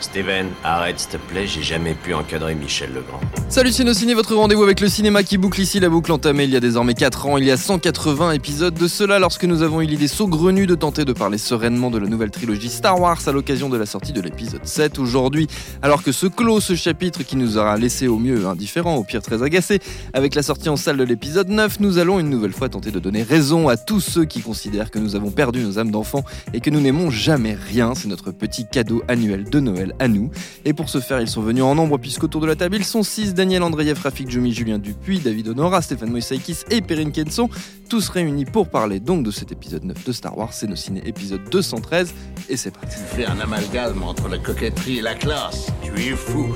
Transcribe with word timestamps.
Steven, 0.00 0.46
arrête 0.64 0.98
s'il 0.98 1.10
te 1.10 1.16
plaît, 1.18 1.46
j'ai 1.46 1.62
jamais 1.62 1.92
pu 1.92 2.14
encadrer 2.14 2.54
Michel 2.54 2.88
Legrand. 2.94 3.20
Salut 3.50 3.70
Ciné, 3.70 4.14
votre 4.14 4.34
rendez-vous 4.34 4.62
avec 4.62 4.80
le 4.80 4.88
cinéma 4.88 5.22
qui 5.22 5.36
boucle 5.36 5.60
ici 5.60 5.78
la 5.78 5.90
boucle 5.90 6.10
entamée 6.10 6.44
il 6.44 6.50
y 6.50 6.56
a 6.56 6.60
désormais 6.60 6.94
4 6.94 7.26
ans, 7.26 7.36
il 7.36 7.44
y 7.44 7.50
a 7.50 7.58
180 7.58 8.32
épisodes 8.32 8.72
de 8.72 8.88
cela 8.88 9.18
lorsque 9.18 9.44
nous 9.44 9.62
avons 9.62 9.82
eu 9.82 9.86
l'idée 9.86 10.08
saugrenue 10.08 10.66
de 10.66 10.74
tenter 10.74 11.04
de 11.04 11.12
parler 11.12 11.36
sereinement 11.36 11.90
de 11.90 11.98
la 11.98 12.08
nouvelle 12.08 12.30
trilogie 12.30 12.70
Star 12.70 12.98
Wars 12.98 13.20
à 13.26 13.32
l'occasion 13.32 13.68
de 13.68 13.76
la 13.76 13.84
sortie 13.84 14.14
de 14.14 14.22
l'épisode 14.22 14.64
7 14.64 14.98
aujourd'hui, 14.98 15.48
alors 15.82 16.02
que 16.02 16.12
se 16.12 16.26
clôt 16.26 16.60
ce 16.60 16.74
chapitre 16.76 17.24
qui 17.24 17.36
nous 17.36 17.58
aura 17.58 17.76
laissé 17.76 18.08
au 18.08 18.18
mieux 18.18 18.46
indifférent, 18.46 18.96
au 18.96 19.04
pire 19.04 19.20
très 19.20 19.42
agacé, 19.42 19.80
avec 20.14 20.34
la 20.34 20.42
sortie 20.42 20.70
en 20.70 20.76
salle 20.76 20.96
de 20.96 21.04
l'épisode 21.04 21.50
9, 21.50 21.78
nous 21.80 21.98
allons 21.98 22.18
une 22.18 22.30
nouvelle 22.30 22.52
fois 22.52 22.70
tenter 22.70 22.90
de 22.90 23.00
donner 23.00 23.22
raison 23.22 23.68
à 23.68 23.76
tous 23.76 24.00
ceux 24.00 24.24
qui 24.24 24.40
considèrent 24.40 24.90
que 24.90 24.98
nous 24.98 25.14
avons 25.14 25.30
perdu 25.30 25.62
nos 25.62 25.78
âmes 25.78 25.90
d'enfants 25.90 26.24
et 26.54 26.60
que 26.60 26.70
nous 26.70 26.85
n'aimons 26.86 27.10
jamais 27.10 27.54
rien, 27.54 27.96
c'est 27.96 28.06
notre 28.06 28.30
petit 28.30 28.64
cadeau 28.64 29.02
annuel 29.08 29.50
de 29.50 29.58
Noël 29.58 29.92
à 29.98 30.06
nous. 30.06 30.30
Et 30.64 30.72
pour 30.72 30.88
ce 30.88 31.00
faire, 31.00 31.20
ils 31.20 31.26
sont 31.28 31.42
venus 31.42 31.64
en 31.64 31.74
nombre 31.74 31.98
puisqu'autour 31.98 32.40
de 32.40 32.46
la 32.46 32.54
table, 32.54 32.76
ils 32.76 32.84
sont 32.84 33.02
6 33.02 33.34
Daniel 33.34 33.64
Andreev, 33.64 34.00
Rafik 34.00 34.30
Jumi, 34.30 34.52
Julien 34.52 34.78
Dupuis, 34.78 35.18
David 35.18 35.48
Honora, 35.48 35.82
Stéphane 35.82 36.10
Moïsaïkis 36.10 36.58
et 36.70 36.80
Perrine 36.82 37.10
Kenson, 37.10 37.48
tous 37.90 38.08
réunis 38.08 38.44
pour 38.44 38.68
parler 38.68 39.00
donc 39.00 39.24
de 39.24 39.32
cet 39.32 39.50
épisode 39.50 39.82
9 39.82 40.04
de 40.04 40.12
Star 40.12 40.38
Wars, 40.38 40.52
c'est 40.52 40.68
nos 40.68 40.76
ciné 40.76 41.02
épisode 41.06 41.40
213 41.50 42.14
et 42.48 42.56
c'est 42.56 42.70
parti. 42.70 42.96
Tu 42.96 43.16
fais 43.16 43.26
un 43.26 43.40
amalgame 43.40 44.04
entre 44.04 44.28
la 44.28 44.38
coquetterie 44.38 44.98
et 44.98 45.02
la 45.02 45.14
classe. 45.14 45.66
Tu 45.82 45.90
es 46.00 46.14
fou. 46.14 46.54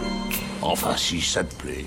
Enfin, 0.62 0.96
si 0.96 1.20
ça 1.20 1.42
te 1.42 1.52
plaît. 1.56 1.84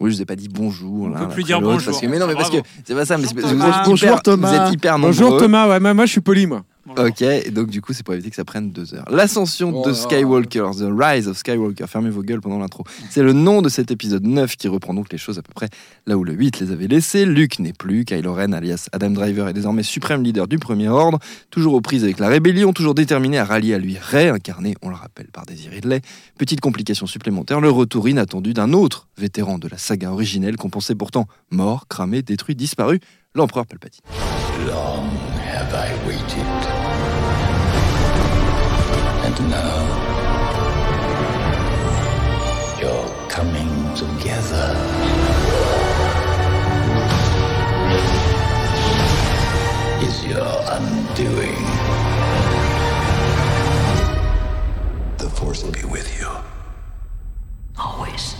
Oui, 0.00 0.10
je 0.10 0.16
vous 0.16 0.22
ai 0.22 0.26
pas 0.26 0.36
dit 0.36 0.48
bonjour. 0.48 1.02
On 1.04 1.08
là, 1.08 1.20
peut 1.26 1.28
plus 1.34 1.44
dire 1.44 1.60
bonjour. 1.60 1.92
Parce 1.92 2.00
que, 2.00 2.06
mais 2.06 2.18
non, 2.18 2.26
mais 2.26 2.34
parce 2.34 2.48
que 2.50 2.56
c'est 2.86 2.94
pas 2.94 3.04
ça. 3.04 3.18
Mais 3.18 3.24
Bonjour 3.34 3.42
vous, 3.44 3.50
Thomas. 3.50 3.80
êtes 3.80 3.86
Bonjour 3.86 4.08
hyper, 4.08 4.22
Thomas. 4.22 4.48
vous 4.48 4.54
êtes 4.68 4.72
hyper 4.72 4.98
nombreux. 4.98 5.12
Bonjour 5.12 5.38
Thomas, 5.38 5.68
ouais, 5.68 5.80
moi, 5.80 5.92
moi 5.94 6.06
je 6.06 6.12
suis 6.12 6.20
poli 6.22 6.46
moi. 6.46 6.64
Bonjour. 6.86 7.06
Ok, 7.06 7.22
et 7.22 7.50
donc 7.50 7.68
du 7.68 7.82
coup, 7.82 7.92
c'est 7.92 8.04
pour 8.04 8.14
éviter 8.14 8.30
que 8.30 8.36
ça 8.36 8.44
prenne 8.44 8.70
deux 8.70 8.94
heures. 8.94 9.04
L'ascension 9.10 9.72
Oh 9.74 9.88
de. 9.88 9.92
Skywalker, 9.92 10.70
The 10.78 10.86
Rise 10.88 11.26
of 11.26 11.36
Skywalker, 11.36 11.86
fermez 11.88 12.10
vos 12.10 12.22
gueules 12.22 12.40
pendant 12.40 12.58
l'intro. 12.58 12.84
C'est 13.10 13.22
le 13.24 13.32
nom 13.32 13.60
de 13.60 13.68
cet 13.68 13.90
épisode 13.90 14.24
9 14.24 14.56
qui 14.56 14.68
reprend 14.68 14.94
donc 14.94 15.10
les 15.10 15.18
choses 15.18 15.38
à 15.38 15.42
peu 15.42 15.52
près 15.52 15.68
là 16.06 16.16
où 16.16 16.22
le 16.22 16.32
8 16.32 16.60
les 16.60 16.70
avait 16.70 16.86
laissés. 16.86 17.26
Luke 17.26 17.58
n'est 17.58 17.72
plus, 17.72 18.04
Kylo 18.04 18.34
Ren 18.34 18.52
alias 18.52 18.88
Adam 18.92 19.10
Driver 19.10 19.48
est 19.48 19.52
désormais 19.52 19.82
suprême 19.82 20.22
leader 20.22 20.46
du 20.46 20.58
Premier 20.58 20.88
Ordre, 20.88 21.18
toujours 21.50 21.74
aux 21.74 21.80
prises 21.80 22.04
avec 22.04 22.20
la 22.20 22.28
rébellion, 22.28 22.72
toujours 22.72 22.94
déterminé 22.94 23.38
à 23.38 23.44
rallier 23.44 23.74
à 23.74 23.78
lui 23.78 23.98
Rey, 23.98 24.28
incarné, 24.28 24.76
on 24.82 24.88
le 24.88 24.94
rappelle, 24.94 25.26
par 25.32 25.44
Daisy 25.44 25.68
Ridley. 25.68 26.02
Petite 26.38 26.60
complication 26.60 27.06
supplémentaire, 27.06 27.60
le 27.60 27.70
retour 27.70 28.08
inattendu 28.08 28.54
d'un 28.54 28.72
autre 28.72 29.08
vétéran 29.18 29.58
de 29.58 29.66
la 29.66 29.78
saga 29.78 30.12
originelle 30.12 30.56
qu'on 30.56 30.70
pensait 30.70 30.94
pourtant 30.94 31.26
mort, 31.50 31.88
cramé, 31.88 32.22
détruit, 32.22 32.54
disparu, 32.54 33.00
l'empereur 33.34 33.66
Palpatine. 33.66 34.02
Long 34.66 35.35
have 35.66 35.74
I 35.74 36.06
waited. 36.06 36.46
And 39.26 39.36
now, 39.50 39.82
you're 42.80 43.08
coming 43.28 43.94
together. 43.94 44.66
Is 50.06 50.24
your 50.24 50.54
undoing. 50.76 51.62
The 55.18 55.30
Force 55.30 55.64
will 55.64 55.72
be 55.72 55.84
with 55.84 56.08
you. 56.20 56.28
Always. 57.78 58.36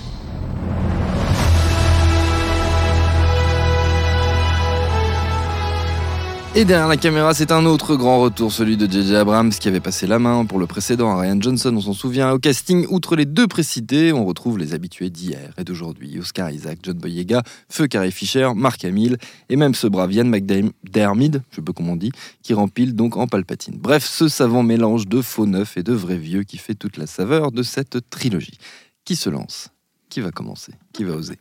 Et 6.59 6.65
derrière 6.65 6.89
la 6.89 6.97
caméra, 6.97 7.35
c'est 7.35 7.53
un 7.53 7.67
autre 7.67 7.97
grand 7.97 8.19
retour, 8.19 8.51
celui 8.51 8.79
de 8.79 8.91
J.J. 8.91 9.15
Abrams 9.17 9.51
qui 9.51 9.69
avait 9.69 9.81
passé 9.81 10.07
la 10.07 10.19
main 10.19 10.47
pour 10.47 10.59
le 10.59 10.67
précédent 10.67 11.11
à 11.11 11.21
Ryan 11.21 11.39
Johnson, 11.39 11.71
on 11.77 11.83
s'en 11.83 11.93
souvient. 11.93 12.33
Au 12.33 12.39
casting, 12.39 12.87
outre 12.89 13.15
les 13.15 13.27
deux 13.27 13.47
précités, 13.47 14.15
on 14.15 14.25
retrouve 14.25 14.57
les 14.57 14.73
habitués 14.73 15.11
d'hier 15.11 15.53
et 15.59 15.65
d'aujourd'hui. 15.65 16.19
Oscar 16.19 16.51
Isaac, 16.51 16.79
John 16.83 16.97
Boyega, 16.97 17.43
Feu 17.69 17.89
Carey 17.89 18.11
Fisher, 18.11 18.49
Mark 18.57 18.83
Hamill 18.87 19.19
et 19.51 19.57
même 19.57 19.75
ce 19.75 19.87
brave 19.87 20.15
Ian 20.15 20.25
McDermid, 20.25 21.43
je 21.51 21.57
sais 21.57 21.63
pas 21.63 21.75
comment 21.75 21.93
on 21.93 21.97
dit, 21.97 22.13
qui 22.43 22.55
rempile 22.55 22.95
donc 22.95 23.19
en 23.19 23.27
Palpatine. 23.27 23.77
Bref, 23.79 24.07
ce 24.07 24.27
savant 24.29 24.63
mélange 24.63 25.07
de 25.09 25.21
faux 25.21 25.45
neufs 25.45 25.77
et 25.77 25.83
de 25.83 25.93
vrais 25.93 26.17
vieux 26.17 26.43
qui 26.45 26.57
fait 26.57 26.75
toute 26.75 26.97
la 26.97 27.07
saveur 27.07 27.53
de 27.53 27.63
cette 27.63 28.09
trilogie. 28.09 28.57
Qui 29.05 29.17
se 29.17 29.29
lance? 29.29 29.69
Qui 30.09 30.23
va 30.23 30.31
commencer? 30.31 30.73
Qui 30.95 31.05
va 31.05 31.17
oser? 31.17 31.37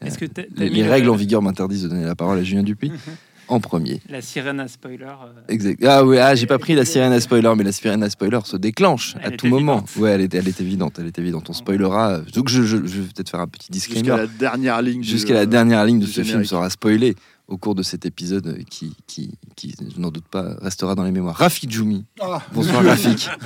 Est-ce 0.00 0.18
que 0.18 0.26
t'as- 0.26 0.42
t'as 0.44 0.64
les, 0.64 0.86
règles 0.86 1.10
en 1.10 1.16
vigueur 1.16 1.42
m'interdisent 1.42 1.82
de 1.84 1.88
donner 1.88 2.04
la 2.04 2.14
parole 2.14 2.38
à 2.38 2.42
Julien 2.42 2.62
Dupuis 2.62 2.92
en 3.48 3.60
premier. 3.60 4.00
La 4.08 4.20
sirène 4.22 4.60
à 4.60 4.68
spoiler. 4.68 5.04
euh, 5.04 5.40
Exact. 5.48 5.82
Ah 5.84 6.04
oui, 6.04 6.18
ah, 6.18 6.34
j'ai 6.34 6.46
pas 6.46 6.58
pris 6.58 6.74
la 6.74 6.84
sirène 6.84 7.12
à 7.12 7.20
spoiler, 7.20 7.52
mais 7.56 7.64
la 7.64 7.72
sirène 7.72 8.02
à 8.02 8.10
spoiler 8.10 8.38
se 8.44 8.56
déclenche 8.56 9.14
Elle 9.22 9.34
à 9.34 9.36
tout 9.36 9.46
moment. 9.48 9.84
Ouais, 9.96 10.10
elle 10.10 10.20
est, 10.22 10.34
elle 10.34 10.48
est 10.48 10.60
évidente, 10.60 10.96
elle 10.98 11.06
est 11.06 11.18
évidente. 11.18 11.48
On 11.50 11.52
spoilera. 11.52 12.18
Donc 12.34 12.48
je, 12.48 12.62
je- 12.62 12.76
je 12.86 13.00
vais 13.00 13.08
peut-être 13.14 13.30
faire 13.30 13.40
un 13.40 13.46
petit 13.48 13.68
Jusqu'à 13.72 13.94
disclaimer. 13.94 14.16
la 14.22 14.26
dernière 14.26 14.82
ligne. 14.82 15.02
Jusqu'à 15.02 15.34
la 15.34 15.46
dernière 15.46 15.84
ligne 15.84 15.98
de 16.00 16.06
ce 16.06 16.22
film 16.22 16.44
sera 16.44 16.68
spoilée 16.70 17.16
au 17.48 17.56
cours 17.56 17.74
de 17.74 17.82
cet 17.82 18.04
épisode 18.04 18.58
qui, 18.68 18.94
qui, 19.06 19.32
qui 19.56 19.74
je 19.94 19.98
n'en 20.00 20.10
doute 20.10 20.28
pas, 20.30 20.56
restera 20.60 20.94
dans 20.94 21.04
les 21.04 21.12
mémoires. 21.12 21.36
Rafik 21.36 21.70
Djoumi. 21.70 22.04
Ah, 22.20 22.42
Bonsoir 22.52 22.84
Rafik. 22.84 23.30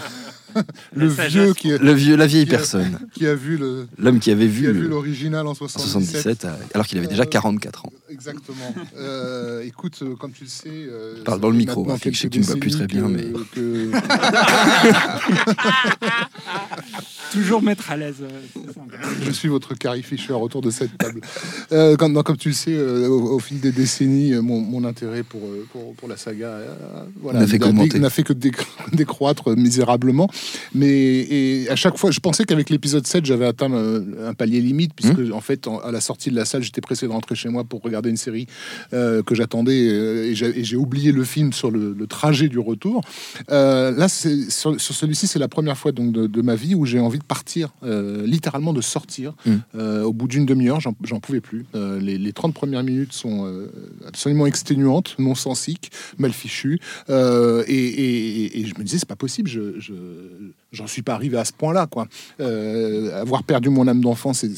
le 0.95 1.07
vieux 1.09 1.55
qui, 1.55 1.73
a- 1.73 1.79
Le 1.79 1.93
vieux, 1.93 2.17
la 2.17 2.27
vieille 2.27 2.47
Qui 2.47 2.55
a- 2.55 2.59
personne. 2.59 2.99
qui 3.15 3.27
a 3.27 3.35
vu 3.35 3.57
le 3.57 3.87
L'homme 3.99 4.21
qui 4.21 4.31
avait 4.31 4.47
qui 4.47 4.53
vu 4.53 4.69
a 4.69 4.73
vu 4.73 4.83
le- 4.83 4.89
l'original 4.89 5.47
en 5.47 5.51
en 5.51 5.55
77. 5.55 6.23
77, 6.23 6.45
euh, 6.45 6.55
alors 6.75 6.87
qu'il 6.87 6.99
avait 6.99 7.07
déjà 7.07 7.23
Euh, 7.23 7.27
44 7.27 7.87
ans. 7.87 7.93
Exactement. 8.11 8.75
Euh, 8.99 9.63
écoute, 9.65 9.99
euh, 10.03 10.15
comme 10.17 10.33
tu 10.33 10.45
le 10.45 10.51
sais. 10.51 10.69
euh, 10.71 11.23
Parle 11.25 11.41
dans 11.41 11.51
le 11.51 11.57
micro, 11.57 11.87
je 11.89 11.95
sais 12.19 12.29
que 12.29 12.35
tu 12.35 12.41
me 12.41 12.45
vois 12.45 12.57
plus 12.57 12.71
très 12.73 12.87
bien, 12.87 13.09
que- 13.55 13.91
Toujours 17.33 17.63
mettre 17.63 17.91
à 17.91 17.97
l'aise. 17.97 18.17
euh, 18.21 18.29
je 19.25 19.31
suis 19.31 19.49
votre 19.49 19.75
Carrie 19.75 20.03
Fisher 20.03 20.35
autour 20.35 20.61
de 20.61 20.71
cette 20.71 20.99
table. 20.99 21.23
Euh, 21.73 21.97
comme, 21.97 22.13
non, 22.13 22.23
comme 22.23 22.37
tu 22.37 22.49
le 22.49 22.55
sais, 22.55 22.75
euh, 22.75 23.09
au, 23.09 23.37
au 23.37 23.39
fil 23.39 23.59
des 23.61 23.73
décennies, 23.73 24.35
euh, 24.35 24.43
mon, 24.43 24.61
mon 24.61 24.85
intérêt 24.85 25.23
pour, 25.23 25.41
euh, 25.45 25.67
pour, 25.73 25.95
pour 25.95 26.09
la 26.09 26.17
saga 26.19 26.47
euh, 26.49 26.75
voilà, 27.23 27.41
N'a 27.41 27.47
fait 27.47 27.59
fait 28.11 28.23
que 28.23 28.35
décro- 28.35 28.67
décroître 28.93 29.57
misérablement. 29.57 30.29
Mais 30.75 30.89
et 30.89 31.69
à 31.71 31.77
chaque 31.77 31.97
fois, 31.99 32.11
je 32.11 32.21
pensais 32.21 32.45
qu'avec 32.45 32.71
l'épisode 32.71 33.07
7, 33.07 33.25
j'avais 33.27 33.47
atteint 33.47 33.73
euh, 33.73 34.29
un 34.29 34.35
palier 34.35 34.61
limite, 34.61 34.93
puisque 34.95 35.19
Mmh. 35.19 35.33
en 35.33 35.41
fait, 35.41 35.67
en- 35.69 35.79
à 35.79 35.93
la 35.93 36.01
sortie 36.01 36.31
de 36.31 36.37
la 36.37 36.45
salle, 36.45 36.63
j'étais 36.63 36.81
pressé 36.81 37.07
de 37.07 37.13
rentrer 37.13 37.35
chez 37.35 37.49
moi 37.49 37.65
pour 37.65 37.83
regarder 37.83 38.11
une 38.11 38.17
série 38.17 38.47
euh, 38.93 39.23
que 39.23 39.35
j'attendais 39.35 39.89
euh, 39.89 40.31
et 40.31 40.65
j'ai 40.65 40.77
oublié 40.77 41.13
le 41.13 41.25
film 41.25 41.53
sur 41.53 41.71
le, 41.71 41.95
le 41.99 42.07
trajet 42.07 42.49
du 42.49 42.59
retour. 42.59 43.03
Euh, 43.51 43.91
là, 43.91 44.09
sur, 44.09 44.81
sur 44.81 44.95
celui-ci, 44.95 45.27
c'est 45.27 45.39
la 45.39 45.49
première 45.49 45.77
fois 45.77 45.93
donc 45.93 46.13
de, 46.13 46.27
de 46.27 46.43
ma 46.43 46.55
vie 46.55 46.75
où 46.75 46.87
j'ai 46.87 46.99
envie 47.01 47.19
de 47.19 47.25
partir, 47.25 47.73
littéralement 47.83 48.73
de 48.73 48.81
sortir. 48.81 49.35
Mm. 49.47 49.51
Euh, 49.77 50.03
au 50.03 50.13
bout 50.13 50.29
d'une 50.29 50.47
demi-heure, 50.47 50.81
j'en 50.81 51.21
pouvais 51.21 51.41
plus. 51.41 51.67
Les, 51.75 52.19
les 52.19 52.33
30 52.33 52.55
premières 52.55 52.83
minutes 52.83 53.13
sont 53.13 53.47
absolument 54.07 54.47
exténuantes, 54.47 55.15
non 55.19 55.35
sensiques, 55.35 55.91
mal 56.19 56.33
fichues. 56.33 56.79
Euh, 57.11 57.65
et, 57.67 57.75
et- 57.77 58.61
et 58.61 58.67
je 58.67 58.75
me 58.79 58.85
disais, 58.85 58.99
c'est 58.99 59.09
pas 59.09 59.17
possible, 59.17 59.49
je, 59.49 59.79
je- 59.79 59.93
j'en 60.73 60.87
suis 60.87 61.03
pas 61.03 61.15
arrivé 61.15 61.37
à 61.37 61.45
ce 61.45 61.53
point-là. 61.53 61.87
quoi. 61.87 62.07
Euh, 62.41 63.21
avoir 63.21 63.43
perdu 63.43 63.69
mon 63.69 63.87
âme 63.89 64.01
d'enfant, 64.01 64.33
c'est- 64.33 64.53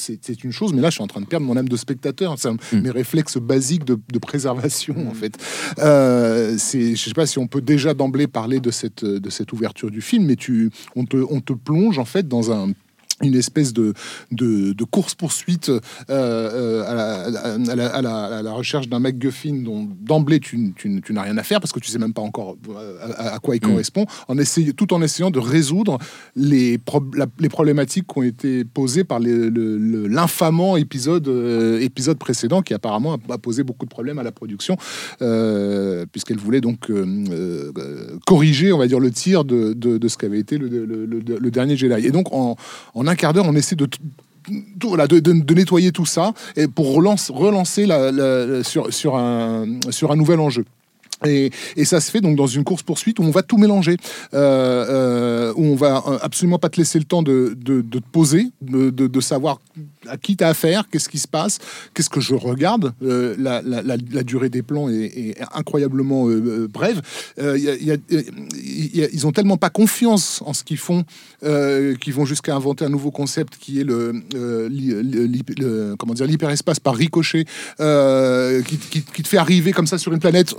une 0.45 0.53
chose, 0.53 0.73
mais 0.73 0.81
là, 0.81 0.91
je 0.91 0.95
suis 0.95 1.03
en 1.03 1.07
train 1.07 1.21
de 1.21 1.27
perdre 1.27 1.47
mon 1.47 1.57
âme 1.57 1.69
de 1.69 1.77
spectateur. 1.77 2.37
C'est 2.39 2.49
un- 2.49 2.57
Mm. 2.73 2.81
mes 2.83 2.91
réflexes 2.91 3.39
basiques 3.39 3.85
de, 3.85 3.99
de 4.12 4.19
préservation, 4.19 4.95
en 5.09 5.15
fait. 5.15 5.37
Euh, 5.79 6.57
c'est, 6.59 6.95
je 6.97 7.05
sais 7.05 7.15
pas 7.15 7.27
si 7.27 7.39
on 7.39 7.47
peut 7.47 7.61
déjà 7.61 7.95
d'emblée 7.95 8.27
parler 8.27 8.61
de 8.61 8.71
cette, 8.71 9.05
de 9.05 9.31
cette 9.31 9.53
ouverture 9.53 9.91
du 9.91 10.01
film, 10.01 10.27
mais 10.27 10.37
tu, 10.37 10.71
on, 10.97 11.05
te, 11.05 11.17
on 11.31 11.41
te 11.41 11.53
plonge 11.53 11.99
en 11.99 12.05
fait 12.05 12.27
dans 12.29 12.51
un 12.53 12.73
une 13.25 13.35
espèce 13.37 13.73
de, 13.73 13.93
de, 14.33 14.73
de 14.73 14.85
course-poursuite 14.85 15.69
euh, 15.71 15.81
euh, 16.11 16.85
à, 16.87 16.95
la, 16.95 17.73
à 17.73 17.77
la- 17.77 17.87
à 17.95 18.03
la- 18.03 18.25
à 18.39 18.43
la 18.43 18.53
recherche 18.53 18.88
d'un 18.88 18.99
MacGuffin 19.00 19.62
dont 19.65 19.88
d'emblée 20.00 20.41
tu, 20.41 20.73
tu- 20.76 21.00
tu 21.05 21.12
n'as 21.12 21.23
rien 21.23 21.37
à 21.38 21.43
faire 21.43 21.61
parce 21.61 21.73
que 21.73 21.81
tu 21.81 21.91
sais 21.91 21.99
même 21.99 22.12
pas 22.15 22.23
encore 22.23 22.56
euh, 22.71 22.99
à, 23.17 23.38
quoi 23.38 23.56
il 23.56 23.62
Mm. 23.65 23.69
correspond, 23.71 24.06
en 24.29 24.38
essayant, 24.38 24.73
tout 24.76 24.93
en 24.94 25.03
essayant 25.03 25.31
de 25.31 25.38
résoudre 25.38 25.99
les, 26.37 26.79
la- 27.15 27.26
les 27.38 27.49
problématiques 27.49 28.06
qui 28.06 28.19
ont 28.19 28.23
été 28.23 28.65
posées 28.65 29.05
par 29.05 29.19
l'infamant 29.21 30.77
épisode, 30.77 31.29
euh, 31.29 31.81
épisode 31.81 32.19
précédent 32.19 32.62
qui 32.62 32.75
apparemment 32.75 33.17
a, 33.31 33.38
posé 33.38 33.62
beaucoup 33.62 33.85
de 33.87 33.91
problèmes 33.91 34.19
à 34.19 34.23
la 34.23 34.32
production 34.32 34.77
euh, 35.23 36.05
puisqu'elle 36.11 36.38
voulait 36.38 36.61
donc 36.61 36.91
corriger, 38.27 38.73
on 38.73 38.79
va 38.79 38.87
dire, 38.87 39.00
le 39.00 39.11
tir 39.11 39.44
de, 39.44 39.73
de- 39.73 39.99
de 39.99 40.09
ce 40.09 40.17
qu'avait 40.17 40.38
été 40.38 40.59
le, 40.59 40.69
le- 40.69 40.85
le- 41.06 41.38
le 41.38 41.50
dernier 41.50 41.77
Jedi. 41.77 42.06
Et 42.06 42.11
donc 42.11 42.32
en, 42.32 42.56
en 42.94 43.06
quart 43.14 43.32
d'heure, 43.32 43.46
on 43.46 43.55
essaie 43.55 43.76
de 43.76 43.88
de, 44.46 45.19
de- 45.20 45.32
de 45.32 45.55
nettoyer 45.55 45.90
tout 45.90 46.05
ça 46.05 46.34
et 46.55 46.69
pour 46.69 46.93
relance- 46.94 47.31
relancer 47.31 47.87
la, 47.87 48.12
la- 48.12 48.44
la- 48.44 48.62
sur, 48.62 48.93
sur, 48.93 49.16
un, 49.16 49.64
sur 49.88 50.12
un 50.12 50.16
nouvel 50.16 50.38
enjeu. 50.38 50.66
Et, 51.26 51.50
ça 51.84 52.00
se 52.00 52.11
fait 52.11 52.20
donc 52.20 52.37
dans 52.37 52.46
une 52.46 52.64
course 52.64 52.82
poursuite 52.82 53.19
où 53.19 53.22
on 53.22 53.31
va 53.31 53.43
tout 53.43 53.58
mélanger, 53.58 53.96
euh, 54.32 54.87
euh, 54.88 55.52
où 55.56 55.64
on 55.64 55.75
va 55.75 56.02
euh, 56.06 56.19
absolument 56.22 56.58
pas 56.58 56.69
te 56.69 56.78
laisser 56.78 56.99
le 56.99 57.05
temps 57.05 57.22
de, 57.22 57.56
de, 57.56 57.82
te 57.82 57.99
poser, 57.99 58.49
de, 58.62 58.90
de, 58.90 59.20
savoir 59.20 59.61
à 60.08 60.16
qui 60.16 60.37
t'as 60.37 60.49
affaire, 60.49 60.88
qu'est-ce 60.90 61.08
qui 61.08 61.19
se 61.19 61.28
passe, 61.28 61.58
qu'est-ce 61.94 62.11
que 62.11 62.20
je 62.20 62.34
regarde. 62.34 62.93
La, 63.00 64.22
durée 64.22 64.49
des 64.49 64.62
plans 64.62 64.88
est, 64.88 65.37
incroyablement 65.55 66.26
brève. 66.69 67.00
Ils 67.38 69.26
ont 69.26 69.32
tellement 69.32 69.56
pas 69.56 69.70
confiance 69.70 70.43
en 70.44 70.52
ce 70.52 70.64
qu'ils 70.64 70.78
font 70.78 71.05
qu'ils 71.43 72.14
vont 72.14 72.25
jusqu'à 72.25 72.55
inventer 72.56 72.84
un 72.84 72.88
nouveau 72.88 73.10
concept 73.10 73.56
qui 73.58 73.81
est 73.81 73.84
le, 73.84 74.12
comment 75.99 76.14
dire 76.14 76.26
l'hyperespace 76.26 76.81
par 76.81 76.96
ricochet 76.96 77.44
qui, 77.76 79.02
te 79.22 79.28
fait 79.28 79.38
arriver 79.38 79.72
comme 79.72 79.87
ça 79.87 79.99
sur 79.99 80.12
une 80.12 80.20
planète 80.20 80.55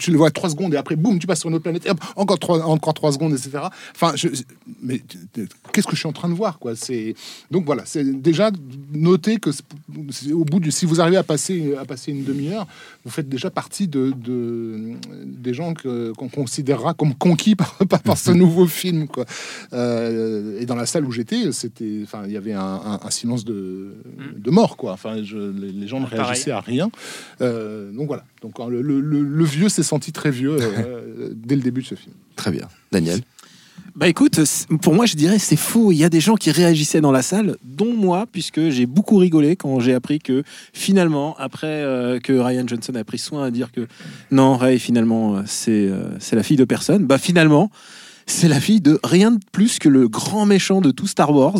tu 0.00 0.10
le 0.10 0.16
vois 0.16 0.30
trois 0.30 0.50
secondes 0.50 0.74
et 0.74 0.76
après 0.76 0.96
boum 0.96 1.18
tu 1.18 1.26
passes 1.26 1.40
sur 1.40 1.48
une 1.48 1.54
autre 1.54 1.62
planète 1.62 1.86
et 1.86 1.90
hop, 1.90 2.00
encore 2.16 2.38
trois 2.38 2.60
encore 2.64 2.94
trois 2.94 3.12
secondes 3.12 3.32
etc 3.34 3.50
enfin 3.94 4.12
je, 4.16 4.28
mais 4.82 5.00
qu'est-ce 5.72 5.86
que 5.86 5.94
je 5.94 6.00
suis 6.00 6.08
en 6.08 6.12
train 6.12 6.28
de 6.28 6.34
voir 6.34 6.58
quoi? 6.58 6.74
C'est 6.74 7.14
donc 7.50 7.64
voilà 7.66 7.82
c'est 7.86 8.04
déjà 8.20 8.50
noter 8.92 9.36
que 9.38 9.50
au 10.32 10.44
bout 10.44 10.58
du 10.60 10.70
si 10.70 10.86
vous 10.86 11.00
arrivez 11.00 11.16
à 11.18 11.22
passer 11.22 11.74
à 11.80 11.84
passer 11.84 12.10
une 12.12 12.24
demi-heure 12.24 12.66
vous 13.04 13.10
faites 13.10 13.28
déjà 13.28 13.50
partie 13.50 13.86
de, 13.88 14.12
de- 14.16 14.94
des 15.24 15.54
gens 15.54 15.74
que- 15.74 16.12
qu'on 16.12 16.28
considérera 16.28 16.94
comme 16.94 17.14
conquis 17.14 17.54
par, 17.56 17.74
par, 18.04 18.18
ce 18.18 18.30
nouveau 18.30 18.66
film 18.66 19.06
quoi 19.08 19.24
euh, 19.72 20.60
et 20.60 20.66
dans 20.66 20.74
la 20.74 20.86
salle 20.86 21.04
où 21.04 21.12
j'étais, 21.12 21.52
c'était, 21.52 22.00
enfin, 22.02 22.22
il 22.26 22.32
y 22.32 22.36
avait 22.36 22.52
un, 22.52 22.60
un- 22.84 23.00
un 23.02 23.10
silence 23.10 23.44
de, 23.44 23.94
de 24.36 24.50
mort, 24.50 24.76
quoi. 24.76 24.92
Enfin, 24.92 25.22
je- 25.22 25.36
les, 25.36 25.70
les 25.72 25.86
gens 25.88 26.00
ne 26.00 26.06
Ah, 26.06 26.22
réagissaient 26.24 26.50
à 26.50 26.60
rien. 26.60 26.90
Euh, 27.40 27.90
donc 27.92 28.06
voilà. 28.08 28.24
Donc 28.42 28.58
le, 28.70 28.80
le- 28.82 29.00
le- 29.00 29.22
le 29.22 29.44
vieux 29.44 29.68
s'est 29.68 29.82
senti 29.82 30.12
très 30.12 30.30
vieux 30.30 30.56
euh, 30.60 31.30
dès 31.34 31.56
le 31.56 31.62
début 31.62 31.82
de 31.82 31.86
ce 31.86 31.94
film. 31.94 32.14
Très 32.36 32.50
bien. 32.50 32.68
Daniel 32.90 33.20
Bah 33.96 34.08
écoute, 34.08 34.40
pour 34.82 34.94
moi, 34.94 35.04
je 35.06 35.16
dirais 35.16 35.38
c'est 35.38 35.56
faux. 35.56 35.92
Il 35.92 35.96
y 35.98 36.04
a 36.04 36.08
des 36.08 36.20
gens 36.20 36.36
qui 36.36 36.50
réagissaient 36.50 37.00
dans 37.00 37.12
la 37.12 37.22
salle, 37.22 37.56
dont 37.64 37.92
moi, 37.94 38.26
puisque 38.30 38.70
j'ai 38.70 38.86
beaucoup 38.86 39.16
rigolé 39.16 39.56
quand 39.56 39.78
j'ai 39.80 39.92
appris 39.94 40.18
que 40.20 40.42
finalement, 40.72 41.36
après 41.38 41.66
euh, 41.66 42.18
que 42.20 42.32
Ryan 42.32 42.64
Johnson 42.66 42.94
a 42.94 43.04
pris 43.04 43.18
soin 43.18 43.44
à 43.44 43.50
dire 43.50 43.72
que 43.72 43.86
non, 44.30 44.56
Ray, 44.56 44.78
finalement, 44.78 45.36
euh, 45.36 45.42
c'est 45.46 45.86
euh, 45.88 46.04
c'est 46.18 46.36
la 46.36 46.42
fille 46.42 46.56
de 46.56 46.64
personne, 46.64 47.04
bah 47.06 47.18
finalement, 47.18 47.70
c'est 48.30 48.48
la 48.48 48.60
fille 48.60 48.80
de 48.80 48.98
rien 49.04 49.32
de 49.32 49.40
plus 49.52 49.78
que 49.78 49.88
le 49.88 50.08
grand 50.08 50.46
méchant 50.46 50.80
de 50.80 50.90
tout 50.90 51.06
Star 51.06 51.30
Wars, 51.34 51.58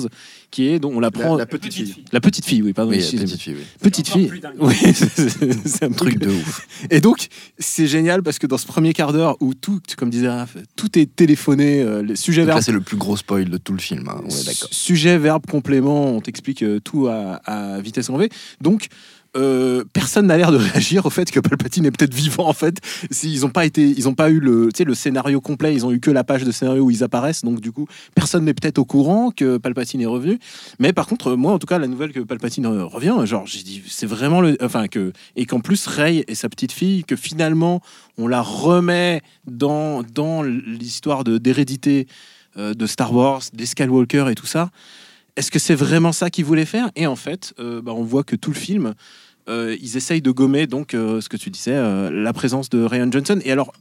qui 0.50 0.69
est, 0.69 0.78
dont 0.78 0.93
on 0.94 1.00
l'apprend. 1.00 1.32
La, 1.34 1.38
la 1.40 1.46
petite 1.46 1.72
fille. 1.75 1.94
La 2.12 2.20
petite 2.20 2.44
fille, 2.44 2.62
oui, 2.62 2.72
pardon. 2.72 2.90
Oui, 2.93 2.99
excusez-moi. 2.99 3.26
petite 3.37 3.43
fille, 3.43 3.55
oui. 3.58 3.64
Petite 3.81 4.08
fille. 4.08 4.31
Oui, 4.58 4.75
c'est- 4.94 5.84
un 5.84 5.90
Truc 5.90 6.19
de 6.19 6.28
ouf. 6.28 6.67
et 6.90 7.00
donc, 7.00 7.28
c'est 7.58 7.87
génial 7.87 8.22
parce 8.22 8.38
que 8.38 8.46
dans 8.46 8.58
ce 8.58 8.67
premier 8.67 8.93
quart 8.93 9.12
d'heure 9.12 9.37
où 9.40 9.55
tout, 9.55 9.81
comme 9.96 10.11
disait 10.11 10.28
Raph, 10.28 10.56
tout 10.76 10.99
est 10.99 11.06
téléphoné, 11.14 11.82
euh, 11.82 12.02
les 12.02 12.17
sujets 12.17 12.43
Donc 12.43 12.49
là, 12.49 12.55
verbes, 12.55 12.64
c'est 12.64 12.72
le 12.72 12.81
plus 12.81 12.96
gros 12.96 13.17
spoil 13.17 13.49
de 13.49 13.56
tout 13.58 13.72
le 13.72 13.78
film. 13.81 14.08
hein, 14.08 14.20
d'accord. 14.46 14.69
sujet, 14.72 15.19
verbe, 15.19 15.46
complément, 15.46 16.08
on 16.17 16.20
t'explique 16.20 16.62
euh, 16.62 16.81
tout 16.81 17.06
à, 17.08 17.40
à 17.46 17.81
vitesse 17.81 18.06
grand 18.08 18.19
V. 18.19 18.28
Donc, 18.61 18.87
euh, 19.37 19.85
personne 19.93 20.27
n'a 20.27 20.37
l'air 20.37 20.53
de 20.53 20.56
réagir 20.73 21.06
au 21.06 21.11
fait 21.11 21.31
que 21.31 21.41
Palpatine 21.41 21.87
est 21.87 21.91
peut-être 21.91 22.15
vivant 22.15 22.49
en 22.49 22.53
fait. 22.53 22.79
S'ils 23.11 23.43
n'ont 23.43 23.50
pas 23.50 23.65
été, 23.65 23.82
ils 23.82 24.15
pas 24.15 24.31
eu 24.31 24.41
le, 24.41 24.71
le 24.85 24.94
scénario 24.94 25.41
complet, 25.41 25.75
ils 25.75 25.87
ont 25.87 25.93
eu 25.93 26.00
que 26.00 26.11
la 26.11 26.25
page 26.25 26.44
de 26.44 26.50
scénario 26.50 26.85
où 26.85 26.91
ils 26.91 27.05
apparaissent. 27.05 27.44
Donc 27.44 27.61
du 27.61 27.73
coup, 27.73 27.87
personne 28.15 28.44
n'est 28.44 28.55
peut-être 28.55 28.79
au 28.79 28.85
courant 28.85 29.31
que 29.31 29.56
Palpatine 29.56 30.00
est 30.00 30.06
revenu. 30.06 30.38
Mais 30.79 30.93
par 30.93 31.06
contre, 31.06 31.35
moi 31.35 31.53
en 31.53 31.59
tout 31.59 31.67
cas, 31.67 31.79
la 31.79 31.87
nouvelle 31.87 32.12
que 32.12 32.21
Palpatine 32.21 32.67
euh, 32.67 32.85
revient, 32.85 33.15
genre 33.25 33.47
j'ai 33.47 33.61
c'est 33.88 34.06
vraiment 34.06 34.41
le, 34.41 34.56
enfin 34.62 34.88
que 34.88 35.12
et 35.37 35.47
qu'en 35.47 35.61
plus 35.61 35.87
Rey 35.87 36.25
et 36.27 36.35
sa 36.35 36.49
petite 36.49 36.73
fille, 36.73 37.05
que 37.05 37.17
finalement 37.17 37.81
on 38.19 38.27
la 38.27 38.43
remet 38.43 39.23
dans 39.47 40.03
dans 40.03 40.43
l'histoire 40.43 41.25
de 41.25 41.38
d'hérédité 41.38 42.06
euh, 42.56 42.75
de 42.75 42.87
Star 42.87 43.15
Wars, 43.15 43.43
des 43.53 43.67
Skywalker 43.67 44.27
et 44.31 44.35
tout 44.35 44.47
ça. 44.47 44.71
Est-ce 45.41 45.51
que 45.51 45.59
c'est 45.59 45.75
vraiment 45.75 46.13
ça 46.13 46.29
qu'ils 46.29 46.45
voulaient 46.45 46.67
faire? 46.67 46.91
Et 46.97 47.07
en 47.07 47.17
fait, 47.17 47.55
euh, 47.59 47.81
bah, 47.81 47.93
on 47.95 48.03
voit 48.03 48.25
que 48.25 48.37
tout 48.37 48.51
le 48.51 48.59
film, 48.59 48.93
euh, 49.49 49.77
ils 49.81 49.97
essayent 49.97 50.23
de 50.23 50.31
gommer 50.31 50.67
donc 50.67 50.95
euh, 50.95 51.21
ce 51.21 51.29
que 51.29 51.37
tu 51.37 51.51
disais, 51.51 51.75
euh, 51.75 52.11
la 52.11 52.33
présence 52.33 52.69
de 52.69 52.83
Ryan 52.83 53.11
Johnson. 53.11 53.39
Et 53.45 53.53
alors, 53.53 53.73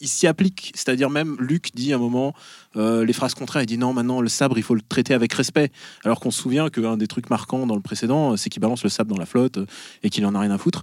ils 0.00 0.08
s'y 0.08 0.26
appliquent, 0.26 0.72
c'est-à-dire 0.74 1.08
même 1.08 1.36
Luke 1.38 1.70
dit 1.74 1.92
à 1.92 1.96
un 1.96 1.98
moment 1.98 2.34
les 2.76 3.12
phrases 3.12 3.34
contraires. 3.34 3.62
Il 3.62 3.66
dit 3.66 3.78
non, 3.78 3.92
maintenant 3.92 4.20
le 4.20 4.28
sabre, 4.28 4.58
il 4.58 4.62
faut 4.62 4.74
le 4.74 4.82
traiter 4.82 5.14
avec 5.14 5.32
respect. 5.32 5.70
Alors 6.04 6.20
qu'on 6.20 6.30
se 6.30 6.42
souvient 6.42 6.68
qu'un 6.68 6.96
des 6.96 7.06
trucs 7.06 7.30
marquants 7.30 7.66
dans 7.66 7.76
le 7.76 7.80
précédent, 7.80 8.36
c'est 8.36 8.50
qu'il 8.50 8.60
balance 8.60 8.82
le 8.82 8.90
sabre 8.90 9.14
dans 9.14 9.18
la 9.18 9.26
flotte 9.26 9.58
et 10.02 10.10
qu'il 10.10 10.26
en 10.26 10.34
a 10.34 10.40
rien 10.40 10.50
à 10.50 10.58
foutre. 10.58 10.82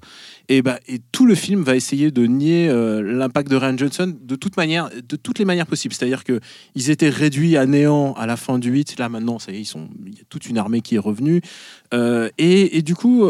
Et 0.50 0.62
bah, 0.62 0.80
et 0.88 1.00
tout 1.12 1.26
le 1.26 1.36
film 1.36 1.64
va 1.64 1.76
essayer 1.76 2.10
de 2.10 2.26
nier 2.26 2.72
l'impact 3.04 3.52
de 3.52 3.56
Ryan 3.56 3.78
Johnson 3.78 4.16
de 4.20 4.36
toute 4.36 4.58
manière, 4.58 4.90
de 4.90 5.16
toutes 5.16 5.38
les 5.38 5.46
manières 5.46 5.68
possibles. 5.68 5.94
C'est-à-dire 5.94 6.24
que 6.24 6.40
ils 6.74 6.90
étaient 6.90 7.10
réduits 7.10 7.58
à 7.58 7.66
néant 7.66 8.14
à 8.14 8.26
la 8.26 8.38
fin 8.38 8.58
du 8.58 8.72
8. 8.72 8.98
Là, 8.98 9.10
maintenant, 9.10 9.38
ça 9.38 9.52
y 9.52 9.58
est, 9.58 9.62
ils 9.62 9.66
sont, 9.66 9.90
il 10.06 10.16
y 10.16 10.22
a 10.22 10.24
toute 10.30 10.48
une 10.48 10.58
armée 10.58 10.82
qui 10.82 10.96
est 10.96 11.00
revenue. 11.00 11.42
Et, 11.92 12.82
du 12.82 12.96
coup, 12.96 13.30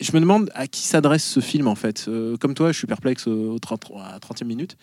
je 0.00 0.12
me 0.12 0.20
demande 0.20 0.50
à 0.54 0.66
qui 0.66 0.82
s'adresse 0.82 1.24
ce 1.24 1.40
film, 1.40 1.68
en 1.68 1.74
fait. 1.74 2.06
Euh, 2.08 2.36
comme 2.36 2.54
toi, 2.54 2.72
je 2.72 2.78
suis 2.78 2.86
perplexe 2.86 3.26
au, 3.26 3.52
au 3.52 3.58
30 3.58 3.92
à 3.98 4.18
30e 4.18 4.44
minute. 4.44 4.76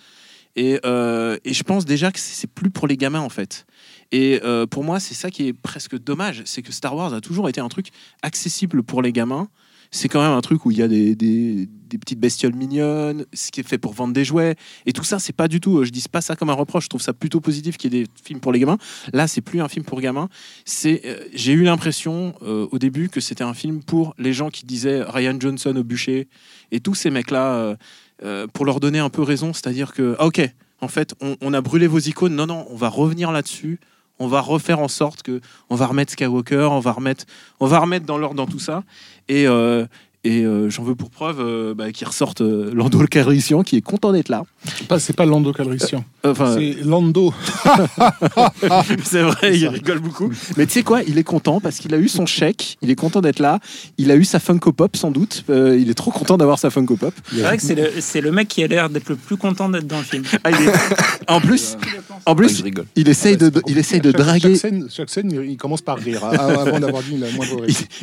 Et, 0.56 0.80
euh, 0.86 1.38
et 1.44 1.54
je 1.54 1.64
pense 1.64 1.86
déjà 1.86 2.12
que 2.12 2.20
c'est 2.20 2.48
plus 2.48 2.70
pour 2.70 2.88
les 2.88 2.98
gamins, 2.98 3.20
en 3.20 3.30
fait. 3.30 3.66
Et 4.12 4.40
euh, 4.44 4.66
pour 4.66 4.84
moi, 4.84 5.00
c'est 5.00 5.14
ça 5.14 5.30
qui 5.30 5.48
est 5.48 5.54
presque 5.54 5.98
dommage. 5.98 6.44
C'est 6.46 6.62
que 6.62 6.72
Star 6.72 6.96
Wars 6.96 7.14
a 7.14 7.22
toujours 7.22 7.50
été 7.50 7.60
un 7.60 7.68
truc 7.68 7.90
accessible 8.22 8.84
pour 8.84 9.02
les 9.02 9.12
gamins. 9.12 9.50
C'est 9.92 10.10
quand 10.10 10.22
même 10.22 10.32
un 10.38 10.42
truc 10.42 10.66
où 10.66 10.72
il 10.72 10.78
y 10.78 10.82
a 10.82 10.88
des, 10.88 11.16
des- 11.16 11.70
petites 11.98 12.20
bestioles 12.20 12.54
mignonnes, 12.56 13.26
ce 13.34 13.52
qui 13.52 13.62
est 13.62 13.64
fait 13.64 13.78
pour 13.78 13.94
vendre 13.94 14.14
des 14.14 14.26
jouets. 14.26 14.56
Et 14.86 14.92
tout 14.92 15.06
ça, 15.06 15.18
c'est 15.18 15.32
pas 15.32 15.48
du 15.48 15.62
tout. 15.62 15.86
Je 15.86 15.92
dis 15.92 16.04
pas 16.12 16.20
ça 16.20 16.36
comme 16.36 16.50
un 16.50 16.54
reproche. 16.54 16.84
Je 16.86 16.90
trouve 16.90 17.02
ça 17.02 17.14
plutôt 17.14 17.40
positif 17.40 17.78
qu'il 17.78 17.94
y 17.94 17.98
ait 17.98 18.04
des 18.04 18.10
films 18.22 18.42
pour 18.42 18.52
les 18.52 18.60
gamins. 18.60 18.78
Là, 19.14 19.30
c'est 19.30 19.40
plus 19.40 19.62
un 19.62 19.70
film 19.70 19.86
pour 19.86 20.02
gamins. 20.02 20.28
C'est, 20.66 21.02
euh, 21.06 21.24
j'ai 21.34 21.54
eu 21.54 21.64
l'impression 21.64 22.36
euh, 22.42 22.68
au 22.72 22.80
début 22.80 23.08
que 23.08 23.22
c'était 23.22 23.46
un 23.46 23.54
film 23.54 23.82
pour 23.82 24.14
les 24.18 24.34
gens 24.34 24.50
qui 24.50 24.66
disaient 24.66 25.04
Ryan 25.04 25.38
Johnson 25.40 25.74
au 25.78 25.84
bûcher 25.86 26.28
et 26.74 26.82
tous 26.82 26.96
ces 26.96 27.12
mecs-là 27.12 27.78
euh, 28.24 28.48
pour 28.54 28.66
leur 28.66 28.82
donner 28.82 29.00
un 29.00 29.10
peu 29.10 29.22
raison. 29.22 29.54
C'est-à-dire 29.54 29.94
que, 29.94 30.18
ok, 30.20 30.42
en 30.82 30.90
fait, 30.90 31.16
on 31.40 31.54
a 31.54 31.62
brûlé 31.62 31.88
vos 31.88 32.00
icônes. 32.00 32.36
Non, 32.36 32.46
non, 32.46 32.66
on 32.70 32.76
va 32.76 32.90
revenir 32.90 33.32
là-dessus. 33.32 33.80
On 34.20 34.28
va 34.28 34.42
refaire 34.42 34.80
en 34.80 34.88
sorte 34.88 35.22
que 35.24 35.42
on 35.70 35.76
va 35.76 35.88
remettre 35.88 36.12
Skywalker, 36.12 36.70
on 36.72 36.80
va 36.80 36.92
remettre, 36.92 37.26
dans 38.06 38.18
l'ordre 38.18 38.36
dans 38.36 38.46
tout 38.46 38.60
ça. 38.60 38.84
Et 39.28 39.48
euh, 39.48 39.86
et 40.26 40.44
euh, 40.44 40.70
j'en 40.70 40.84
veux 40.84 40.96
pour 40.96 41.10
preuve 41.10 41.40
euh, 41.40 41.74
bah, 41.74 41.92
qu'ils 41.92 42.08
ressortent 42.08 42.42
euh, 42.42 42.72
Lando 42.74 43.00
Calrissian 43.06 43.64
qui 43.64 43.78
est 43.78 43.82
content 43.82 44.12
d'être 44.12 44.30
là. 44.30 44.44
Pas, 44.90 45.00
c'est 45.00 45.14
pas 45.16 45.26
Lando 45.26 45.54
Calrissian, 45.54 46.04
Enfin, 46.26 46.56
c'est 46.58 46.84
Lando. 46.84 47.34
C'est 49.04 49.22
vrai, 49.22 49.58
il 49.58 49.68
rigole 49.68 50.00
beaucoup. 50.00 50.32
Mais 50.58 50.66
tu 50.66 50.74
sais 50.74 50.84
quoi, 50.84 51.04
il 51.04 51.18
est 51.18 51.24
content 51.24 51.60
parce 51.60 51.78
qu'il 51.78 51.94
a 51.94 51.98
eu 51.98 52.08
son 52.08 52.26
chèque, 52.26 52.78
il 52.82 52.90
est 52.90 52.96
content 52.96 53.22
d'être 53.22 53.40
là, 53.40 53.60
il 53.98 54.12
a 54.12 54.16
eu 54.16 54.24
sa 54.26 54.40
Funko 54.40 54.72
Pop 54.74 54.96
sans 54.98 55.12
doute, 55.12 55.44
Euh, 55.50 55.78
il 55.80 55.90
est 55.90 55.94
trop 55.94 56.12
content 56.12 56.38
d'avoir 56.38 56.58
sa 56.60 56.70
Funko 56.70 56.96
Pop. 56.96 57.14
C'est 57.32 57.42
vrai 57.42 57.58
que 57.58 57.64
c'est 57.64 57.76
le, 57.76 57.92
c'est 58.00 58.22
le 58.22 58.32
mec 58.32 58.48
qui 58.48 58.64
a 58.64 58.68
l'air 58.68 58.90
d'être 58.90 59.10
le 59.10 59.16
plus 59.16 59.38
content 59.38 59.70
d'être 59.70 59.88
dans 59.88 59.98
le 60.00 60.04
film. 60.04 60.24
Ah, 60.44 60.50
il 60.52 60.68
est- 60.68 60.72
En 61.28 61.40
plus, 61.40 61.78
en 62.26 62.36
plus, 62.36 62.62
rigole. 62.62 62.86
il 62.96 63.08
essaye 63.10 63.38
de, 63.38 63.52
il 63.68 63.78
essaye 63.78 64.02
de 64.02 64.12
Chaque- 64.12 64.22
draguer. 64.22 64.50
Chaque 64.56 64.58
scène, 64.72 64.88
chaque 64.90 65.10
scène, 65.10 65.32
il, 65.32 65.58
commence 65.58 65.82
par 65.82 65.98
rire 65.98 66.24
hein, 66.26 66.32
avant 66.38 66.80
d'avoir 66.80 67.04
dit 67.04 67.18
la 67.18 67.30
moindre. 67.32 67.62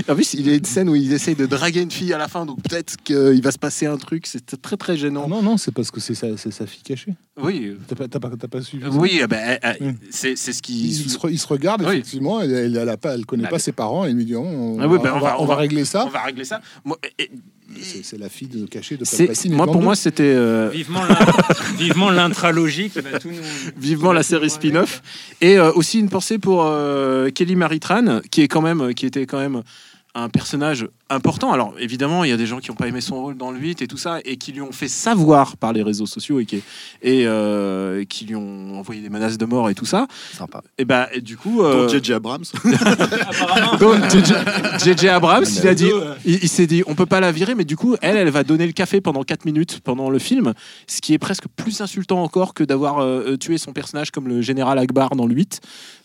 En 0.08 0.14
plus, 0.14 0.34
il 0.34 0.46
y 0.48 0.52
a 0.52 0.54
une 0.56 0.64
scène 0.64 0.88
où 0.88 0.94
il 0.94 1.12
essaye 1.12 1.34
de 1.34 1.46
draguer 1.46 1.80
une 1.82 1.90
fille 1.90 2.11
à 2.12 2.18
la 2.18 2.28
fin, 2.28 2.46
donc 2.46 2.62
peut-être 2.62 2.96
qu'il 3.02 3.40
va 3.42 3.50
se 3.50 3.58
passer 3.58 3.86
un 3.86 3.96
truc. 3.96 4.26
C'est 4.26 4.60
très 4.60 4.76
très 4.76 4.96
gênant. 4.96 5.28
Non, 5.28 5.42
non, 5.42 5.56
c'est 5.56 5.72
parce 5.72 5.90
que 5.90 6.00
c'est 6.00 6.14
sa, 6.14 6.36
fille 6.66 6.82
cachée. 6.82 7.14
Oui, 7.40 7.76
T'as 7.88 7.94
pas, 7.94 8.08
pas, 8.08 8.30
pas 8.48 8.62
suivi 8.62 8.84
euh, 8.84 8.90
oui, 8.92 9.20
bah, 9.28 9.36
c'est 10.10 10.36
ce 10.36 10.62
qui. 10.62 10.88
il, 10.88 10.94
se, 11.10 11.26
il 11.28 11.38
se 11.38 11.46
regarde, 11.46 11.82
Oui. 11.82 11.94
effectivement, 11.94 12.40
elle, 12.40 12.52
elle, 12.52 12.76
elle 12.76 12.88
a 12.88 12.96
pas, 12.96 13.14
elle 13.14 13.24
connaît 13.26 13.44
Bah, 13.44 13.48
pas 13.50 13.58
ses 13.58 13.72
parents, 13.72 14.04
et 14.04 14.12
lui 14.12 14.24
dit 14.24 14.34
oh, 14.34 14.40
on, 14.44 14.78
Ah 14.80 14.86
oui, 14.88 14.98
va, 14.98 15.02
bah, 15.02 15.12
on, 15.16 15.20
va, 15.20 15.40
on 15.40 15.44
va 15.46 15.56
régler 15.56 15.84
ça. 15.84 16.04
On 16.06 16.10
va 16.10 16.22
régler 16.22 16.44
ça. 16.44 16.60
Moi, 16.84 16.98
et- 17.18 17.24
et- 17.24 17.30
C'est 18.02 18.18
la 18.18 18.28
fille 18.28 18.48
de, 18.48 18.66
cachée 18.66 18.98
de 18.98 19.04
c'est- 19.06 19.26
Palpatine. 19.28 19.54
moi, 19.54 19.66
pour 19.66 19.80
moi, 19.82 19.96
c'était. 19.96 20.24
euh, 20.24 20.68
Vivement 20.68 21.04
l'in- 21.04 21.16
vivement 21.78 22.10
l'intralogie 22.10 22.90
qui 22.90 23.00
va 23.00 23.18
tout 23.18 23.28
nous. 23.30 23.36
Vivement 23.80 24.12
la 24.12 24.22
série 24.22 24.50
spin-off. 24.50 25.00
Et 25.40 25.56
euh, 25.58 25.72
aussi 25.72 25.98
une 26.00 26.10
pensée 26.10 26.38
pour 26.38 26.64
euh, 26.66 27.30
Kelly 27.30 27.56
Maritran, 27.56 28.20
qui 28.30 28.42
est 28.42 28.48
quand 28.48 28.60
même, 28.60 28.92
qui 28.92 29.06
était 29.06 29.24
quand 29.24 29.38
même 29.38 29.62
un 30.14 30.28
personnage 30.28 30.86
important. 31.08 31.52
Alors 31.52 31.74
évidemment, 31.78 32.24
il 32.24 32.30
y 32.30 32.32
a 32.32 32.36
des 32.36 32.46
gens 32.46 32.58
qui 32.58 32.70
n'ont 32.70 32.76
pas 32.76 32.86
aimé 32.86 33.00
son 33.00 33.16
rôle 33.22 33.36
dans 33.36 33.50
le 33.50 33.58
8 33.58 33.80
et 33.82 33.86
tout 33.86 33.96
ça, 33.96 34.18
et 34.24 34.36
qui 34.36 34.52
lui 34.52 34.60
ont 34.60 34.72
fait 34.72 34.88
savoir 34.88 35.56
par 35.56 35.72
les 35.72 35.82
réseaux 35.82 36.06
sociaux 36.06 36.38
et 36.40 36.44
qui, 36.46 36.56
et, 37.02 37.26
euh, 37.26 38.04
qui 38.04 38.26
lui 38.26 38.36
ont 38.36 38.78
envoyé 38.78 39.00
des 39.00 39.08
menaces 39.08 39.38
de 39.38 39.44
mort 39.46 39.70
et 39.70 39.74
tout 39.74 39.86
ça. 39.86 40.06
Sympa. 40.36 40.62
Et 40.78 40.84
bah 40.84 41.08
et 41.12 41.20
du 41.22 41.36
coup, 41.36 41.62
euh, 41.62 41.88
J.J. 41.88 42.12
Abrams. 42.14 42.44
Donc, 43.80 43.96
JJ 44.84 45.06
Abrams, 45.06 45.44
il 45.62 45.68
a 45.68 45.74
dit, 45.74 45.90
euh, 45.90 46.14
il, 46.24 46.40
il 46.42 46.48
s'est 46.48 46.66
dit, 46.66 46.82
on 46.86 46.94
peut 46.94 47.06
pas 47.06 47.20
la 47.20 47.32
virer, 47.32 47.54
mais 47.54 47.64
du 47.64 47.76
coup, 47.76 47.96
elle, 48.02 48.16
elle 48.16 48.30
va 48.30 48.44
donner 48.44 48.66
le 48.66 48.72
café 48.72 49.00
pendant 49.00 49.22
4 49.22 49.44
minutes 49.44 49.80
pendant 49.82 50.10
le 50.10 50.18
film, 50.18 50.52
ce 50.86 51.00
qui 51.00 51.14
est 51.14 51.18
presque 51.18 51.44
plus 51.56 51.80
insultant 51.80 52.22
encore 52.22 52.54
que 52.54 52.64
d'avoir 52.64 52.98
euh, 53.00 53.36
tué 53.36 53.58
son 53.58 53.72
personnage 53.72 54.10
comme 54.10 54.28
le 54.28 54.42
général 54.42 54.78
Akbar 54.78 55.10
dans 55.16 55.26
le 55.26 55.34
8. 55.34 55.60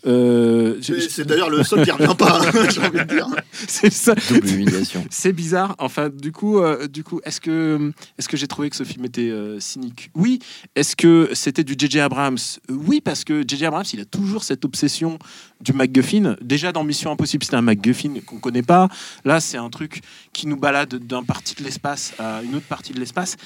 Euh, 0.05 0.75
je- 0.81 0.93
C'est 1.09 1.25
d'ailleurs 1.25 1.49
le 1.49 1.63
seul 1.63 1.83
qui 1.83 1.91
revient 1.91 2.15
pas, 2.17 2.39
j'ai 2.69 2.79
envie 2.81 2.99
de 2.99 3.03
dire. 3.03 3.27
c'est 3.51 3.91
Double 4.05 4.49
humiliation. 4.49 5.05
C'est 5.09 5.33
bizarre. 5.33 5.75
Enfin, 5.79 6.09
du 6.09 6.31
coup, 6.31 6.59
euh, 6.59 6.87
du 6.87 7.03
coup, 7.03 7.19
est-ce 7.23 7.41
que, 7.41 7.91
est-ce 8.17 8.29
que 8.29 8.37
j'ai 8.37 8.47
trouvé 8.47 8.69
que 8.69 8.75
ce 8.75 8.83
film 8.83 9.05
était 9.05 9.29
euh, 9.29 9.59
cynique? 9.59 10.09
Oui. 10.15 10.39
Est-ce 10.75 10.95
que 10.95 11.29
c'était 11.33 11.63
du 11.63 11.75
J.J. 11.77 11.99
Abrams? 11.99 12.37
Oui, 12.69 13.01
parce 13.01 13.23
que 13.23 13.43
J.J. 13.47 13.65
Abrams, 13.65 13.85
il 13.93 13.99
a 13.99 14.05
toujours 14.05 14.43
cette 14.43 14.65
obsession 14.65 15.17
du 15.61 15.73
MacGuffin. 15.73 16.35
Déjà 16.41 16.71
dans 16.71 16.83
Mission 16.83 17.11
Impossible, 17.11 17.43
c'était 17.43 17.57
un 17.57 17.61
MacGuffin 17.61 18.15
qu'on 18.25 18.39
connaît 18.39 18.63
pas. 18.63 18.87
Là, 19.25 19.39
c'est 19.39 19.57
un 19.57 19.69
truc 19.69 20.01
qui 20.33 20.47
nous 20.47 20.57
balade 20.57 20.95
d'un 20.95 21.23
partie 21.23 21.55
de 21.55 21.63
l'espace 21.63 22.13
à 22.19 22.41
une 22.43 22.55
autre 22.55 22.67
partie 22.67 22.93
de 22.93 22.99
l'espace. 22.99 23.37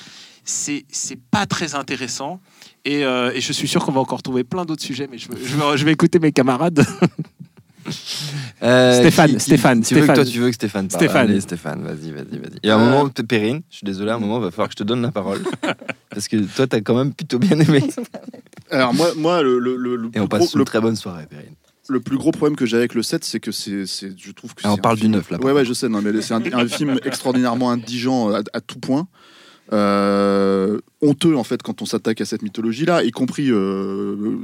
C'est, 0.44 0.86
c'est 0.90 1.20
pas 1.20 1.46
très 1.46 1.76
intéressant. 1.76 2.40
Et, 2.84 3.06
euh, 3.06 3.32
et 3.34 3.42
je 3.42 3.54
suis 3.54 3.68
sûr 3.68 3.86
qu'on 3.86 3.92
va 3.92 4.02
encore 4.02 4.24
trouver 4.24 4.44
plein 4.44 4.66
d'autres 4.66 4.82
sujets, 4.82 5.08
mais 5.10 5.20
je, 5.20 5.28
je 5.36 5.86
vais 5.86 5.92
écouter 5.92 6.20
mes 6.20 6.32
camarades. 6.32 6.86
Euh, 8.64 9.00
Stéphane, 9.00 9.40
Stéphane, 9.40 9.82
tu 9.82 9.96
veux 9.96 10.02
que 10.02 10.06
Stéphane. 10.06 10.16
toi, 10.16 10.26
tu 10.26 10.40
veux 10.40 10.48
que 10.50 10.56
Stéphane 10.56 10.88
parle. 10.88 11.04
Stéphane. 11.04 11.30
Allez, 11.30 11.42
Stéphane, 11.42 11.82
vas-y, 11.84 12.12
vas-y, 12.12 12.38
vas-y. 12.38 12.60
Et 12.64 12.70
à 12.70 12.76
un 12.78 12.80
Euh. 12.80 12.86
moment, 12.92 13.10
t'es 13.10 13.24
Perrine, 13.24 13.62
je 13.70 13.78
suis 13.78 13.86
désolé, 13.86 14.12
à 14.12 14.16
un 14.16 14.20
moment, 14.20 14.38
il 14.38 14.44
va 14.44 14.52
falloir 14.52 14.68
que 14.68 14.74
je 14.74 14.78
te 14.78 14.84
donne 14.84 15.02
la 15.02 15.12
parole. 15.12 15.42
Parce 16.10 16.28
que 16.28 16.38
toi, 16.56 16.68
t'as 16.68 16.82
quand 16.82 16.96
même 16.96 17.14
plutôt 17.14 17.40
bien 17.40 17.60
aimé. 17.60 17.84
Alors 18.70 18.94
moi, 18.94 19.12
moi 19.18 19.42
le, 19.42 19.58
le, 19.60 20.10
Et 20.14 20.20
on 20.20 20.28
passe 20.28 20.42
gros, 20.42 20.50
une 20.54 20.60
le, 20.60 20.66
très 20.66 20.80
bonne 20.80 20.96
soirée, 20.96 21.26
Perrine. 21.30 21.54
le 21.90 22.00
plus 22.00 22.18
gros 22.18 22.32
problème 22.32 22.56
que 22.56 22.66
j'ai 22.66 22.78
avec 22.78 22.94
le 22.94 23.02
7, 23.04 23.24
c'est 23.26 23.40
que 23.40 23.52
c'est, 23.52 23.86
je 23.86 24.32
trouve 24.32 24.54
que 24.54 24.62
Ah, 24.64 24.74
on 24.74 24.78
parle 24.78 24.96
du 24.98 25.02
film- 25.04 25.14
9, 25.16 25.32
là, 25.32 25.40
Ouais, 25.42 25.52
ouais, 25.52 25.66
je 25.66 25.74
sais, 25.74 25.90
non, 25.90 26.02
mais 26.02 26.22
c'est 26.22 26.34
un, 26.34 26.42
un 26.54 26.68
film 26.68 26.98
extraordinairement 27.06 27.72
indigent 27.72 28.30
à, 28.34 28.42
à 28.54 28.62
tout 28.62 28.80
point. 28.80 29.08
Euh, 29.74 30.80
honteux 31.02 31.38
en 31.38 31.46
fait 31.46 31.64
quand 31.64 31.82
on 31.82 31.86
s'attaque 31.86 32.20
à 32.20 32.26
cette 32.26 32.42
mythologie 32.42 32.84
là, 32.84 33.04
y 33.06 33.12
compris 33.12 33.50
euh, 33.52 34.40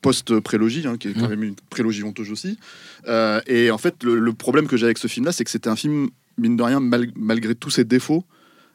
post-prélogie, 0.00 0.86
hein, 0.86 0.96
qui 0.96 1.08
est 1.08 1.12
quand 1.14 1.28
même 1.28 1.42
une 1.42 1.54
prélogie 1.70 2.02
honteuse 2.04 2.30
aussi. 2.30 2.58
Euh, 3.08 3.40
et 3.46 3.70
en 3.70 3.78
fait, 3.78 4.02
le, 4.04 4.18
le 4.18 4.32
problème 4.32 4.66
que 4.66 4.76
j'ai 4.76 4.84
avec 4.84 4.98
ce 4.98 5.08
film-là, 5.08 5.32
c'est 5.32 5.44
que 5.44 5.50
c'était 5.50 5.68
un 5.70 5.76
film, 5.76 6.08
mine 6.36 6.56
de 6.56 6.62
rien, 6.62 6.80
mal- 6.80 7.10
malgré 7.16 7.54
tous 7.54 7.70
ses 7.70 7.84
défauts, 7.84 8.24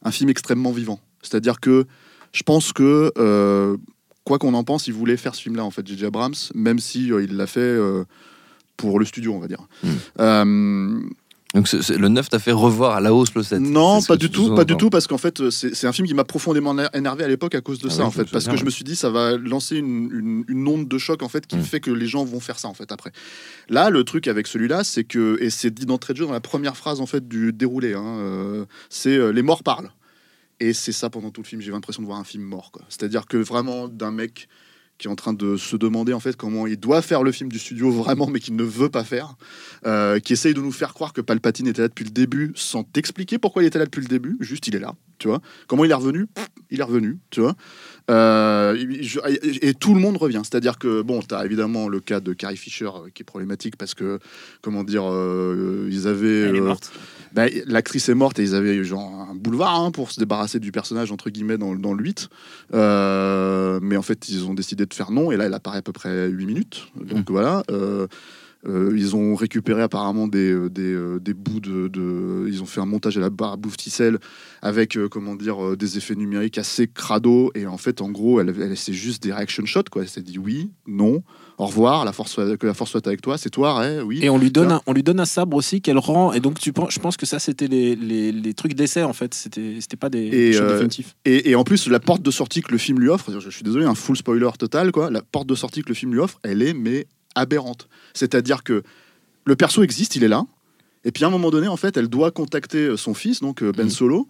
un 0.03 0.11
film 0.11 0.29
extrêmement 0.29 0.71
vivant. 0.71 0.99
C'est-à-dire 1.21 1.59
que 1.59 1.85
je 2.33 2.43
pense 2.43 2.73
que, 2.73 3.11
euh, 3.17 3.77
quoi 4.25 4.37
qu'on 4.39 4.53
en 4.53 4.63
pense, 4.63 4.87
il 4.87 4.93
voulait 4.93 5.17
faire 5.17 5.35
ce 5.35 5.41
film-là, 5.41 5.63
en 5.63 5.71
fait, 5.71 5.85
J.J. 5.87 6.05
Abrams, 6.05 6.33
même 6.55 6.79
si 6.79 7.11
euh, 7.11 7.23
il 7.23 7.35
l'a 7.37 7.47
fait 7.47 7.77
pour 8.75 8.99
le 8.99 9.05
studio, 9.05 9.33
on 9.33 9.39
va 9.39 9.47
dire. 9.47 9.65
Donc 11.53 11.71
le 11.71 12.07
9 12.07 12.29
t'a 12.29 12.39
fait 12.39 12.51
revoir 12.51 12.95
à 12.95 12.99
la 13.01 13.13
hausse 13.13 13.33
le 13.35 13.43
7. 13.43 13.59
non, 13.59 14.01
pas 14.01 14.17
du 14.17 14.31
tout, 14.31 14.55
pas 14.55 14.65
du 14.65 14.75
tout, 14.75 14.89
parce 14.89 15.05
qu'en 15.05 15.19
fait, 15.19 15.39
euh, 15.39 15.51
c'est 15.51 15.85
un 15.85 15.91
film 15.93 16.07
qui 16.07 16.15
m'a 16.15 16.23
profondément 16.23 16.73
éner- 16.73 16.87
énervé 16.95 17.23
à 17.23 17.27
l'époque 17.27 17.53
à 17.53 17.61
cause 17.61 17.77
de 17.79 17.89
Ah 17.89 17.91
ça, 17.91 18.01
oui, 18.01 18.07
en 18.07 18.11
fait, 18.11 18.25
parce 18.31 18.47
que 18.47 18.57
je 18.57 18.65
me 18.65 18.71
suis 18.71 18.83
dit, 18.83 18.95
ça 18.95 19.11
va 19.11 19.37
lancer 19.37 19.77
une, 19.77 20.09
une- 20.11 20.45
une 20.47 20.67
onde 20.67 20.87
de 20.87 20.97
choc, 20.97 21.21
en 21.21 21.29
fait, 21.29 21.45
qui 21.45 21.57
Mm. 21.57 21.61
fait 21.63 21.79
que 21.79 21.91
les 21.91 22.07
gens 22.07 22.23
vont 22.25 22.39
faire 22.39 22.57
ça, 22.57 22.67
en 22.69 22.73
fait, 22.73 22.91
après. 22.91 23.11
Là, 23.69 23.91
le 23.91 24.03
truc 24.03 24.27
avec 24.27 24.47
celui-là, 24.47 24.83
c'est 24.83 25.03
que, 25.03 25.37
et 25.41 25.51
c'est 25.51 25.71
dit 25.71 25.85
d'entrée 25.85 26.13
de 26.13 26.17
jeu 26.19 26.25
dans 26.25 26.31
la 26.33 26.41
première 26.41 26.75
phrase, 26.75 26.99
en 27.01 27.05
fait, 27.05 27.27
du 27.27 27.53
déroulé, 27.53 27.93
hein, 27.93 28.03
euh, 28.03 28.65
c'est 28.89 29.15
euh, 29.15 29.29
les 29.31 29.43
morts 29.43 29.61
parlent. 29.61 29.91
Et 30.59 30.73
c'est 30.73 30.91
ça 30.91 31.09
pendant 31.11 31.29
tout 31.29 31.41
le 31.41 31.47
film, 31.47 31.61
j'ai 31.61 31.71
l'impression 31.71 32.01
de 32.01 32.07
voir 32.07 32.19
un 32.19 32.23
film 32.23 32.43
mort, 32.43 32.71
quoi. 32.71 32.83
C'est-à-dire 32.89 33.27
que 33.27 33.37
vraiment, 33.37 33.87
d'un 33.87 34.11
mec 34.11 34.47
qui 34.97 35.07
est 35.07 35.11
en 35.11 35.15
train 35.15 35.33
de 35.33 35.57
se 35.57 35.75
demander 35.75 36.13
en 36.13 36.19
fait 36.19 36.35
comment 36.35 36.67
il 36.67 36.77
doit 36.77 37.01
faire 37.01 37.23
le 37.23 37.31
film 37.31 37.51
du 37.51 37.59
studio 37.59 37.91
vraiment 37.91 38.27
mais 38.27 38.39
qu'il 38.39 38.55
ne 38.55 38.63
veut 38.63 38.89
pas 38.89 39.03
faire 39.03 39.35
euh, 39.85 40.19
qui 40.19 40.33
essaye 40.33 40.53
de 40.53 40.61
nous 40.61 40.71
faire 40.71 40.93
croire 40.93 41.13
que 41.13 41.21
Palpatine 41.21 41.67
était 41.67 41.81
là 41.81 41.87
depuis 41.87 42.05
le 42.05 42.11
début 42.11 42.53
sans 42.55 42.83
t'expliquer 42.83 43.37
pourquoi 43.37 43.63
il 43.63 43.65
était 43.65 43.79
là 43.79 43.85
depuis 43.85 44.01
le 44.01 44.07
début. 44.07 44.37
Juste 44.39 44.67
il 44.67 44.75
est 44.75 44.79
là 44.79 44.93
tu 45.19 45.27
vois. 45.27 45.41
Comment 45.67 45.85
il 45.85 45.91
est 45.91 45.95
revenu? 45.95 46.27
Pff, 46.27 46.47
il 46.69 46.79
est 46.79 46.83
revenu 46.83 47.17
tu 47.29 47.41
vois. 47.41 47.55
Euh, 48.11 48.75
je- 49.01 49.19
et, 49.61 49.73
tout 49.73 49.93
le 49.93 50.01
monde 50.01 50.17
revient. 50.17 50.41
C'est 50.43 50.55
à 50.55 50.59
dire 50.59 50.77
que 50.77 51.01
bon 51.01 51.21
tu 51.21 51.33
as 51.33 51.45
évidemment 51.45 51.87
le 51.87 51.99
cas 51.99 52.19
de 52.19 52.33
Carrie 52.33 52.57
Fisher 52.57 52.85
euh, 52.87 53.09
qui 53.13 53.23
est 53.23 53.25
problématique 53.25 53.77
parce 53.77 53.93
que 53.93 54.19
comment 54.61 54.83
dire 54.83 55.03
euh, 55.09 55.87
ils 55.91 56.07
avaient 56.07 56.41
Elle 56.41 56.55
est 56.57 56.61
morte. 56.61 56.91
Bah, 57.33 57.45
l'actrice 57.65 58.09
est 58.09 58.13
morte 58.13 58.39
et 58.39 58.43
ils 58.43 58.55
avaient 58.55 58.83
genre 58.83 59.27
un 59.29 59.35
boulevard 59.35 59.81
hein, 59.81 59.91
pour 59.91 60.11
se 60.11 60.19
débarrasser 60.19 60.59
du 60.59 60.71
personnage 60.71 61.11
entre 61.11 61.29
guillemets 61.29 61.57
dans, 61.57 61.75
dans 61.75 61.93
le 61.93 62.03
8 62.03 62.29
Euh, 62.73 63.79
mais 63.81 63.97
en 63.97 64.01
fait 64.01 64.29
ils 64.29 64.45
ont 64.45 64.53
décidé 64.53 64.85
de 64.85 64.93
faire 64.93 65.11
non 65.11 65.31
et 65.31 65.37
là 65.37 65.45
elle 65.45 65.53
apparaît 65.53 65.79
à 65.79 65.81
peu 65.81 65.93
près 65.93 66.27
8 66.27 66.45
minutes. 66.45 66.87
Donc 66.95 67.29
voilà. 67.31 67.63
Euh, 67.71 68.07
euh, 68.65 68.93
ils 68.95 69.15
ont 69.15 69.35
récupéré 69.35 69.81
apparemment 69.81 70.27
des, 70.27 70.51
euh, 70.51 70.69
des, 70.69 70.93
euh, 70.93 71.19
des 71.19 71.33
bouts 71.33 71.59
de, 71.59 71.87
de- 71.87 72.47
Ils 72.47 72.61
ont 72.61 72.65
fait 72.65 72.79
un 72.81 72.85
montage 72.85 73.17
à 73.17 73.21
la 73.21 73.29
barre 73.29 73.53
à 73.53 73.57
bouffe 73.57 73.77
ticelle 73.77 74.19
avec, 74.61 74.95
euh, 74.95 75.09
comment 75.09 75.35
dire, 75.35 75.75
des 75.75 75.97
effets 75.97 76.15
numériques 76.15 76.57
assez 76.57 76.87
crado. 76.87 77.51
Et 77.55 77.65
en 77.67 77.77
fait, 77.77 78.01
en 78.01 78.09
gros, 78.09 78.39
elle, 78.39 78.53
elle, 78.61 78.77
c'est 78.77 78.93
juste 78.93 79.21
des 79.23 79.33
reaction 79.33 79.65
shots, 79.65 79.83
quoi. 79.91 80.03
Elle 80.03 80.07
s'est 80.09 80.21
dit 80.21 80.37
oui, 80.39 80.71
non, 80.87 81.23
au 81.57 81.65
revoir, 81.65 82.05
la 82.05 82.13
force, 82.13 82.35
que 82.35 82.65
la 82.65 82.73
force 82.73 82.91
soit 82.91 83.05
avec 83.05 83.21
toi, 83.21 83.37
c'est 83.37 83.49
toi, 83.49 83.79
ouais, 83.79 83.99
oui. 84.01 84.19
Et 84.23 84.29
on 84.29 84.37
lui 84.37 84.51
donne 84.51 84.71
un, 84.71 84.81
on 84.87 84.93
lui 84.93 85.03
donne 85.03 85.19
un 85.19 85.25
sabre 85.25 85.57
aussi 85.57 85.81
qu'elle 85.81 85.97
rend. 85.97 86.31
Et 86.33 86.39
donc 86.39 86.59
tu 86.59 86.71
penses, 86.71 86.93
je 86.93 86.99
pense 86.99 87.17
que 87.17 87.25
ça 87.25 87.39
c'était 87.39 87.67
les, 87.67 87.95
les, 87.95 88.31
les 88.31 88.53
trucs 88.53 88.73
d'essai 88.75 89.03
en 89.03 89.13
fait. 89.13 89.33
C'était 89.33 89.77
c'était 89.81 89.97
pas 89.97 90.09
des, 90.09 90.19
Et, 90.25 90.51
des 90.51 90.57
euh. 90.57 90.87
Et, 91.25 91.49
et 91.51 91.55
en 91.55 91.63
plus, 91.63 91.87
la 91.87 91.99
porte 91.99 92.21
de 92.21 92.31
sortie 92.31 92.61
que 92.61 92.71
le 92.71 92.77
film 92.77 92.99
lui 92.99 93.09
offre, 93.09 93.37
je 93.39 93.49
suis 93.49 93.63
désolé, 93.63 93.85
un 93.85 93.95
full 93.95 94.15
spoiler 94.15 94.49
total, 94.57 94.91
quoi. 94.91 95.09
La 95.11 95.21
porte 95.21 95.47
de 95.47 95.55
sortie 95.55 95.81
que 95.81 95.89
le 95.89 95.95
film 95.95 96.13
lui 96.13 96.19
offre, 96.19 96.39
elle 96.43 96.61
est 96.61 96.73
mais 96.73 97.07
aberrante. 97.35 97.87
C'est-à-dire 98.13 98.63
que 98.63 98.83
le 99.45 99.55
perso 99.55 99.83
existe, 99.83 100.15
il 100.15 100.23
est 100.23 100.27
là. 100.27 100.43
Et 101.05 101.11
puis 101.11 101.23
à 101.23 101.27
un 101.27 101.31
moment 101.31 101.51
donné, 101.51 101.67
en 101.67 101.77
fait, 101.77 101.97
elle 101.97 102.07
doit 102.07 102.31
contacter 102.31 102.85
euh, 102.87 102.97
son 102.97 103.13
fils, 103.13 103.41
donc 103.41 103.61
euh, 103.61 103.71
Ben 103.71 103.83
Mhm. 103.85 103.89
Solo. 103.89 104.27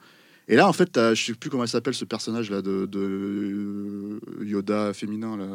Et 0.49 0.57
là, 0.57 0.67
en 0.67 0.73
fait, 0.73 0.89
je 1.13 1.23
sais 1.27 1.33
plus 1.35 1.49
comment 1.49 1.63
elle 1.63 1.69
s'appelle 1.69 1.93
ce 1.93 2.03
personnage 2.03 2.51
là 2.51 2.61
de, 2.61 2.85
de, 2.85 2.99
euh, 2.99 4.19
Yoda 4.45 4.91
féminin 4.93 5.37
là. 5.37 5.45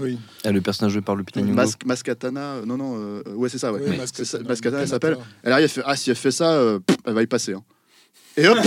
Oui. 0.00 0.18
Ah, 0.44 0.50
le 0.50 0.60
personnage 0.60 0.92
joué 0.92 1.02
par 1.02 1.14
Lupita 1.16 1.40
Nyong'o. 1.40 1.54
Mas- 1.54 1.76
Mascatana, 1.84 2.62
non 2.66 2.76
non, 2.76 2.96
euh, 2.98 3.22
ouais 3.34 3.48
c'est 3.48 3.58
ça, 3.58 3.72
ouais. 3.72 3.80
Oui, 3.86 3.96
C'est 4.12 4.24
ça, 4.24 4.38
Mascatana, 4.40 4.82
elle 4.82 4.88
s'appelle. 4.88 5.16
Elle 5.44 5.52
arrive, 5.52 5.64
elle 5.64 5.70
fait 5.70 5.82
ah 5.84 5.94
si 5.96 6.10
elle 6.10 6.16
fait 6.16 6.30
ça, 6.32 6.52
euh, 6.54 6.78
pff, 6.80 6.96
elle 7.04 7.14
va 7.14 7.22
y 7.22 7.26
passer. 7.28 7.52
hein. 7.52 7.62
Et 8.36 8.48
hop, 8.48 8.58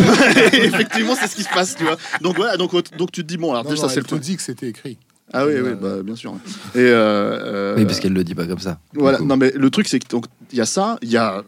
et 0.53 0.57
effectivement 0.65 1.15
c'est 1.15 1.27
ce 1.27 1.35
qui 1.35 1.43
se 1.43 1.49
passe, 1.49 1.75
tu 1.75 1.83
vois. 1.83 1.97
Donc 2.21 2.37
voilà, 2.37 2.55
donc 2.57 2.71
donc 2.97 3.11
tu 3.11 3.21
te 3.21 3.27
dis 3.27 3.37
bon 3.37 3.51
alors 3.51 3.65
Non, 3.65 3.69
déjà 3.71 3.81
non, 3.83 3.87
ça 3.89 3.93
c'est 3.93 3.99
le 3.99 4.05
te 4.05 4.09
truc. 4.09 4.21
dit 4.21 4.35
que 4.37 4.41
c'était 4.41 4.69
écrit. 4.69 4.97
Ah 5.33 5.45
oui, 5.45 5.53
oui, 5.55 5.69
Euh, 5.69 5.75
bah, 5.75 6.03
bien 6.03 6.15
sûr. 6.15 6.33
Et 6.75 6.77
euh, 6.79 6.91
euh, 6.93 7.75
Oui, 7.77 7.85
parce 7.85 7.99
qu'elle 7.99 8.13
le 8.13 8.23
dit 8.23 8.35
pas 8.35 8.45
comme 8.47 8.59
ça. 8.59 8.79
voilà, 8.93 9.19
non 9.19 9.37
mais 9.37 9.51
le 9.55 9.69
truc 9.69 9.87
c'est 9.87 9.99
que 9.99 10.07
donc 10.07 10.25
il 10.51 10.57
y 10.57 10.61
a 10.61 10.65
ça, 10.65 10.97
il 11.01 11.09
y 11.09 11.17
a 11.17 11.43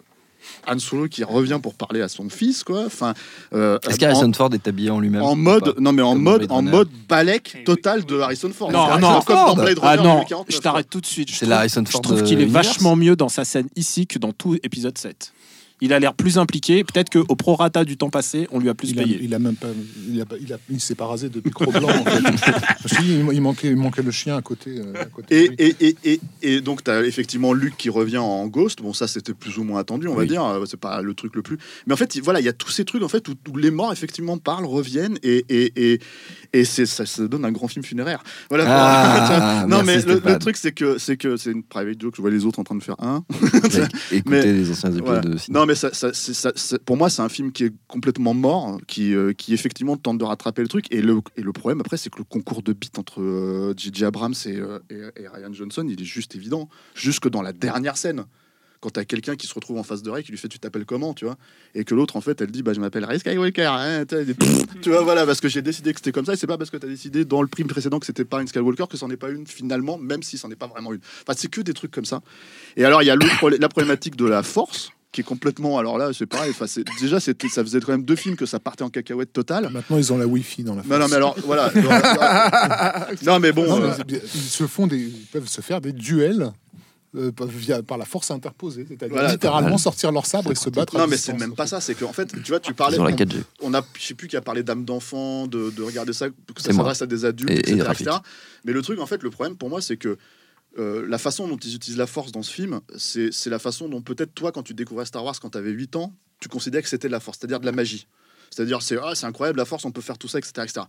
Han 0.68 0.78
Solo 0.80 1.08
qui 1.08 1.24
revient 1.24 1.60
pour 1.62 1.74
parler 1.76 2.02
à 2.02 2.08
son 2.08 2.30
fils, 2.30 2.64
quoi. 2.64 2.84
Enfin, 2.86 3.14
euh, 3.54 3.78
Est-ce 3.88 3.96
en, 3.96 3.98
qu'Harrison 3.98 4.34
Ford 4.34 4.50
est 4.54 4.68
habillé 4.68 4.90
en 4.92 5.00
lui-même 5.00 5.22
en 5.22 5.36
mode, 5.36 5.76
non 5.80 5.92
mais 5.94 6.02
en 6.02 6.14
Comme 6.14 6.22
mode, 6.24 6.48
en 6.50 6.62
mode 6.62 6.90
balèque 7.10 7.58
Eh 7.60 7.64
total 7.64 8.06
de 8.06 8.20
Harrison 8.20 8.50
Ford. 8.52 8.72
Non, 8.72 8.80
non, 8.80 9.08
Harrison 9.08 9.22
Ford 9.22 9.36
dans 9.48 9.56
Ford. 9.56 9.56
Blade 9.66 9.80
Ah 9.82 9.96
non, 9.98 10.04
2049, 10.16 10.46
je 10.50 10.58
t'arrête 10.60 10.90
tout 10.90 11.02
de 11.02 11.06
suite. 11.06 11.30
Je 11.32 11.36
C'est 11.36 11.52
Harrison 11.52 11.84
Je 11.86 11.92
Ford. 11.92 12.02
trouve 12.02 12.24
qu'il 12.24 12.42
est 12.42 12.46
vachement 12.46 12.96
mieux 12.96 13.16
dans 13.16 13.30
sa 13.30 13.46
scène 13.46 13.68
ici 13.76 14.06
que 14.08 14.20
dans 14.20 14.32
tout 14.34 14.56
épisode 14.64 14.98
7. 14.98 15.32
Il 15.84 15.94
a 15.94 16.00
l'air 16.00 16.14
plus 16.14 16.38
impliqué. 16.38 16.84
Peut-être 16.84 17.10
qu'au 17.10 17.36
prorata 17.36 17.84
du 17.84 17.98
temps 17.98 18.12
passé, 18.12 18.48
on 18.52 18.60
lui 18.60 18.70
a 18.70 18.76
plus 18.76 18.92
Il 18.92 19.00
a, 19.00 19.04
payé. 19.04 19.20
il 19.22 19.34
a 19.34 19.40
même 19.40 19.56
pas, 19.56 19.68
il 20.10 20.22
a, 20.22 20.26
il 20.40 20.54
a, 20.54 20.58
il 20.70 20.80
s'est 20.80 20.94
pas 20.96 21.06
rasé 21.08 21.30
depuis 21.30 21.50
Cro-Blanc. 21.52 21.90
en 21.90 22.04
fait. 22.04 22.22
Parce 22.84 22.98
qu'il- 22.98 23.10
il, 23.10 23.26
il 23.34 23.42
manquait, 23.42 23.70
il 23.70 23.76
manquait 23.76 24.04
le 24.04 24.12
chien 24.12 24.38
à 24.38 24.42
côté. 24.42 24.78
euh, 24.78 24.94
à 25.02 25.06
côté 25.06 25.48
de 25.50 25.54
Et, 25.64 25.68
lui. 25.74 25.76
et, 25.80 25.88
et, 25.88 25.98
et, 26.14 26.20
et 26.56 26.62
donc, 26.62 26.84
tu 26.84 26.92
as 26.92 27.02
effectivement 27.04 27.54
Luke 27.54 27.76
qui 27.78 27.90
revient 27.90 28.20
en 28.20 28.46
Ghost. 28.48 28.82
Bon, 28.82 28.94
ça, 28.94 29.08
c'était 29.08 29.34
plus 29.34 29.58
ou 29.58 29.64
moins 29.64 29.80
attendu, 29.80 30.08
on 30.08 30.14
va 30.16 30.26
dire. 30.26 30.46
Euh, 30.46 30.66
C'est 30.68 30.80
pas 30.80 31.02
le 31.02 31.14
truc 31.16 31.36
le 31.36 31.42
plus. 31.42 31.58
Mais 31.88 31.94
en 31.94 31.98
fait, 31.98 32.16
il- 32.16 32.22
voilà, 32.22 32.40
il 32.40 32.46
y 32.46 32.50
a 32.50 32.54
tous 32.54 32.70
ces 32.70 32.86
trucs 32.86 33.02
en 33.02 33.08
fait, 33.10 33.28
où, 33.28 33.34
où 33.52 33.58
les 33.58 33.72
morts, 33.72 33.92
effectivement, 33.92 34.38
parlent, 34.38 34.66
reviennent. 34.66 35.18
Et, 35.24 35.44
et, 35.50 35.94
et, 35.94 36.00
et 36.54 36.64
c'est, 36.64 36.86
ça, 36.86 37.08
ça 37.08 37.28
donne 37.28 37.44
un 37.44 37.52
grand 37.52 37.68
film 37.68 37.84
funéraire. 37.84 38.22
Voilà. 38.50 38.66
Ah, 38.68 39.66
non, 39.68 39.82
merci, 39.84 40.06
mais 40.08 40.14
le, 40.34 40.38
truc, 40.38 40.58
c'est 40.58 40.74
que 40.74 41.00
c'est 41.00 41.18
que 41.18 41.38
c'est 41.38 41.52
une 41.52 41.64
private 41.64 42.00
joke. 42.00 42.14
Je 42.18 42.22
vois 42.22 42.30
les 42.32 42.46
autres 42.46 42.60
en 42.60 42.64
train 42.64 42.76
de 42.76 42.84
faire 42.84 42.98
un. 43.00 43.24
Écoutez 44.12 44.22
Mais- 44.28 44.46
les 44.46 44.70
anciens 44.70 44.90
épisodes 44.90 45.06
Voilà. 45.06 45.22
de 45.22 45.38
cinéma. 45.38 45.60
Non, 45.60 45.66
mais 45.66 45.71
ça, 45.75 45.94
ça- 45.94 46.13
c'est- 46.13 46.34
ça- 46.34 46.51
c'est- 46.56 46.82
pour 46.84 46.98
moi, 46.98 47.10
c'est 47.10 47.22
un 47.22 47.30
film 47.30 47.51
qui 47.51 47.66
est 47.66 47.74
complètement 47.88 48.34
mort, 48.34 48.80
qui, 48.88 49.13
euh, 49.13 49.34
qui 49.34 49.54
effectivement 49.54 49.98
tente 49.98 50.18
de 50.18 50.24
rattraper 50.24 50.62
le 50.62 50.68
truc. 50.68 50.86
Et 50.92 51.01
le, 51.01 51.20
et 51.38 51.42
le 51.42 51.51
problème, 51.54 51.82
après, 51.82 51.98
c'est 51.98 52.10
que 52.10 52.18
le 52.20 52.24
concours 52.24 52.63
de 52.63 52.74
beats 52.74 52.98
entre 53.00 53.22
euh, 53.22 53.74
J.J. 53.78 54.06
Abrams 54.06 54.34
et, 54.46 54.56
euh, 54.58 54.80
et- 54.90 55.22
et 55.24 55.28
Ryan 55.28 55.54
Johnson, 55.54 55.86
il 55.90 56.01
est 56.01 56.06
juste 56.06 56.36
évident. 56.36 56.70
Jusque 56.96 57.30
dans 57.30 57.42
la 57.42 57.54
dernière 57.54 57.98
scène. 57.98 58.25
Quand 58.84 58.90
t'as 58.90 59.06
quelqu'un 59.06 59.36
qui 59.36 59.46
se 59.46 59.54
retrouve 59.54 59.78
en 59.78 59.84
face 59.84 60.01
de 60.01 60.10
Ray, 60.10 60.24
qui 60.24 60.32
lui 60.32 60.40
fait 60.40 60.48
Tu 60.48 60.58
t'appelles 60.58 60.86
comment 60.86 61.13
tu 61.13 61.25
vois? 61.25 61.38
Et 61.75 61.84
que 61.84 61.94
l'autre, 61.94 62.16
en 62.16 62.22
fait, 62.22 62.42
elle 62.42 62.50
dit 62.50 62.63
bah, 62.63 62.74
Je 62.74 62.80
m'appelle 62.80 63.06
Ray 63.06 63.20
Skywalker. 63.20 63.66
hein, 63.72 64.06
tu 64.82 64.90
vois, 64.90 65.04
voilà, 65.04 65.24
parce 65.24 65.40
que 65.40 65.48
j'ai 65.48 65.62
décidé 65.62 65.94
que 65.94 66.00
c'était 66.00 66.12
comme 66.12 66.25
ça. 66.25 66.34
Et 66.34 66.36
c'est 66.36 66.48
pas 66.48 66.58
parce 66.58 66.72
que 66.72 66.78
t'as 66.78 66.88
décidé 66.88 67.24
dans 67.24 67.44
le 67.44 67.48
prime 67.48 67.68
précédent 67.68 68.00
que 68.00 68.08
c'était 68.08 68.25
pas 68.25 68.42
une 68.42 68.48
Skywalker 68.48 68.86
que 68.90 68.98
c'en 68.98 69.12
est 69.12 69.18
pas 69.18 69.30
une 69.30 69.46
finalement, 69.46 70.00
même 70.00 70.24
si 70.24 70.40
c'en 70.40 70.50
est 70.50 70.56
pas 70.56 70.66
vraiment 70.66 70.94
une. 70.94 71.00
Enfin, 71.22 71.38
c'est 71.38 71.48
que 71.51 71.62
des 71.62 71.74
trucs 71.75 71.92
comme 71.92 72.06
ça. 72.06 72.24
Et 72.75 72.84
alors, 72.84 73.04
il 73.04 73.06
y 73.06 73.12
a 73.12 73.16
le 73.16 73.22
la 73.60 73.70
problématique 73.70 74.16
de 74.16 74.25
la 74.25 74.42
force 74.42 74.90
qui 75.12 75.22
est 75.22 75.24
complètement. 75.25 75.77
Alors 75.77 75.98
là, 75.98 76.12
c'est 76.13 76.25
pareil. 76.25 76.51
Enfin, 76.51 76.68
c'est- 76.68 76.86
déjà, 77.01 77.20
c'était, 77.20 77.50
ça 77.50 77.63
faisait 77.63 77.80
quand 77.82 77.91
même 77.91 78.03
deux 78.06 78.15
films 78.15 78.36
que 78.38 78.46
ça 78.46 78.60
partait 78.60 78.84
en 78.84 78.89
cacahuète 78.89 79.34
totale. 79.34 79.70
Maintenant, 79.72 79.98
ils 79.98 80.13
ont 80.13 80.18
la 80.18 80.25
Wi-Fi 80.27 80.63
dans 80.63 80.75
la 80.75 80.84
Non, 80.84 81.00
non, 81.00 81.08
mais 81.10 81.15
alors, 81.15 81.36
voilà. 81.46 81.70
non, 83.24 83.39
mais 83.39 83.51
bon. 83.51 83.65
Non, 83.68 83.80
mais 83.80 84.15
euh, 84.15 84.20
ils 84.36 84.39
se 84.41 84.65
font 84.68 84.88
des, 84.88 84.98
ils 85.00 85.25
peuvent 85.32 85.48
se 85.48 85.62
faire 85.62 85.82
des 85.82 85.91
duels 85.94 86.51
euh, 87.15 87.32
par- 87.32 87.48
via, 87.48 87.84
par 87.84 87.98
la 87.98 88.06
force 88.06 88.32
interposée, 88.32 88.86
c'est-à-dire 88.88 89.10
Voilà, 89.15 89.32
littéralement 89.34 89.77
sortir 89.77 90.12
leur 90.13 90.25
sabre 90.25 90.51
et 90.51 90.56
se 90.56 90.70
battre. 90.70 90.96
à 90.96 91.00
non, 91.00 91.08
mais 91.08 91.18
c'est 91.18 91.34
même 91.34 91.56
pas 91.56 91.68
ça. 91.68 91.82
C'est 91.82 91.96
qu'en 91.96 92.13
fait, 92.13 92.32
tu 92.44 92.51
vois, 92.51 92.60
tu 92.62 92.74
parlais. 92.74 92.98
On- 93.00 93.06
4G. 93.06 93.44
on 93.62 93.74
a, 93.74 93.82
je 94.00 94.06
sais 94.06 94.13
plus 94.13 94.27
qui 94.30 94.38
a 94.38 94.41
parlé 94.41 94.63
d'âme 94.63 94.86
d'enfant, 94.86 95.46
de, 95.48 95.72
de 95.72 95.84
regarder 95.84 96.13
ça, 96.13 96.30
que 96.30 96.34
ça 96.58 96.68
C'est 96.68 96.74
moi. 96.74 96.84
s'adresse 96.84 97.01
à 97.01 97.06
des 97.08 97.25
adultes, 97.25 97.51
Et- 97.51 97.74
etc. 97.74 98.12
Mais 98.63 98.72
le 98.72 98.82
truc, 98.82 99.00
en 99.00 99.06
fait, 99.06 99.22
le 99.24 99.30
problème 99.30 99.58
pour 99.58 99.70
moi, 99.70 99.82
c'est 99.82 99.98
que 99.98 100.18
euh, 100.78 101.06
la 101.08 101.18
façon 101.18 101.48
dont 101.48 101.58
ils 101.58 101.75
utilisent 101.75 101.98
la 101.98 102.08
force 102.08 102.32
dans 102.32 102.44
ce 102.44 102.51
film, 102.51 102.82
c'est 102.98 103.48
la 103.48 103.60
façon 103.60 103.90
dont 103.90 104.01
peut-être 104.01 104.34
toi, 104.34 104.51
quand 104.51 104.63
tu 104.63 104.74
découvrais 104.74 105.06
Star 105.06 105.24
Wars 105.24 105.40
quand 105.40 105.50
tu 105.50 105.58
avais 105.58 105.72
8 105.72 105.96
ans, 105.98 106.13
tu 106.40 106.50
considérais 106.50 106.82
que 106.82 106.90
c'était 106.90 107.08
de 107.08 107.12
la 107.12 107.20
force, 107.20 107.38
c'est-à-dire 107.40 107.60
de 107.60 107.66
la 107.66 107.72
magie. 107.72 108.08
C'est-à-dire, 108.50 108.82
c'est 108.82 108.98
ah, 108.98 109.13
incroyable 109.24 109.60
la 109.60 109.66
force, 109.66 109.86
on 109.86 109.92
peut 109.92 110.01
faire 110.01 110.18
tout 110.18 110.28
ça, 110.28 110.38
etc., 110.38 110.54
etc. 110.63 110.82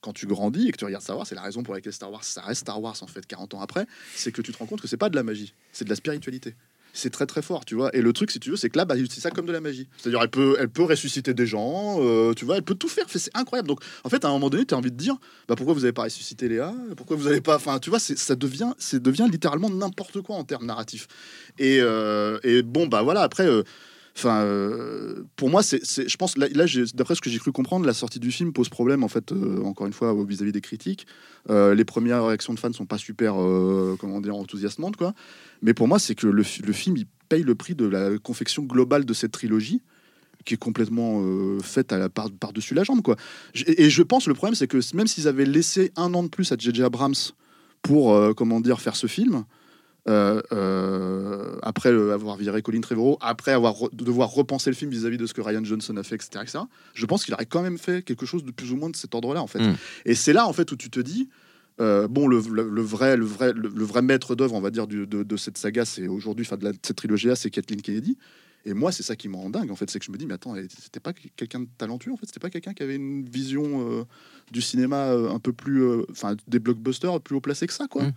Quand 0.00 0.12
tu 0.12 0.26
grandis 0.26 0.68
et 0.68 0.72
que 0.72 0.76
tu 0.76 0.84
regardes 0.84 1.02
Star 1.02 1.16
Wars, 1.16 1.26
c'est 1.26 1.34
la 1.34 1.42
raison 1.42 1.62
pour 1.62 1.74
laquelle 1.74 1.92
Star 1.92 2.10
Wars, 2.10 2.22
ça 2.24 2.40
reste 2.42 2.60
Star 2.60 2.80
Wars 2.80 2.96
en 3.00 3.06
fait 3.06 3.26
40 3.26 3.54
ans 3.54 3.60
après, 3.60 3.86
c'est 4.14 4.32
que 4.32 4.42
tu 4.42 4.52
te 4.52 4.58
rends 4.58 4.66
compte 4.66 4.80
que 4.80 4.88
c'est 4.88 4.96
pas 4.96 5.10
de 5.10 5.16
la 5.16 5.22
magie, 5.22 5.54
c'est 5.72 5.84
de 5.84 5.90
la 5.90 5.96
spiritualité. 5.96 6.54
C'est 6.98 7.10
très 7.10 7.26
très 7.26 7.42
fort, 7.42 7.64
tu 7.64 7.76
vois. 7.76 7.94
Et 7.94 8.02
le 8.02 8.12
truc, 8.12 8.32
si 8.32 8.40
tu 8.40 8.50
veux, 8.50 8.56
c'est 8.56 8.70
que 8.70 8.76
là, 8.76 8.84
bah, 8.84 8.96
c'est 9.08 9.20
ça 9.20 9.30
comme 9.30 9.46
de 9.46 9.52
la 9.52 9.60
magie. 9.60 9.86
C'est-à-dire, 9.98 10.20
elle 10.20 10.30
peut, 10.30 10.56
elle 10.58 10.68
peut 10.68 10.82
ressusciter 10.82 11.32
des 11.32 11.46
gens, 11.46 11.98
euh, 12.00 12.32
tu 12.34 12.44
vois, 12.44 12.56
elle 12.56 12.64
peut 12.64 12.74
tout 12.74 12.88
faire. 12.88 13.04
C'est 13.08 13.30
incroyable. 13.36 13.68
Donc, 13.68 13.80
en 14.02 14.08
fait, 14.08 14.24
à 14.24 14.28
un 14.28 14.32
moment 14.32 14.50
donné, 14.50 14.64
tu 14.64 14.74
as 14.74 14.76
envie 14.76 14.90
de 14.90 14.96
dire, 14.96 15.14
bah, 15.46 15.54
pourquoi 15.54 15.74
vous 15.74 15.80
n'avez 15.80 15.92
pas 15.92 16.02
ressuscité 16.02 16.48
Léa? 16.48 16.74
Pourquoi 16.96 17.16
vous 17.16 17.24
n'avez 17.26 17.40
pas. 17.40 17.54
Enfin, 17.54 17.78
tu 17.78 17.88
vois, 17.88 18.00
ça 18.00 18.34
devient, 18.34 18.72
c'est 18.78 19.00
devient 19.00 19.28
littéralement 19.30 19.70
n'importe 19.70 20.20
quoi 20.22 20.34
en 20.34 20.42
termes 20.42 20.66
narratifs. 20.66 21.06
Et, 21.60 21.78
euh, 21.80 22.40
et 22.42 22.62
bon, 22.62 22.88
bah 22.88 23.02
voilà, 23.02 23.22
après. 23.22 23.46
euh, 23.46 23.62
Enfin, 24.18 24.40
euh, 24.40 25.22
pour 25.36 25.48
moi, 25.48 25.62
c'est, 25.62 25.80
je 25.84 26.16
pense, 26.16 26.36
là, 26.36 26.48
là 26.52 26.64
d'après 26.92 27.14
ce 27.14 27.20
que 27.20 27.30
j'ai 27.30 27.38
cru 27.38 27.52
comprendre, 27.52 27.86
la 27.86 27.92
sortie 27.92 28.18
du 28.18 28.32
film 28.32 28.52
pose 28.52 28.68
problème, 28.68 29.04
en 29.04 29.08
fait, 29.08 29.30
euh, 29.30 29.62
encore 29.62 29.86
une 29.86 29.92
fois, 29.92 30.12
vis-à-vis 30.26 30.50
des 30.50 30.60
critiques. 30.60 31.06
Euh, 31.50 31.72
les 31.72 31.84
premières 31.84 32.26
réactions 32.26 32.52
de 32.52 32.58
fans 32.58 32.72
sont 32.72 32.84
pas 32.84 32.98
super, 32.98 33.34
comment 34.00 34.20
dire, 34.20 34.34
enthousiasmantes, 34.34 34.96
quoi. 34.96 35.14
Mais 35.62 35.72
pour 35.72 35.86
moi, 35.86 36.00
c'est 36.00 36.16
que 36.16 36.26
le, 36.26 36.42
fi- 36.42 36.62
le 36.62 36.72
film, 36.72 36.96
il 36.96 37.06
paye 37.28 37.44
le 37.44 37.54
prix 37.54 37.76
de 37.76 37.86
la 37.86 38.18
confection 38.18 38.64
globale 38.64 39.04
de 39.04 39.14
cette 39.14 39.30
trilogie, 39.30 39.82
qui 40.44 40.54
est 40.54 40.58
complètement 40.58 41.22
faite 41.62 41.94
par, 42.08 42.28
par-dessus 42.32 42.74
la 42.74 42.82
jambe, 42.82 43.02
quoi. 43.02 43.14
Et, 43.54 43.88
je 43.88 44.02
pense, 44.02 44.26
le 44.26 44.34
problème, 44.34 44.56
c'est 44.56 44.66
que 44.66 44.78
même 44.96 45.06
s'ils 45.06 45.28
avaient 45.28 45.46
laissé 45.46 45.92
un 45.94 46.12
an 46.14 46.24
de 46.24 46.28
plus 46.28 46.50
à 46.50 46.56
J.J. 46.58 46.82
Abrams 46.82 47.14
pour, 47.82 48.34
comment 48.34 48.60
dire, 48.60 48.80
faire 48.80 48.96
ce 48.96 49.06
film, 49.06 49.44
euh, 50.08 50.40
euh, 50.52 51.56
après 51.62 51.90
euh, 51.92 52.12
avoir 52.14 52.36
viré 52.36 52.62
Colin 52.62 52.80
Trevorrow, 52.80 53.18
après 53.20 53.52
avoir 53.52 53.74
re- 53.74 53.94
devoir 53.94 54.30
repenser 54.30 54.70
le 54.70 54.76
film 54.76 54.90
vis-à-vis 54.90 55.18
de 55.18 55.26
ce 55.26 55.34
que 55.34 55.40
Ryan 55.40 55.64
Johnson 55.64 55.96
a 55.96 56.02
fait, 56.02 56.14
etc., 56.16 56.30
etc., 56.42 56.58
je 56.94 57.06
pense 57.06 57.24
qu'il 57.24 57.34
aurait 57.34 57.46
quand 57.46 57.62
même 57.62 57.78
fait 57.78 58.02
quelque 58.02 58.26
chose 58.26 58.44
de 58.44 58.50
plus 58.50 58.72
ou 58.72 58.76
moins 58.76 58.90
de 58.90 58.96
cet 58.96 59.14
ordre-là, 59.14 59.42
en 59.42 59.46
fait. 59.46 59.60
Mm. 59.60 59.76
Et 60.06 60.14
c'est 60.14 60.32
là, 60.32 60.46
en 60.46 60.52
fait, 60.52 60.70
où 60.72 60.76
tu 60.76 60.90
te 60.90 61.00
dis, 61.00 61.28
euh, 61.80 62.08
bon, 62.08 62.26
le, 62.26 62.40
le- 62.50 62.68
le 62.68 62.82
vrai, 62.82 63.16
le 63.16 63.24
vrai, 63.24 63.52
le, 63.52 63.68
le 63.68 63.84
vrai 63.84 64.02
maître 64.02 64.34
d'œuvre, 64.34 64.54
on 64.54 64.60
va 64.60 64.70
dire, 64.70 64.86
du- 64.86 65.06
de, 65.06 65.22
de 65.22 65.36
cette 65.36 65.58
saga, 65.58 65.84
c'est 65.84 66.08
aujourd'hui, 66.08 66.44
enfin, 66.46 66.56
de, 66.56 66.64
la- 66.64 66.72
de 66.72 66.78
cette 66.82 66.96
trilogie-là, 66.96 67.36
c'est 67.36 67.50
Kathleen 67.50 67.82
Kennedy. 67.82 68.16
Et 68.64 68.74
moi, 68.74 68.90
c'est 68.92 69.04
ça 69.04 69.14
qui 69.14 69.28
me 69.28 69.36
rend 69.36 69.50
dingue, 69.50 69.70
en 69.70 69.76
fait, 69.76 69.88
c'est 69.88 69.98
que 69.98 70.04
je 70.04 70.10
me 70.10 70.16
dis, 70.18 70.26
mais 70.26 70.34
attends, 70.34 70.54
c'était 70.80 71.00
pas 71.00 71.12
quelqu'un 71.36 71.60
de 71.60 71.68
talentueux, 71.78 72.12
en 72.12 72.16
fait, 72.16 72.26
c'était 72.26 72.40
pas 72.40 72.50
quelqu'un 72.50 72.74
qui 72.74 72.82
avait 72.82 72.96
une 72.96 73.24
vision 73.24 73.88
euh, 73.88 74.02
du 74.50 74.60
cinéma 74.60 75.06
euh, 75.12 75.30
un 75.30 75.38
peu 75.38 75.52
plus, 75.52 75.84
enfin, 76.10 76.34
des 76.48 76.58
blockbusters 76.58 77.20
plus 77.20 77.36
haut 77.36 77.40
placé 77.40 77.66
que 77.66 77.72
ça, 77.72 77.86
quoi. 77.86 78.02
Mm. 78.04 78.12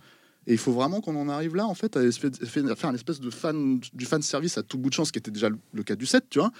Et 0.46 0.52
il 0.52 0.58
faut 0.58 0.72
vraiment 0.72 1.00
qu'on 1.00 1.14
en 1.16 1.28
arrive 1.28 1.54
là, 1.54 1.66
en 1.66 1.74
fait, 1.74 1.96
à 1.96 2.02
faire 2.10 2.90
un 2.90 2.94
espèce 2.94 3.20
de 3.20 3.30
fan, 3.30 3.80
du 3.92 4.04
fan 4.04 4.22
service 4.22 4.58
à 4.58 4.62
tout 4.62 4.76
bout 4.78 4.88
de 4.88 4.94
champ, 4.94 5.04
ce 5.04 5.12
qui 5.12 5.18
était 5.18 5.30
déjà 5.30 5.48
le, 5.48 5.58
le 5.72 5.82
cas 5.82 5.94
du 5.94 6.06
7, 6.06 6.24
tu 6.30 6.38
vois. 6.40 6.50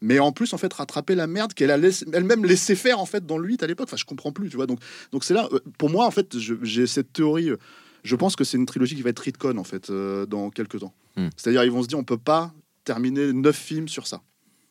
Mais 0.00 0.18
en 0.18 0.32
plus, 0.32 0.52
en 0.52 0.58
fait, 0.58 0.72
rattraper 0.72 1.14
la 1.14 1.26
merde 1.26 1.54
qu'elle 1.54 1.70
a 1.70 1.78
elle-même 2.12 2.44
laissé 2.44 2.74
faire, 2.74 2.98
en 2.98 3.06
fait, 3.06 3.24
dans 3.24 3.38
le 3.38 3.48
8 3.48 3.62
à 3.62 3.66
l'époque. 3.66 3.88
Enfin, 3.88 3.96
je 3.96 4.04
comprends 4.04 4.32
plus, 4.32 4.48
tu 4.48 4.56
vois. 4.56 4.66
Donc, 4.66 4.80
donc 5.12 5.24
c'est 5.24 5.34
là, 5.34 5.48
euh, 5.52 5.60
pour 5.78 5.90
moi, 5.90 6.06
en 6.06 6.10
fait, 6.10 6.36
j'ai 6.38 6.86
cette 6.86 7.12
théorie. 7.12 7.50
euh, 7.50 7.56
Je 8.04 8.16
pense 8.16 8.34
que 8.36 8.44
c'est 8.44 8.56
une 8.56 8.66
trilogie 8.66 8.96
qui 8.96 9.02
va 9.02 9.10
être 9.10 9.20
retcon, 9.24 9.56
en 9.58 9.64
fait, 9.64 9.90
euh, 9.90 10.26
dans 10.26 10.50
quelques 10.50 10.80
temps. 10.80 10.92
Hmm. 11.16 11.28
C'est-à-dire, 11.36 11.62
ils 11.64 11.70
vont 11.70 11.82
se 11.82 11.88
dire, 11.88 11.98
on 11.98 12.04
peut 12.04 12.18
pas 12.18 12.52
terminer 12.84 13.32
neuf 13.32 13.56
films 13.56 13.88
sur 13.88 14.06
ça. 14.06 14.22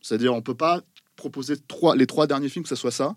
C'est-à-dire, 0.02 0.34
on 0.34 0.42
peut 0.42 0.56
pas 0.56 0.82
proposer 1.16 1.56
trois, 1.68 1.96
les 1.96 2.08
trois 2.08 2.28
derniers 2.28 2.50
films 2.50 2.64
que 2.64 2.70
ça 2.70 2.76
soit 2.76 2.92
ça. 2.92 3.16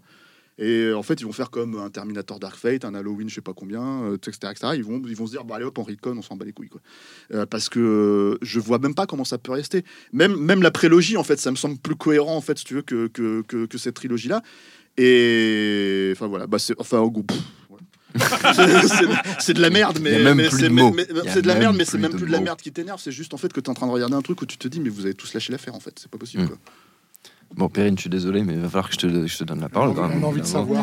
Et 0.59 0.93
en 0.93 1.03
fait, 1.03 1.21
ils 1.21 1.25
vont 1.25 1.33
faire 1.33 1.51
comme 1.51 1.77
un 1.77 1.91
Terminator 1.91 2.39
Dark 2.39 2.57
Fate, 2.57 2.85
un 2.85 2.95
Halloween, 2.95 3.29
je 3.29 3.35
sais 3.35 3.41
pas 3.41 3.55
combien, 3.55 4.03
euh, 4.05 4.17
etc., 4.17 4.53
etc. 4.53 4.73
Ils 4.77 4.85
vont, 4.85 5.03
ils 5.07 5.17
vont 5.17 5.27
se 5.27 5.33
dire, 5.33 5.45
bah 5.45 5.57
allez 5.57 5.65
hop, 5.65 5.77
on 5.79 5.83
retcon, 5.83 6.17
on 6.17 6.23
s'en 6.23 6.37
bat 6.37 6.45
les 6.45 6.53
couilles, 6.53 6.69
quoi. 6.69 6.81
Euh, 7.33 7.45
parce 7.45 7.69
que 7.69 8.39
je 8.41 8.61
vois 8.61 8.79
même 8.79 8.95
pas 8.95 9.07
comment 9.07 9.25
ça 9.25 9.39
peut 9.39 9.53
rester. 9.53 9.85
Même, 10.13 10.37
même 10.37 10.63
la 10.63 10.71
prélogie, 10.71 11.17
en 11.17 11.25
fait, 11.25 11.41
ça 11.41 11.51
me 11.51 11.57
semble 11.57 11.77
plus 11.79 11.97
cohérent, 11.97 12.37
en 12.37 12.41
fait, 12.41 12.59
si 12.59 12.65
tu 12.65 12.75
veux, 12.75 12.83
que, 12.83 13.09
que, 13.09 13.43
que, 13.43 13.67
que 13.67 13.79
cette 13.79 13.95
trilogie-là. 13.95 14.43
Et 14.97 16.13
enfin 16.15 16.29
voilà, 16.29 16.47
bah, 16.47 16.59
c'est 16.61 16.75
enfin 16.79 16.99
au 17.01 17.11
goût. 17.11 17.27
C'est- 19.41 19.55
de 19.55 19.61
la 19.61 19.71
merde, 19.71 19.99
mais, 20.01 20.13
c'est 20.49 21.43
de 21.43 21.49
la 21.49 21.57
merde, 21.57 21.75
mais 21.77 21.85
c'est 21.85 21.99
même 21.99 22.13
plus 22.13 22.27
de 22.27 22.31
la 22.31 22.41
merde 22.41 22.61
qui 22.61 22.71
t'énerve. 22.71 23.01
C'est 23.03 23.11
juste 23.11 23.35
en 23.35 23.39
fait 23.39 23.53
que 23.53 23.59
tu 23.59 23.67
es 23.67 23.71
en 23.71 23.75
train 23.75 23.89
de 23.89 23.93
regarder 23.93 24.15
un 24.15 24.23
truc 24.23 24.41
où 24.41 24.47
tu 24.47 24.57
te 24.57 24.69
dis, 24.69 24.79
mais 24.79 24.89
vous 24.89 25.05
avez 25.05 25.15
tous 25.15 25.35
lâché 25.35 25.51
l'affaire 25.51 25.75
en 25.75 25.81
fait, 25.81 25.99
c'est 25.99 26.09
pas 26.09 26.19
possible. 26.19 26.45
Mm. 26.45 26.49
quoi. 26.49 26.59
Bon, 27.57 27.69
Perrine, 27.69 27.97
je 27.97 28.01
suis 28.03 28.11
désolé, 28.11 28.43
mais 28.43 28.55
il 28.55 28.59
va 28.61 28.69
falloir 28.69 28.89
que 28.89 28.95
je 28.95 28.99
te, 28.99 29.27
je 29.27 29.39
te 29.39 29.45
donne 29.45 29.61
la 29.61 29.69
parole. 29.69 29.91
on 29.97 30.23
a 30.23 30.27
envie 30.27 30.41
de 30.41 30.47
savoir. 30.47 30.83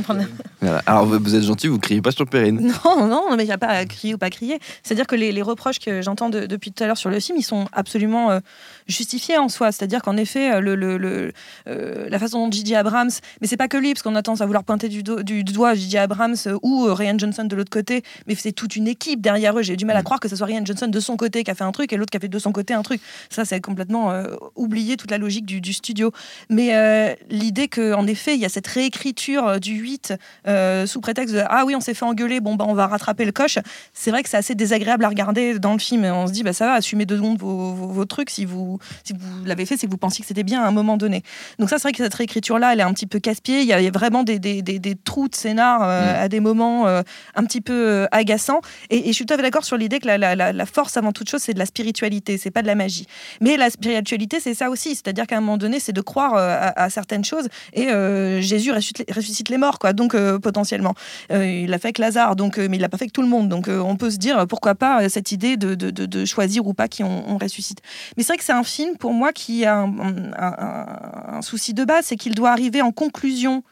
Voilà. 0.61 0.81
Alors, 0.85 1.05
vous 1.05 1.35
êtes 1.35 1.43
gentil, 1.43 1.67
vous 1.67 1.79
criez 1.79 2.01
pas 2.01 2.11
sur 2.11 2.25
Perrine. 2.27 2.71
Non, 2.85 3.07
non, 3.07 3.35
mais 3.35 3.43
il 3.43 3.47
n'y 3.47 3.51
a 3.51 3.57
pas 3.57 3.67
à 3.67 3.85
crier 3.85 4.13
ou 4.13 4.17
pas 4.17 4.29
crier. 4.29 4.59
C'est-à-dire 4.83 5.05
que 5.07 5.15
les, 5.15 5.31
les 5.31 5.41
reproches 5.41 5.79
que 5.79 6.01
j'entends 6.01 6.29
de- 6.29 6.45
depuis 6.45 6.71
tout 6.71 6.83
à 6.83 6.87
l'heure 6.87 6.97
sur 6.97 7.09
le 7.09 7.19
film, 7.19 7.37
ils 7.37 7.43
sont 7.43 7.65
absolument 7.73 8.31
euh, 8.31 8.39
justifiés 8.87 9.37
en 9.37 9.49
soi. 9.49 9.71
C'est-à-dire 9.71 10.01
qu'en 10.01 10.15
effet, 10.17 10.53
euh, 10.53 10.59
le, 10.61 10.75
le- 10.75 10.97
le- 10.97 11.33
euh, 11.67 12.07
la 12.09 12.19
façon 12.19 12.45
dont 12.45 12.51
J.J. 12.51 12.75
Abrams, 12.75 13.09
mais 13.41 13.47
c'est 13.47 13.57
pas 13.57 13.67
que 13.67 13.77
lui, 13.77 13.93
parce 13.93 14.03
qu'on 14.03 14.15
a 14.15 14.21
tendance 14.21 14.41
à 14.41 14.45
vouloir 14.45 14.63
pointer 14.63 14.87
du, 14.87 15.03
do- 15.03 15.23
du, 15.23 15.43
doigt 15.43 15.73
J.J. 15.73 15.97
Abrams 15.97 16.35
ou 16.61 16.85
euh, 16.85 16.93
Ryan 16.93 17.17
Johnson 17.17 17.43
de 17.45 17.55
l'autre 17.55 17.69
côté, 17.71 18.03
mais 18.27 18.35
c'est 18.35 18.51
toute 18.53 18.75
une 18.75 18.87
équipe 18.87 19.19
derrière 19.21 19.57
eux. 19.57 19.61
J'ai 19.63 19.75
du 19.75 19.85
mal 19.85 19.97
à 19.97 20.03
croire 20.03 20.19
que 20.19 20.29
ce 20.29 20.35
soit 20.35 20.45
Ryan 20.47 20.65
Johnson 20.65 20.87
de 20.87 20.99
son 20.99 21.17
côté 21.17 21.43
qui 21.43 21.51
a 21.51 21.55
fait 21.55 21.63
un 21.63 21.71
truc 21.71 21.91
et 21.91 21.97
l'autre 21.97 22.11
qui 22.11 22.17
a 22.17 22.19
fait 22.21 22.27
de 22.29 22.39
son 22.39 22.51
côté 22.51 22.73
un 22.73 22.81
truc. 22.83 23.01
Ça, 23.29 23.45
c'est 23.45 23.59
complètement 23.61 24.11
euh, 24.11 24.35
oublier 24.55 24.95
toute 24.95 25.11
la 25.11 25.17
logique 25.17 25.45
du, 25.45 25.59
du 25.59 25.73
studio. 25.73 26.11
Mais 26.49 26.60
euh, 26.71 27.13
l'idée 27.29 27.67
qu'en 27.67 28.05
effet, 28.07 28.35
il 28.35 28.39
y 28.39 28.45
a 28.45 28.49
cette 28.49 28.67
réécriture 28.67 29.47
euh, 29.47 29.59
du 29.59 29.73
8 29.75 30.13
euh, 30.47 30.85
sous 30.85 31.01
prétexte 31.01 31.33
de 31.33 31.43
ah 31.49 31.63
oui, 31.65 31.75
on 31.75 31.79
s'est 31.79 31.93
fait 31.93 32.05
engueuler, 32.05 32.39
bon 32.39 32.55
bah 32.55 32.65
on 32.67 32.73
va 32.73 32.87
rattraper 32.87 33.25
le 33.25 33.31
coche. 33.31 33.57
C'est 33.93 34.11
vrai 34.11 34.23
que 34.23 34.29
c'est 34.29 34.37
assez 34.37 34.55
désagréable 34.55 35.05
à 35.05 35.09
regarder 35.09 35.59
dans 35.59 35.73
le 35.73 35.79
film. 35.79 36.03
On 36.03 36.27
se 36.27 36.31
dit 36.31 36.43
bah 36.43 36.53
ça 36.53 36.65
va, 36.67 36.73
assumez 36.73 37.05
deux 37.05 37.17
secondes 37.17 37.39
vos, 37.39 37.73
vos, 37.73 37.87
vos 37.87 38.05
trucs. 38.05 38.29
Si 38.29 38.45
vous 38.45 38.79
si 39.03 39.13
vous 39.13 39.45
l'avez 39.45 39.65
fait, 39.65 39.77
c'est 39.77 39.87
que 39.87 39.91
vous 39.91 39.97
pensiez 39.97 40.21
que 40.21 40.27
c'était 40.27 40.43
bien 40.43 40.61
à 40.61 40.67
un 40.67 40.71
moment 40.71 40.97
donné. 40.97 41.23
Donc 41.57 41.69
ça, 41.69 41.77
c'est 41.77 41.83
vrai 41.83 41.91
que 41.93 42.03
cette 42.03 42.13
réécriture 42.13 42.59
là, 42.59 42.73
elle 42.73 42.79
est 42.79 42.83
un 42.83 42.93
petit 42.93 43.07
peu 43.07 43.19
casse-pied. 43.19 43.61
Il 43.61 43.67
y 43.67 43.73
a 43.73 43.91
vraiment 43.91 44.23
des, 44.23 44.39
des, 44.39 44.61
des, 44.61 44.79
des 44.79 44.95
trous 44.95 45.27
de 45.27 45.35
scénar 45.35 45.81
euh, 45.83 46.01
Mm. 46.01 46.23
à 46.23 46.27
des 46.27 46.39
moments 46.39 46.87
un 46.87 47.43
petit 47.45 47.61
peu 47.61 48.07
agaçants. 48.11 48.61
Et, 48.89 48.97
et 49.05 49.07
je 49.07 49.13
suis 49.13 49.25
tout 49.25 49.33
à 49.33 49.37
fait 49.37 49.43
d'accord 49.43 49.65
sur 49.65 49.77
l'idée 49.77 49.99
que 49.99 50.07
la, 50.07 50.17
la, 50.17 50.35
la, 50.35 50.53
la 50.53 50.65
force 50.65 50.97
avant 50.97 51.11
toute 51.11 51.29
chose, 51.29 51.41
c'est 51.41 51.53
de 51.53 51.59
la 51.59 51.65
spiritualité, 51.65 52.37
c'est 52.37 52.51
pas 52.51 52.61
de 52.61 52.67
la 52.67 52.75
magie. 52.75 53.07
Mais 53.39 53.57
la 53.57 53.69
spiritualité, 53.69 54.39
c'est 54.39 54.53
ça 54.53 54.69
aussi. 54.69 54.95
C'est-à-dire 54.95 55.27
qu'à 55.27 55.37
un 55.37 55.41
moment 55.41 55.57
donné, 55.57 55.79
c'est 55.79 55.93
de 55.93 56.01
croire 56.01 56.35
à, 56.49 56.83
à 56.83 56.89
certaines 56.89 57.23
choses. 57.25 57.47
Et 57.73 57.89
euh, 57.89 58.41
Jésus 58.41 58.71
ressuscite 58.71 58.99
les, 59.07 59.13
ressuscite 59.13 59.49
les 59.49 59.57
morts, 59.57 59.79
quoi. 59.79 59.93
Donc 59.93 60.15
euh, 60.15 60.39
potentiellement, 60.39 60.93
Euh, 61.31 61.45
il 61.45 61.69
l'a 61.69 61.77
fait 61.77 61.87
avec 61.89 61.97
Lazare, 61.99 62.35
donc, 62.35 62.57
euh, 62.57 62.67
mais 62.69 62.77
il 62.77 62.81
l'a 62.81 62.89
pas 62.89 62.97
fait 62.97 63.05
avec 63.05 63.13
tout 63.13 63.21
le 63.21 63.27
monde. 63.27 63.47
Donc 63.49 63.67
euh, 63.67 63.79
on 63.79 63.95
peut 63.95 64.09
se 64.11 64.17
dire 64.17 64.37
euh, 64.39 64.45
pourquoi 64.45 64.75
pas 64.75 65.01
euh, 65.03 65.09
cette 65.09 65.31
idée 65.31 65.57
de, 65.57 65.75
de, 65.75 65.89
de, 65.91 66.05
de 66.05 66.25
choisir 66.25 66.65
ou 66.67 66.73
pas 66.73 66.87
qui 66.87 67.03
on, 67.03 67.29
on 67.29 67.37
ressuscite. 67.37 67.81
Mais 68.15 68.23
c'est 68.23 68.33
vrai 68.33 68.37
que 68.37 68.43
c'est 68.43 68.53
un 68.53 68.63
film 68.63 68.97
pour 68.97 69.13
moi 69.13 69.31
qui 69.33 69.65
a 69.65 69.77
un, 69.77 69.99
un- 69.99 70.33
un- 70.37 71.35
un 71.37 71.41
souci 71.41 71.73
de 71.73 71.83
base, 71.85 72.05
c'est 72.05 72.17
qu'il 72.17 72.35
doit 72.35 72.51
arriver 72.51 72.81
en 72.81 72.91
conclusion 72.91 73.63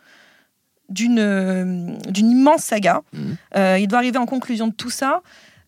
d'une 0.89 1.19
euh, 1.19 1.93
d'une 2.10 2.32
immense 2.32 2.63
saga. 2.63 3.01
Euh, 3.55 3.77
il 3.79 3.88
doit 3.88 3.99
arriver 3.99 4.17
en 4.17 4.25
conclusion 4.25 4.67
de 4.67 4.73
tout 4.73 4.89
ça. 4.89 5.21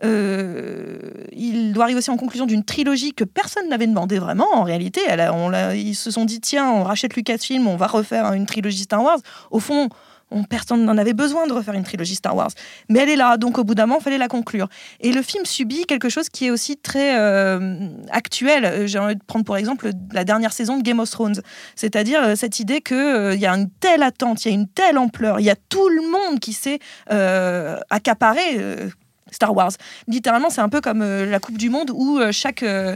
Euh, 0.03 0.97
il 1.31 1.73
doit 1.73 1.83
arriver 1.85 1.99
aussi 1.99 2.09
en 2.11 2.17
conclusion 2.17 2.45
d'une 2.45 2.63
trilogie 2.63 3.13
que 3.13 3.23
personne 3.23 3.69
n'avait 3.69 3.87
demandé 3.87 4.19
vraiment. 4.19 4.47
En 4.53 4.63
réalité, 4.63 5.01
on 5.33 5.51
ils 5.73 5.95
se 5.95 6.11
sont 6.11 6.25
dit 6.25 6.39
tiens, 6.41 6.69
on 6.71 6.83
rachète 6.83 7.15
Lucasfilm, 7.15 7.67
on 7.67 7.75
va 7.77 7.87
refaire 7.87 8.33
une 8.33 8.45
trilogie 8.45 8.83
Star 8.83 9.03
Wars. 9.03 9.19
Au 9.51 9.59
fond, 9.59 9.89
on- 10.31 10.43
personne 10.43 10.85
n'en 10.85 10.97
avait 10.97 11.13
besoin 11.13 11.45
de 11.45 11.51
refaire 11.53 11.73
une 11.73 11.83
trilogie 11.83 12.15
Star 12.15 12.35
Wars. 12.35 12.51
Mais 12.89 12.99
elle 12.99 13.09
est 13.09 13.15
là, 13.15 13.35
donc 13.37 13.57
au 13.57 13.63
bout 13.63 13.75
d'un 13.75 13.85
moment, 13.85 13.99
il 13.99 14.03
fallait 14.03 14.17
la 14.17 14.29
conclure. 14.29 14.69
Et 15.01 15.11
le 15.11 15.21
film 15.21 15.45
subit 15.45 15.85
quelque 15.85 16.07
chose 16.09 16.29
qui 16.29 16.45
est 16.47 16.51
aussi 16.51 16.77
très 16.77 17.19
euh, 17.19 17.89
actuel. 18.11 18.65
Euh, 18.65 18.87
J'ai 18.87 18.97
envie 18.97 19.15
de 19.15 19.23
prendre 19.27 19.43
pour 19.45 19.57
exemple 19.57 19.91
la 20.13 20.23
dernière 20.23 20.53
saison 20.53 20.77
de 20.77 20.83
Game 20.83 20.99
of 20.99 21.09
Thrones. 21.09 21.41
C'est-à-dire 21.75 22.37
cette 22.37 22.59
idée 22.59 22.81
qu'il 22.81 23.37
y 23.39 23.45
a 23.45 23.53
une 23.53 23.69
telle 23.81 24.03
attente, 24.03 24.45
il 24.45 24.47
y 24.47 24.51
a 24.51 24.55
une 24.55 24.67
telle 24.69 24.97
ampleur, 24.97 25.39
il 25.41 25.45
y 25.45 25.49
a 25.49 25.55
tout 25.69 25.89
le 25.89 26.01
monde 26.09 26.39
qui 26.39 26.53
s'est 26.53 26.79
accaparé 27.89 28.41
Star 29.31 29.55
Wars. 29.55 29.71
Littéralement, 30.07 30.49
c'est 30.49 30.61
un 30.61 30.69
peu 30.69 30.81
comme 30.81 31.01
euh, 31.01 31.25
la 31.25 31.39
Coupe 31.39 31.57
du 31.57 31.69
Monde 31.69 31.91
où 31.93 32.19
euh, 32.19 32.31
chaque. 32.31 32.63
euh, 32.63 32.95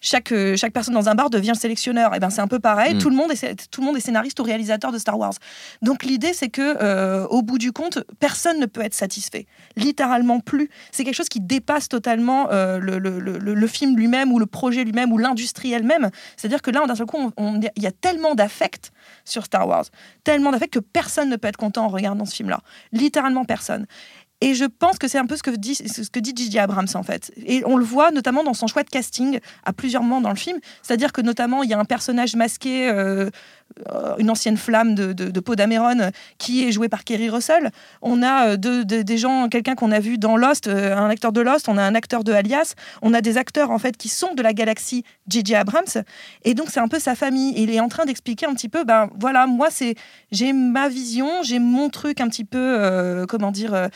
chaque, 0.00 0.32
chaque 0.54 0.72
personne 0.72 0.94
dans 0.94 1.08
un 1.08 1.16
bar 1.16 1.28
devient 1.28 1.54
sélectionneur. 1.58 2.14
Et 2.14 2.20
ben 2.20 2.30
c'est 2.30 2.40
un 2.40 2.46
peu 2.46 2.60
pareil. 2.60 2.94
Mm. 2.94 2.98
Tout 2.98 3.10
le 3.10 3.16
monde 3.16 3.32
est 3.32 3.68
tout 3.68 3.80
le 3.80 3.86
monde 3.88 3.96
est 3.96 4.00
scénariste 4.00 4.38
ou 4.38 4.44
réalisateur 4.44 4.92
de 4.92 4.98
Star 4.98 5.18
Wars. 5.18 5.32
Donc 5.82 6.04
l'idée 6.04 6.32
c'est 6.34 6.50
que 6.50 7.26
au 7.26 7.42
bout 7.42 7.58
du 7.58 7.72
compte, 7.72 7.98
personne 8.20 8.60
ne 8.60 8.66
peut 8.66 8.80
être 8.82 8.94
satisfait. 8.94 9.46
Littéralement 9.74 10.38
plus. 10.38 10.70
C'est 10.92 11.02
quelque 11.02 11.16
chose 11.16 11.28
qui 11.28 11.40
dépasse 11.40 11.88
totalement 11.88 12.46
le, 12.48 12.78
le- 12.78 13.18
le- 13.18 13.38
le- 13.38 13.54
le 13.54 13.66
film 13.66 13.96
lui-même 13.96 14.30
ou 14.32 14.38
le 14.38 14.46
projet 14.46 14.84
lui-même 14.84 15.12
ou 15.12 15.18
l'industrie 15.18 15.72
elle-même. 15.72 16.10
C'est-à-dire 16.36 16.62
que 16.62 16.70
là, 16.70 16.86
d'un 16.86 16.94
seul 16.94 17.06
coup, 17.06 17.32
il 17.76 17.82
y 17.82 17.86
a 17.88 17.90
tellement 17.92 18.36
d'affect 18.36 18.92
sur 19.24 19.46
Star 19.46 19.66
Wars, 19.66 19.86
tellement 20.22 20.52
d'affect 20.52 20.74
que 20.74 20.78
personne 20.78 21.28
ne 21.28 21.34
peut 21.34 21.48
être 21.48 21.56
content 21.56 21.86
en 21.86 21.88
regardant 21.88 22.24
ce 22.24 22.36
film-là. 22.36 22.60
Littéralement 22.92 23.44
personne. 23.44 23.86
Et 24.40 24.54
je 24.54 24.64
pense 24.64 24.98
que 24.98 25.08
c'est 25.08 25.18
un 25.18 25.26
peu 25.26 25.36
ce 25.36 25.42
que 25.42 25.50
dit 25.50 25.74
ce 25.74 26.02
J.J. 26.14 26.58
Abrams 26.58 26.86
en 26.94 27.02
fait. 27.02 27.32
Et 27.44 27.62
on 27.66 27.76
le 27.76 27.84
voit 27.84 28.12
notamment 28.12 28.44
dans 28.44 28.54
son 28.54 28.68
choix 28.68 28.84
de 28.84 28.88
casting 28.88 29.40
à 29.64 29.72
plusieurs 29.72 30.02
moments 30.02 30.20
dans 30.20 30.30
le 30.30 30.36
film. 30.36 30.58
C'est-à-dire 30.82 31.12
que 31.12 31.20
notamment 31.20 31.64
il 31.64 31.70
y 31.70 31.74
a 31.74 31.78
un 31.78 31.84
personnage 31.84 32.36
masqué 32.36 32.88
euh, 32.88 33.30
une 34.18 34.28
ancienne 34.30 34.56
flamme 34.56 34.94
de, 34.94 35.12
de, 35.12 35.30
de 35.30 35.40
Poe 35.40 35.54
Dameron 35.54 36.00
euh, 36.00 36.10
qui 36.38 36.64
est 36.66 36.72
jouée 36.72 36.88
par 36.88 37.04
Kerry 37.04 37.28
Russell. 37.30 37.70
On 38.02 38.22
a 38.22 38.48
euh, 38.48 38.56
de- 38.56 38.82
de- 38.82 39.02
des 39.02 39.18
gens, 39.18 39.48
quelqu'un 39.48 39.74
qu'on 39.76 39.92
a 39.92 40.00
vu 40.00 40.18
dans 40.18 40.36
Lost, 40.36 40.66
euh, 40.66 40.96
un 40.96 41.08
acteur 41.10 41.30
de 41.32 41.40
Lost, 41.40 41.68
on 41.68 41.78
a 41.78 41.82
un 41.82 41.94
acteur 41.94 42.24
de 42.24 42.32
Alias, 42.32 42.74
on 43.02 43.14
a 43.14 43.20
des 43.20 43.36
acteurs 43.36 43.70
en 43.70 43.78
fait 43.78 43.96
qui 43.96 44.08
sont 44.08 44.34
de 44.34 44.42
la 44.42 44.52
galaxie 44.52 45.04
J.J. 45.28 45.54
Abrams. 45.54 45.84
Et 46.44 46.54
donc 46.54 46.68
c'est 46.70 46.80
un 46.80 46.88
peu 46.88 46.98
sa 46.98 47.14
famille. 47.14 47.54
Et 47.56 47.62
il 47.62 47.70
est 47.70 47.80
en 47.80 47.88
train 47.88 48.04
d'expliquer 48.04 48.46
un 48.46 48.54
petit 48.54 48.68
peu, 48.68 48.84
ben 48.84 49.10
voilà, 49.20 49.46
moi 49.46 49.68
c'est 49.70 49.94
j'ai 50.32 50.52
ma 50.52 50.88
vision, 50.88 51.28
j'ai 51.42 51.58
mon 51.60 51.88
truc 51.88 52.20
un 52.20 52.28
petit 52.28 52.44
peu, 52.44 52.58
euh, 52.58 53.26
comment 53.26 53.52
dire, 53.52 53.74
euh, 53.74 53.88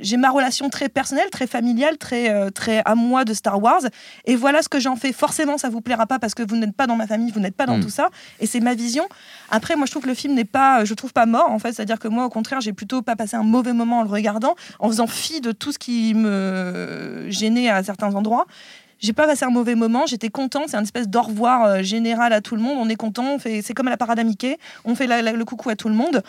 j'ai 0.00 0.16
ma 0.18 0.30
relation 0.30 0.68
très 0.68 0.88
personnelle, 0.88 1.30
très 1.30 1.46
familiale, 1.46 1.96
très 1.98 2.30
euh, 2.30 2.50
très 2.50 2.82
à 2.84 2.94
moi 2.94 3.24
de 3.24 3.32
Star 3.34 3.62
Wars. 3.62 3.82
Et 4.26 4.36
voilà 4.36 4.62
ce 4.62 4.68
que 4.68 4.78
j'en 4.80 4.96
fais. 4.96 5.12
Forcément, 5.12 5.56
ça 5.58 5.68
vous 5.70 5.80
plaira 5.80 6.06
pas 6.06 6.18
parce 6.18 6.34
que 6.34 6.42
vous 6.46 6.56
n'êtes 6.56 6.74
pas 6.76 6.86
dans 6.86 6.96
ma 6.96 7.06
famille, 7.06 7.30
vous 7.30 7.40
n'êtes 7.40 7.56
pas 7.56 7.66
dans 7.66 7.78
Mm. 7.78 7.82
tout 7.82 7.90
ça. 7.90 8.08
Et 8.40 8.46
c'est 8.46 8.60
ma 8.60 8.74
vision. 8.74 8.95
Après, 9.50 9.76
moi, 9.76 9.86
je 9.86 9.90
trouve 9.90 10.02
que 10.04 10.08
le 10.08 10.14
film 10.14 10.34
n'est 10.34 10.44
pas, 10.44 10.84
je 10.84 10.94
trouve 10.94 11.12
pas 11.12 11.26
mort 11.26 11.50
en 11.50 11.58
fait. 11.58 11.72
C'est-à-dire 11.72 11.98
que 11.98 12.08
moi, 12.08 12.24
au 12.24 12.28
contraire, 12.30 12.60
j'ai 12.60 12.72
plutôt 12.72 13.02
pas 13.02 13.16
passé 13.16 13.36
un 13.36 13.42
mauvais 13.42 13.72
moment 13.72 14.00
en 14.00 14.02
le 14.02 14.08
regardant, 14.10 14.54
en 14.78 14.88
faisant 14.88 15.06
fi 15.06 15.40
de 15.40 15.52
tout 15.52 15.72
ce 15.72 15.78
qui 15.78 16.14
me 16.14 17.26
gênait 17.28 17.68
à 17.68 17.82
certains 17.82 18.14
endroits. 18.14 18.46
J'ai 18.98 19.12
pas 19.12 19.26
passé 19.26 19.44
un 19.44 19.50
mauvais 19.50 19.74
moment, 19.74 20.06
j'étais 20.06 20.30
content, 20.30 20.62
c'est 20.68 20.76
un 20.78 20.82
espèce 20.82 21.06
d'au 21.08 21.20
revoir 21.20 21.64
euh, 21.64 21.82
général 21.82 22.32
à 22.32 22.40
tout 22.40 22.56
le 22.56 22.62
monde, 22.62 22.78
on 22.80 22.88
est 22.88 22.96
content, 22.96 23.34
on 23.34 23.38
fait, 23.38 23.60
c'est 23.60 23.74
comme 23.74 23.88
à 23.88 23.90
la 23.90 23.98
parade 23.98 24.18
à 24.18 24.24
Mickey, 24.24 24.56
on 24.86 24.94
fait 24.94 25.06
la- 25.06 25.20
la- 25.20 25.32
le 25.32 25.44
coucou 25.44 25.68
à 25.68 25.76
tout 25.76 25.90
le 25.90 25.94
monde. 25.94 26.22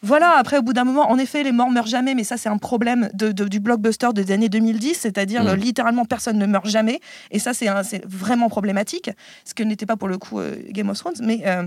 Voilà, 0.00 0.34
après, 0.38 0.58
au 0.58 0.62
bout 0.62 0.74
d'un 0.74 0.84
moment, 0.84 1.10
en 1.10 1.16
effet, 1.18 1.42
les 1.42 1.50
morts 1.50 1.70
meurent 1.70 1.86
jamais, 1.86 2.14
mais 2.14 2.24
ça, 2.24 2.36
c'est 2.36 2.50
un 2.50 2.58
problème 2.58 3.08
de, 3.14 3.32
de- 3.32 3.48
du 3.48 3.58
blockbuster 3.58 4.08
des 4.14 4.30
années 4.32 4.50
2010, 4.50 4.94
c'est-à-dire 5.00 5.42
Mhm. 5.42 5.48
euh, 5.48 5.56
littéralement 5.56 6.04
personne 6.04 6.38
ne 6.38 6.46
meurt 6.46 6.66
jamais, 6.68 7.00
et 7.32 7.38
ça, 7.40 7.52
c'est 7.54 7.66
vraiment 8.06 8.48
problématique, 8.50 9.10
ce 9.44 9.54
que 9.54 9.62
n'était 9.64 9.86
pas 9.86 9.96
pour 9.96 10.06
le 10.08 10.18
coup 10.18 10.38
euh, 10.40 10.54
Game 10.70 10.90
of 10.90 10.98
Thrones, 10.98 11.14
mais 11.22 11.42
euh, 11.46 11.64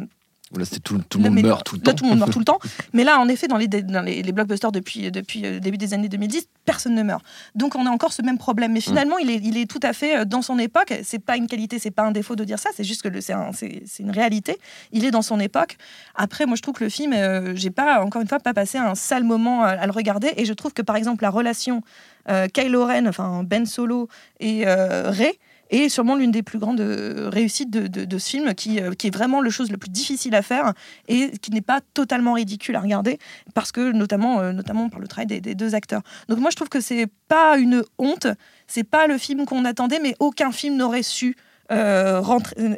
Là, 0.55 0.63
c'était 0.63 0.79
tout, 0.79 0.97
tout 1.09 1.17
le 1.17 1.25
monde 1.25 1.33
mais 1.33 1.41
meurt 1.41 1.65
tout 1.65 1.75
le 1.75 1.81
là, 1.81 1.91
temps. 1.91 1.95
tout 1.97 2.03
le 2.05 2.09
monde 2.11 2.19
meurt 2.19 2.31
tout 2.31 2.39
le 2.39 2.45
temps. 2.45 2.59
Mais 2.93 3.03
là, 3.03 3.19
en 3.19 3.27
effet, 3.27 3.47
dans 3.49 3.57
les, 3.57 3.67
dans 3.67 4.01
les, 4.01 4.23
les 4.23 4.31
blockbusters 4.31 4.71
depuis, 4.71 5.11
depuis 5.11 5.45
euh, 5.45 5.55
le 5.55 5.59
début 5.59 5.77
des 5.77 5.93
années 5.93 6.07
2010, 6.07 6.47
personne 6.63 6.95
ne 6.95 7.03
meurt. 7.03 7.21
Donc 7.53 7.75
on 7.75 7.85
a 7.85 7.89
encore 7.89 8.13
ce 8.13 8.21
même 8.21 8.37
problème. 8.37 8.71
Mais 8.71 8.79
finalement, 8.79 9.17
il, 9.17 9.29
est, 9.29 9.41
il 9.43 9.57
est 9.57 9.69
tout 9.69 9.81
à 9.83 9.91
fait 9.91 10.19
euh, 10.19 10.25
dans 10.25 10.41
son 10.41 10.57
époque. 10.57 10.93
C'est 11.03 11.19
pas 11.19 11.35
une 11.35 11.47
qualité, 11.47 11.79
c'est 11.79 11.91
pas 11.91 12.03
un 12.03 12.11
défaut 12.11 12.37
de 12.37 12.45
dire 12.45 12.59
ça. 12.59 12.69
C'est 12.73 12.85
juste 12.85 13.01
que 13.01 13.19
c'est 13.19 13.33
un- 13.33 13.51
une 13.99 14.11
réalité. 14.11 14.57
Il 14.93 15.03
est 15.03 15.11
dans 15.11 15.21
son 15.21 15.39
époque. 15.41 15.75
Après, 16.15 16.45
moi, 16.45 16.55
je 16.55 16.61
trouve 16.61 16.75
que 16.75 16.83
le 16.85 16.89
film, 16.89 17.11
euh, 17.11 17.53
j'ai 17.55 17.69
pas, 17.71 18.01
encore 18.01 18.21
une 18.21 18.27
fois, 18.29 18.39
pas 18.39 18.53
passé 18.53 18.77
un 18.77 18.95
sale 18.95 19.25
moment 19.25 19.63
à, 19.63 19.71
à 19.71 19.85
le 19.85 19.91
regarder. 19.91 20.31
Et 20.37 20.45
je 20.45 20.53
trouve 20.53 20.71
que, 20.73 20.81
par 20.81 20.95
exemple, 20.95 21.23
la 21.23 21.29
relation 21.29 21.81
euh, 22.29 22.47
Kylo 22.47 22.85
Ren, 22.85 23.05
enfin 23.07 23.43
Ben 23.43 23.65
Solo 23.65 24.07
et 24.39 24.65
euh, 24.65 25.09
Rey, 25.11 25.37
est 25.69 25.89
sûrement 25.89 26.15
l'une 26.15 26.31
des 26.31 26.43
plus 26.43 26.59
grandes 26.59 26.79
euh, 26.81 27.29
réussites 27.29 27.69
de, 27.69 27.87
de- 27.87 28.05
de 28.05 28.17
ce 28.17 28.29
film, 28.29 28.53
qui, 28.53 28.79
euh, 28.79 28.91
qui 28.93 29.07
est 29.07 29.13
vraiment 29.13 29.41
le 29.41 29.49
chose 29.49 29.71
le 29.71 29.77
plus 29.77 29.89
difficile 29.89 30.33
à 30.35 30.41
faire 30.41 30.73
et 31.07 31.31
qui 31.41 31.51
n'est 31.51 31.61
pas 31.61 31.81
totalement 31.93 32.33
ridicule 32.33 32.75
à 32.75 32.79
regarder, 32.79 33.19
parce 33.53 33.71
que 33.71 33.91
notamment, 33.91 34.39
euh, 34.39 34.51
notamment 34.53 34.89
par 34.89 34.99
le 34.99 35.07
travail 35.07 35.27
des, 35.27 35.41
des 35.41 35.55
deux 35.55 35.75
acteurs. 35.75 36.01
Donc 36.29 36.39
moi, 36.39 36.49
je 36.51 36.55
trouve 36.55 36.69
que 36.69 36.79
c'est 36.81 37.07
pas 37.27 37.57
une 37.57 37.83
honte, 37.97 38.27
c'est 38.67 38.83
pas 38.83 39.07
le 39.07 39.17
film 39.17 39.45
qu'on 39.45 39.65
attendait, 39.65 39.99
mais 40.01 40.15
aucun 40.19 40.51
film 40.51 40.75
n'aurait 40.75 41.03
su 41.03 41.35
euh, 41.71 42.21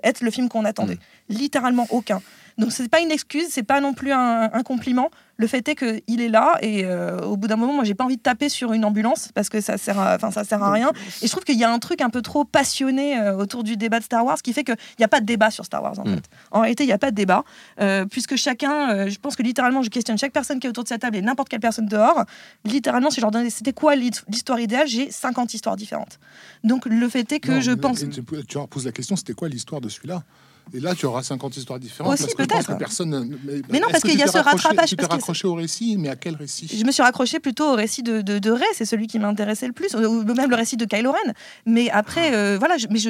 être 0.03 0.21
le 0.21 0.31
film 0.31 0.49
qu'on 0.49 0.65
attendait. 0.65 0.97
Littéralement 1.29 1.85
aucun. 1.91 2.21
Donc 2.57 2.71
c'est 2.71 2.89
pas 2.89 2.99
une 2.99 3.11
excuse, 3.11 3.45
c'est 3.49 3.63
pas 3.63 3.79
non 3.81 3.93
plus 3.93 4.11
un, 4.11 4.49
un 4.51 4.63
compliment. 4.63 5.11
Le 5.39 5.47
fait 5.47 5.67
est 5.69 5.75
qu'il 5.75 6.21
est 6.21 6.27
là 6.29 6.57
et 6.61 6.83
euh, 6.85 7.21
au 7.21 7.35
bout 7.37 7.47
d'un 7.47 7.55
moment, 7.55 7.73
moi 7.73 7.83
j'ai 7.85 7.95
pas 7.95 8.03
envie 8.03 8.17
de 8.17 8.21
taper 8.21 8.49
sur 8.49 8.73
une 8.73 8.85
ambulance 8.85 9.29
parce 9.33 9.49
que 9.49 9.61
ça 9.61 9.77
sert, 9.77 9.97
à, 9.97 10.15
enfin 10.15 10.29
ça 10.31 10.43
sert 10.43 10.61
à 10.61 10.71
rien. 10.71 10.91
Et 11.23 11.25
je 11.27 11.31
trouve 11.31 11.43
qu'il 11.45 11.57
y 11.57 11.63
a 11.63 11.71
un 11.71 11.79
truc 11.79 12.01
un 12.01 12.09
peu 12.11 12.21
trop 12.21 12.43
passionné 12.45 13.17
euh, 13.17 13.35
autour 13.37 13.63
du 13.63 13.77
débat 13.77 13.99
de 13.99 14.03
Star 14.03 14.23
Wars 14.25 14.39
qui 14.41 14.53
fait 14.53 14.63
qu'il 14.65 14.75
n'y 14.99 15.05
a 15.05 15.07
pas 15.07 15.21
de 15.21 15.25
débat 15.25 15.49
sur 15.49 15.63
Star 15.65 15.81
Wars 15.81 15.97
en 15.97 16.03
Mm. 16.05 16.15
fait. 16.15 16.25
En 16.51 16.59
réalité, 16.61 16.83
il 16.83 16.87
n'y 16.87 16.93
a 16.93 16.97
pas 16.97 17.09
de 17.11 17.15
débat 17.15 17.43
euh, 17.79 18.05
puisque 18.05 18.35
chacun, 18.35 18.91
euh, 18.91 19.09
je 19.09 19.17
pense 19.17 19.35
que 19.37 19.41
littéralement, 19.43 19.81
je 19.81 19.89
questionne 19.89 20.17
chaque 20.17 20.33
personne 20.33 20.59
qui 20.59 20.67
est 20.67 20.69
autour 20.69 20.83
de 20.83 20.89
cette 20.89 21.01
table 21.01 21.15
et 21.15 21.21
n'importe 21.21 21.49
quelle 21.49 21.59
personne 21.61 21.85
dehors. 21.87 22.25
Littéralement, 22.65 23.09
si 23.09 23.17
je 23.17 23.21
leur 23.21 23.31
donnais 23.31 23.49
c'était 23.49 23.73
quoi 23.73 23.95
l'hi- 23.95 24.11
l'histoire 24.27 24.59
idéale, 24.59 24.87
j'ai 24.87 25.09
50 25.09 25.53
histoires 25.53 25.77
différentes. 25.77 26.19
Donc 26.65 26.85
le 26.85 27.07
fait 27.07 27.31
est 27.31 27.39
que 27.39 27.51
Non, 27.53 27.61
je 27.61 27.71
pense. 27.71 27.99
Tu, 27.99 28.09
tu 28.45 28.57
leur 28.57 28.67
poses 28.67 28.85
la 28.85 28.91
question, 28.91 29.15
c'était 29.15 29.33
quoi 29.33 29.47
l'histoire 29.47 29.79
de 29.79 29.87
celui-là? 29.89 30.23
Et 30.73 30.79
là, 30.79 30.95
tu 30.95 31.05
auras 31.05 31.23
50 31.23 31.57
histoires 31.57 31.79
différentes. 31.79 32.13
Aussi, 32.13 32.35
peut-être. 32.35 32.77
personne. 32.77 33.37
Mais 33.69 33.79
non, 33.79 33.87
parce 33.91 34.03
qu'il 34.03 34.17
y 34.17 34.23
a 34.23 34.27
ce 34.27 34.37
raccroché- 34.37 34.43
rattrapage, 34.67 34.89
Tu 34.89 34.95
t'es 34.95 35.05
raccroché 35.05 35.47
au 35.47 35.53
récit, 35.55 35.95
mais 35.97 36.09
à 36.09 36.15
quel 36.15 36.35
récit? 36.35 36.67
Je 36.71 36.83
me 36.85 36.91
suis 36.91 37.03
raccrochée 37.03 37.39
plutôt 37.39 37.71
au 37.71 37.75
récit 37.75 38.03
de, 38.03 38.21
de, 38.21 38.39
de 38.39 38.51
Rey, 38.51 38.65
c'est 38.73 38.85
celui 38.85 39.07
qui 39.07 39.19
m'intéressait 39.19 39.67
le 39.67 39.73
plus, 39.73 39.95
ou 39.95 40.23
même 40.23 40.49
le 40.49 40.55
récit 40.55 40.77
de 40.77 40.85
Kylo 40.85 41.11
Ren. 41.11 41.33
Mais 41.65 41.89
après, 41.89 42.33
euh, 42.33 42.57
voilà, 42.59 42.77
je, 42.77 42.87
mais 42.89 42.99
je, 42.99 43.09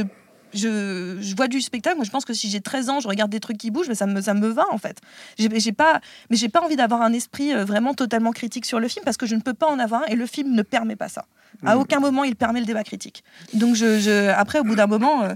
je, 0.54 1.18
je 1.22 1.36
vois 1.36 1.48
du 1.48 1.62
spectacle. 1.62 1.96
Moi, 1.98 2.06
je 2.06 2.12
pense 2.12 2.26
que 2.26 2.34
si 2.34 2.50
j'ai 2.50 2.62
13 2.62 2.90
ans, 2.90 3.00
je 3.00 3.08
regarde 3.08 3.30
des 3.32 3.40
trucs 3.40 3.58
qui 3.58 3.70
bougent, 3.72 3.88
mais 3.90 3.96
ça 3.96 4.06
me, 4.08 4.20
ça 4.22 4.34
me 4.34 4.48
va 4.48 4.66
en 4.72 4.78
fait. 4.78 4.98
J'ai 5.38 5.72
pas, 5.72 6.02
mais 6.30 6.38
j'ai 6.38 6.50
pas 6.50 6.62
envie 6.62 6.76
d'avoir 6.76 7.02
un 7.02 7.14
esprit 7.14 7.54
euh, 7.54 7.66
vraiment 7.66 7.94
totalement 7.94 8.32
critique 8.32 8.66
sur 8.66 8.80
le 8.80 8.88
film 8.88 9.04
parce 9.06 9.18
que 9.18 9.26
je 9.28 9.36
ne 9.36 9.42
peux 9.42 9.54
pas 9.54 9.68
en 9.68 9.78
avoir 9.80 10.04
un 10.04 10.06
et 10.08 10.16
le 10.16 10.26
film 10.26 10.54
ne 10.56 10.62
permet 10.64 10.96
pas 10.96 11.10
ça. 11.10 11.26
À 11.66 11.78
aucun 11.78 12.00
moment, 12.00 12.24
il 12.24 12.36
permet 12.36 12.60
le 12.62 12.66
débat 12.66 12.84
critique. 12.84 13.24
Donc, 13.54 13.76
je, 13.76 14.00
je- 14.00 14.30
après, 14.30 14.60
au 14.60 14.64
bout 14.64 14.76
d'un 14.76 14.88
moment. 14.88 15.24
euh, 15.24 15.34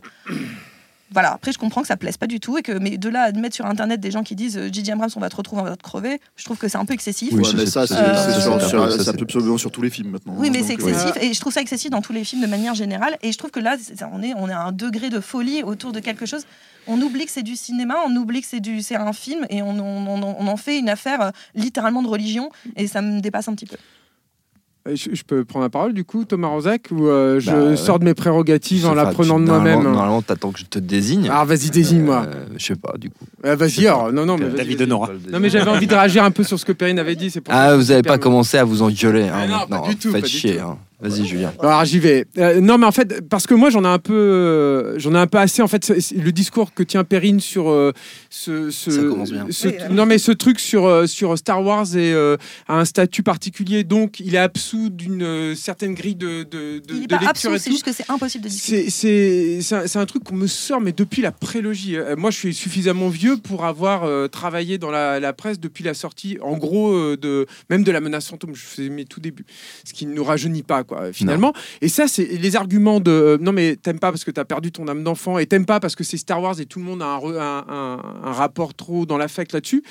voilà, 1.14 1.34
après 1.34 1.52
je 1.52 1.58
comprends 1.58 1.82
que 1.82 1.88
ça 1.88 1.96
plaise 1.96 2.18
pas 2.18 2.28
du 2.28 2.40
tout 2.40 2.58
et 2.58 2.62
que 2.64 2.72
mais 2.74 2.98
de 2.98 3.08
là 3.10 3.24
à 3.24 3.32
mettre 3.32 3.56
sur 3.56 3.66
internet 3.66 4.00
des 4.00 4.12
gens 4.12 4.24
qui 4.24 4.36
disent 4.36 4.58
euh, 4.58 4.70
J.J. 4.72 4.92
Abrams 4.92 5.10
on 5.16 5.20
va 5.20 5.30
te 5.30 5.36
retrouver, 5.36 5.62
on 5.62 5.66
va 5.66 5.76
te 5.78 5.84
crever, 5.84 6.20
je 6.36 6.44
trouve 6.44 6.58
que 6.58 6.68
c'est 6.68 6.78
un 6.78 6.86
peu 6.86 6.94
excessif. 6.94 7.30
Oui, 7.32 7.42
mais 7.56 7.66
c'est- 7.66 7.72
ça, 7.72 7.88
ça, 8.98 9.04
c'est 9.14 9.22
absolument 9.24 9.58
sur 9.58 9.72
tous 9.72 9.82
les 9.82 9.90
films 9.90 10.10
maintenant. 10.10 10.34
Oui, 10.38 10.50
mais 10.50 10.60
Donc, 10.60 10.68
c'est 10.68 10.74
euh, 10.74 10.88
excessif 10.90 11.14
et 11.22 11.34
je 11.34 11.40
trouve 11.40 11.54
ça 11.54 11.62
excessif 11.62 11.90
dans 11.92 12.02
tous 12.02 12.14
les 12.14 12.24
films 12.24 12.42
de 12.42 12.48
manière 12.48 12.74
générale. 12.74 13.18
Et 13.22 13.32
je 13.32 13.38
trouve 13.38 13.52
que 13.52 13.60
là, 13.60 13.78
on 14.12 14.22
est, 14.24 14.34
on 14.36 14.50
est 14.50 14.54
à 14.54 14.62
un 14.64 14.72
degré 14.72 15.10
de 15.10 15.20
folie 15.20 15.64
autour 15.64 15.92
de 15.92 16.00
quelque 16.00 16.26
chose. 16.26 16.46
On 16.88 17.00
oublie 17.02 17.26
que 17.26 17.32
c'est 17.32 17.44
du 17.44 17.56
cinéma, 17.56 17.96
on 18.08 18.16
oublie 18.16 18.42
que 18.42 18.48
c'est 18.48 18.60
du, 18.60 18.82
c'est 18.82 18.96
un 18.96 19.14
film 19.14 19.46
et 19.50 19.62
on, 19.62 19.70
on- 19.80 20.08
on- 20.08 20.36
on 20.40 20.48
en 20.48 20.58
fait 20.58 20.80
une 20.80 20.90
affaire 20.90 21.22
euh, 21.22 21.30
littéralement 21.56 22.02
de 22.02 22.08
religion 22.08 22.50
et 22.76 22.88
ça 22.88 23.02
me 23.02 23.20
dépasse 23.22 23.48
un 23.48 23.54
petit 23.56 23.66
peu. 23.68 23.78
Euh, 24.88 24.96
Je, 24.96 25.10
je 25.16 25.24
peux 25.24 25.46
prendre 25.46 25.64
la 25.64 25.70
parole 25.70 25.94
du 25.94 26.04
coup, 26.04 26.26
Thomas 26.26 26.50
Rozak, 26.50 26.90
ou 26.92 27.08
euh, 27.08 27.40
je 27.40 27.50
Bah, 27.52 27.64
ouais. 27.70 27.76
sors 27.78 28.00
de 28.00 28.06
mes 28.06 28.14
prérogatives 28.14 28.86
en 28.86 28.94
la 28.94 29.06
prenant 29.06 29.40
de 29.40 29.46
moi-même 29.46 29.82
Normalement, 29.84 30.22
t'attends 30.22 30.52
que 30.52 30.60
je 30.60 30.66
te 30.66 30.78
désigne. 30.80 31.30
Ah, 31.32 31.46
vas-y, 31.46 31.70
désigne-moi. 31.70 32.26
Euh, 32.28 32.46
je 32.58 32.66
sais 32.66 32.76
pas, 32.76 32.94
du 32.98 33.10
coup. 33.10 33.26
Ah, 33.44 33.56
vas-y, 33.56 33.88
alors. 33.88 34.12
Non, 34.12 34.26
non, 34.26 34.38
mais 34.38 34.50
David. 34.50 34.82
Honora. 34.82 35.10
Non, 35.32 35.40
mais 35.40 35.50
j'avais 35.50 35.70
envie 35.72 35.88
de 35.88 35.94
réagir 35.96 36.24
un 36.26 36.32
peu 36.32 36.44
sur 36.44 36.60
ce 36.60 36.66
que 36.66 36.74
Perrine 36.74 37.00
avait 37.00 37.16
dit. 37.16 37.30
c'est 37.32 37.40
pour 37.42 37.54
ça 37.54 37.60
Ah, 37.62 37.76
vous 37.78 37.84
je 37.84 37.92
avez 37.94 38.02
me 38.02 38.08
pas 38.08 38.18
commencé 38.18 38.58
à 38.58 38.66
vous 38.66 38.82
engueuler. 38.82 39.24
hein, 39.30 39.34
Ah 39.36 39.48
non, 39.48 39.54
pas 39.54 39.68
maintenant. 39.70 39.88
du 39.88 39.96
tout, 39.96 40.12
Faites 40.12 40.22
pas 40.22 40.28
du 40.28 40.34
chier. 40.34 40.58
tout. 40.58 40.64
hein. 40.64 40.78
Vas-y, 41.04 41.26
Julien. 41.26 41.54
Alors 41.60 41.84
j'y 41.86 42.00
vais. 42.00 42.26
Euh, 42.38 42.62
non 42.62 42.78
mais 42.78 42.86
en 42.86 42.92
fait 42.92 43.22
parce 43.30 43.46
que 43.46 43.54
moi 43.54 43.70
j'en 43.70 43.84
ai 43.84 43.88
un 43.88 44.00
peu 44.00 44.14
euh, 44.14 44.98
j'en 45.00 45.14
ai 45.14 45.18
un 45.18 45.28
peu 45.28 45.38
assez 45.38 45.62
en 45.62 45.68
fait 45.68 45.90
le 46.16 46.32
discours 46.32 46.74
que 46.74 46.82
tient 46.84 47.04
Perrine 47.04 47.40
sur 47.40 47.70
euh, 47.70 47.92
ce, 48.30 48.72
ce- 48.72 48.92
Ça 48.92 49.02
commence 49.04 49.32
bien. 49.32 49.46
ce- 49.50 49.68
Oui, 49.68 49.74
euh. 49.82 49.90
non 49.90 50.06
mais 50.06 50.18
ce 50.18 50.32
truc 50.32 50.60
sur 50.60 51.08
sur 51.08 51.38
Star 51.38 51.62
Wars 51.64 51.96
et 51.96 52.14
euh, 52.14 52.38
a 52.68 52.80
un 52.80 52.86
statut 52.86 53.22
particulier 53.24 53.84
donc 53.84 54.20
il 54.20 54.36
est 54.36 54.40
absous 54.40 54.90
d'une 54.90 55.24
euh, 55.24 55.56
certaine 55.56 55.94
grille 55.94 56.16
de 56.16 56.44
de, 56.44 56.80
de, 56.80 56.84
Il 56.94 57.00
n'est 57.02 57.08
de 57.08 57.16
pas 57.16 57.22
lecture 57.22 57.52
c'est 57.60 57.72
juste 57.72 57.84
que 57.86 57.92
c'est 57.94 58.10
impossible 58.10 58.46
de 58.46 58.50
discuter. 58.50 58.90
C'est 58.90 59.60
c'est 59.62 59.88
c'est 59.88 60.00
un, 60.00 60.06
truc 60.06 60.24
qu'on 60.24 60.36
me 60.36 60.48
sort 60.48 60.80
mais 60.82 60.92
depuis 60.94 61.22
la 61.22 61.32
prélogie. 61.32 61.98
Euh, 61.98 62.16
moi 62.16 62.32
je 62.32 62.38
suis 62.38 62.54
suffisamment 62.54 63.10
vieux 63.10 63.38
pour 63.38 63.66
avoir 63.66 64.04
euh, 64.06 64.28
travaillé 64.28 64.78
dans 64.78 64.92
la, 64.92 65.20
la 65.20 65.34
presse 65.34 65.60
depuis 65.60 65.84
la 65.84 65.94
sortie 65.94 66.38
en 66.42 66.58
gros 66.58 66.94
euh, 66.94 67.18
de 67.18 67.46
même 67.70 67.84
de 67.84 67.92
la 67.92 68.00
menace 68.00 68.28
fantôme. 68.30 68.56
Je 68.56 68.62
faisais 68.64 68.90
mes 68.90 69.06
tout 69.06 69.20
débuts, 69.20 69.46
ce 69.86 69.94
qui 69.94 70.06
ne 70.06 70.14
nous 70.14 70.24
rajeunit 70.24 70.64
pas 70.64 70.84
quoi 70.84 70.93
finalement. 71.14 71.54
Et 71.82 71.88
ça, 71.88 72.08
c'est 72.08 72.26
les 72.26 72.56
arguments 72.56 73.00
de 73.00 73.12
euh, 73.12 73.38
non, 73.40 73.52
mais 73.52 73.76
t'aimes 73.76 74.00
pas 74.00 74.12
parce 74.12 74.24
que 74.24 74.32
t'as 74.32 74.46
perdu 74.46 74.72
ton 74.72 74.88
âme 74.88 75.04
d'enfant 75.04 75.38
et 75.40 75.46
t'aimes 75.46 75.66
pas 75.66 75.80
parce 75.80 75.96
que 75.96 76.04
c'est 76.04 76.18
Star 76.18 76.42
Wars 76.42 76.60
et 76.60 76.66
tout 76.66 76.80
le 76.80 76.86
monde 76.86 77.02
a 77.02 77.06
un, 77.08 77.18
re- 77.20 77.40
un- 77.40 77.66
un- 77.68 78.28
un 78.30 78.32
rapport 78.32 78.74
trop 78.74 79.06
dans 79.06 79.18
l'affect 79.18 79.54
là-dessus. 79.54 79.84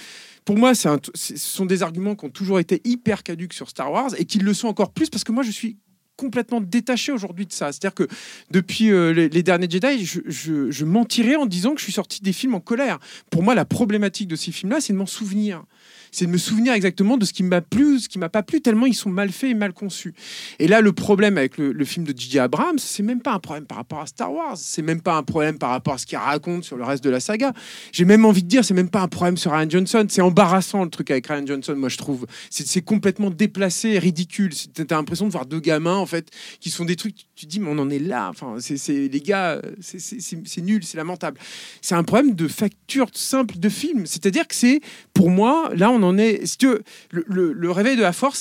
Pour 0.44 0.56
moi, 0.58 0.72
un 0.84 0.96
ce 1.14 1.36
sont 1.36 1.66
des 1.66 1.82
arguments 1.82 2.16
qui 2.16 2.24
ont 2.24 2.30
toujours 2.30 2.58
été 2.58 2.80
hyper 2.84 3.22
caduques 3.22 3.54
sur 3.54 3.68
Star 3.68 3.92
Wars 3.92 4.10
et 4.18 4.24
qui 4.24 4.38
le 4.38 4.54
sont 4.54 4.68
encore 4.68 4.92
plus 4.92 5.08
parce 5.08 5.24
que 5.24 5.32
moi, 5.32 5.42
je 5.44 5.50
suis 5.50 5.76
complètement 6.16 6.60
détaché 6.60 7.10
aujourd'hui 7.10 7.46
de 7.46 7.52
ça. 7.52 7.72
C'est-à-dire 7.72 7.94
que 7.94 8.06
depuis 8.50 8.90
euh, 8.90 9.12
les, 9.12 9.28
les 9.28 9.42
derniers 9.42 9.68
Jedi, 9.68 10.04
je, 10.04 10.20
je, 10.26 10.70
je 10.70 10.84
mentirais 10.84 11.36
en 11.36 11.46
disant 11.46 11.72
que 11.74 11.78
je 11.80 11.84
suis 11.84 11.92
sorti 11.92 12.20
des 12.20 12.32
films 12.32 12.54
en 12.54 12.60
colère. 12.60 12.98
Pour 13.30 13.42
moi, 13.42 13.54
la 13.54 13.64
problématique 13.64 14.28
de 14.28 14.36
ces 14.36 14.52
films-là, 14.52 14.80
c'est 14.80 14.92
de 14.92 14.98
m'en 14.98 15.06
souvenir. 15.06 15.64
C'est 16.14 16.26
de 16.26 16.30
me 16.30 16.36
souvenir 16.36 16.74
exactement 16.74 17.16
de 17.16 17.24
ce 17.24 17.32
qui 17.32 17.42
m'a 17.42 17.62
plu, 17.62 17.98
ce 17.98 18.08
qui 18.08 18.18
m'a 18.18 18.28
pas 18.28 18.42
plu, 18.42 18.60
tellement 18.60 18.84
ils 18.84 18.94
sont 18.94 19.08
mal 19.08 19.32
faits 19.32 19.50
et 19.50 19.54
mal 19.54 19.72
conçus. 19.72 20.14
Et 20.58 20.68
là, 20.68 20.82
le 20.82 20.92
problème 20.92 21.38
avec 21.38 21.56
le, 21.56 21.84
film 21.84 22.04
de 22.04 22.12
J.J. 22.16 22.38
Abrams, 22.38 22.78
c'est 22.78 23.02
même 23.02 23.20
pas 23.20 23.32
un 23.32 23.38
problème 23.38 23.64
par 23.64 23.78
rapport 23.78 24.00
à 24.00 24.06
Star 24.06 24.30
Wars, 24.30 24.56
c'est 24.58 24.82
même 24.82 25.00
pas 25.00 25.16
un 25.16 25.22
problème 25.22 25.58
par 25.58 25.70
rapport 25.70 25.94
à 25.94 25.98
ce 25.98 26.04
qu'il 26.04 26.18
raconte 26.18 26.64
sur 26.64 26.76
le 26.76 26.84
reste 26.84 27.02
de 27.02 27.08
la 27.08 27.18
saga. 27.18 27.54
J'ai 27.92 28.04
même 28.04 28.26
envie 28.26 28.42
de 28.42 28.48
dire, 28.48 28.62
c'est 28.62 28.74
même 28.74 28.90
pas 28.90 29.00
un 29.00 29.08
problème 29.08 29.38
sur 29.38 29.52
Ryan 29.52 29.70
Johnson. 29.70 30.06
C'est 30.08 30.20
embarrassant 30.20 30.84
le 30.84 30.90
truc 30.90 31.10
avec 31.10 31.26
Ryan 31.26 31.46
Johnson, 31.46 31.74
moi 31.76 31.88
je 31.88 31.96
trouve. 31.96 32.26
C'est 32.50 32.82
complètement 32.82 33.30
déplacé 33.30 33.90
et 33.90 33.98
ridicule. 33.98 34.52
T'as 34.74 34.96
l'impression 34.96 35.26
de 35.26 35.32
voir 35.32 35.46
deux 35.46 35.60
gamins 35.60 35.96
en 35.96 36.06
fait 36.06 36.28
qui 36.60 36.68
sont 36.68 36.84
des 36.84 36.96
trucs. 36.96 37.16
Tu 37.34 37.46
te 37.46 37.50
dis, 37.50 37.58
mais 37.58 37.70
on 37.70 37.78
en 37.78 37.88
est 37.88 37.98
là. 37.98 38.28
Enfin, 38.28 38.56
c'est 38.60 39.08
les 39.08 39.20
gars, 39.20 39.62
c'est 39.80 40.60
nul, 40.60 40.84
c'est 40.84 40.98
lamentable. 40.98 41.40
C'est 41.80 41.94
un 41.94 42.04
problème 42.04 42.34
de 42.34 42.48
facture 42.48 43.08
simple 43.14 43.58
de 43.58 43.68
film. 43.68 44.04
C'est-à-dire 44.06 44.46
que 44.46 44.54
c'est, 44.54 44.80
pour 45.14 45.30
moi, 45.30 45.70
là 45.74 45.90
on 45.90 46.01
en 46.02 46.18
est. 46.18 46.46
Si 46.46 46.58
tu 46.58 46.68
veux, 46.68 46.82
le, 47.10 47.70
réveil 47.70 47.96
de 47.96 48.02
la 48.02 48.12
force, 48.12 48.40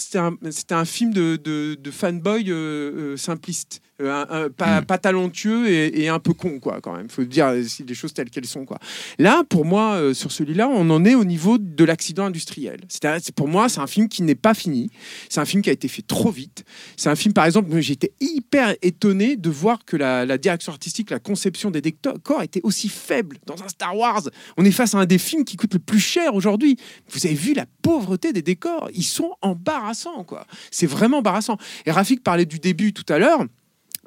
c'était 0.50 0.74
un, 0.74 0.86
film 0.86 1.13
de 1.13 1.91
fanboy 1.91 2.50
euh, 2.50 2.54
euh, 2.54 3.17
simpliste. 3.17 3.82
Euh, 4.01 4.25
un- 4.29 4.45
un- 4.45 4.49
pas, 4.49 4.81
pas 4.81 4.97
talentueux 4.97 5.69
et, 5.69 6.01
et 6.03 6.09
un 6.09 6.19
peu 6.19 6.33
con, 6.33 6.59
quoi, 6.59 6.79
quand 6.81 6.95
même. 6.95 7.09
faut 7.09 7.23
dire 7.23 7.51
les 7.51 7.93
choses 7.93 8.13
telles 8.13 8.29
qu'elles 8.29 8.45
sont, 8.45 8.65
quoi. 8.65 8.79
Là, 9.19 9.43
pour 9.49 9.65
moi, 9.65 9.93
euh, 9.95 10.13
sur 10.13 10.31
celui-là, 10.31 10.67
on 10.69 10.89
en 10.89 11.05
est 11.05 11.15
au 11.15 11.23
niveau 11.25 11.57
de 11.57 11.83
l'accident 11.83 12.25
industriel. 12.25 12.79
C'est-à-dire, 12.89 13.21
c'est- 13.23 13.35
pour 13.35 13.47
moi, 13.47 13.69
c'est 13.69 13.79
un 13.79 13.87
film 13.87 14.07
qui 14.09 14.23
n'est 14.23 14.35
pas 14.35 14.53
fini. 14.53 14.89
C'est 15.29 15.39
un 15.39 15.45
film 15.45 15.61
qui 15.61 15.69
a 15.69 15.73
été 15.73 15.87
fait 15.87 16.01
trop 16.01 16.31
vite. 16.31 16.63
C'est 16.97 17.09
un 17.09 17.15
film, 17.15 17.33
par 17.33 17.45
exemple, 17.45 17.69
j'étais 17.79 18.11
hyper 18.19 18.75
étonné 18.81 19.35
de 19.37 19.49
voir 19.49 19.85
que 19.85 19.97
la, 19.97 20.25
la 20.25 20.37
direction 20.37 20.71
artistique, 20.71 21.09
la 21.09 21.19
conception 21.19 21.71
des 21.71 21.81
décors 21.81 22.41
était 22.43 22.61
aussi 22.63 22.89
faible 22.89 23.37
dans 23.45 23.61
un 23.63 23.67
Star 23.67 23.95
Wars. 23.97 24.23
On 24.57 24.65
est 24.65 24.71
face 24.71 24.95
à 24.95 24.97
un 24.99 25.05
des 25.05 25.17
films 25.17 25.45
qui 25.45 25.57
coûte 25.57 25.73
le 25.73 25.79
plus 25.79 25.99
cher 25.99 26.35
aujourd'hui. 26.35 26.77
Vous 27.09 27.25
avez 27.25 27.35
vu 27.35 27.53
la 27.53 27.65
pauvreté 27.81 28.33
des 28.33 28.41
décors 28.41 28.89
Ils 28.93 29.03
sont 29.03 29.31
embarrassants, 29.41 30.23
quoi. 30.23 30.45
C'est 30.71 30.87
vraiment 30.87 31.19
embarrassant. 31.19 31.57
Et 31.85 31.91
Rafik 31.91 32.23
parlait 32.23 32.45
du 32.45 32.59
début 32.59 32.93
tout 32.93 33.05
à 33.13 33.19
l'heure. 33.19 33.45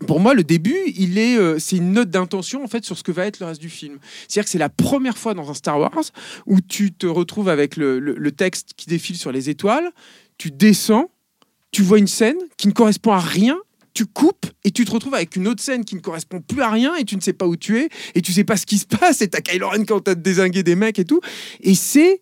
Pour 0.07 0.19
moi, 0.19 0.35
le 0.35 0.43
début, 0.43 0.77
il 0.97 1.19
est, 1.19 1.37
euh, 1.37 1.59
c'est 1.61 1.77
une 1.77 1.93
note 1.93 2.11
d'intention 2.11 2.65
en 2.65 2.67
fait 2.67 2.85
sur 2.85 2.99
ce 2.99 3.05
que 3.05 3.13
va 3.13 3.27
être 3.27 3.39
le 3.39 3.47
reste 3.47 3.61
du 3.61 3.69
film. 3.69 3.99
C'est-à-dire 4.27 4.45
que 4.45 4.51
c'est 4.51 4.59
la 4.59 4.69
première 4.69 5.17
fois 5.17 5.35
dans 5.35 5.49
un 5.51 5.55
Star 5.55 5.79
Wars 5.79 6.05
où 6.47 6.61
tu 6.61 6.93
te 6.93 7.07
retrouves 7.07 7.49
avec 7.49 7.77
le, 7.77 8.31
texte 8.33 8.73
qui 8.77 8.87
défile 8.87 9.17
sur 9.17 9.31
les 9.31 9.51
étoiles, 9.51 9.89
tu 10.37 10.51
descends, 10.51 11.11
tu 11.71 11.83
vois 11.83 11.99
une 11.99 12.09
scène 12.09 12.39
qui 12.57 12.67
ne 12.67 12.73
correspond 12.73 13.13
à 13.13 13.21
rien, 13.21 13.57
tu 13.95 14.07
coupes 14.07 14.47
et 14.65 14.73
tu 14.73 14.85
te 14.85 14.91
retrouves 14.91 15.15
avec 15.15 15.37
une 15.37 15.47
autre 15.47 15.63
scène 15.63 15.85
qui 15.85 15.95
ne 15.95 16.01
correspond 16.01 16.41
plus 16.41 16.63
à 16.63 16.71
rien 16.71 16.97
et 16.97 17.05
tu 17.05 17.15
ne 17.15 17.21
sais 17.21 17.33
pas 17.33 17.47
où 17.47 17.55
tu 17.55 17.79
es 17.79 17.89
et 18.17 18.23
tu 18.23 18.33
sais 18.33 18.43
pas 18.43 18.57
ce 18.57 18.67
qui 18.67 18.79
se 18.79 18.87
passe 18.87 19.23
et 19.23 19.29
t'as 19.29 19.41
Kylo 19.41 19.69
Ren 19.69 19.85
quand 19.85 20.01
t'as 20.01 20.17
désingué 20.17 20.65
des 20.65 20.75
mecs 20.75 20.99
et 20.99 21.05
tout. 21.05 21.21
Et 21.61 21.77
c'est 21.77 22.21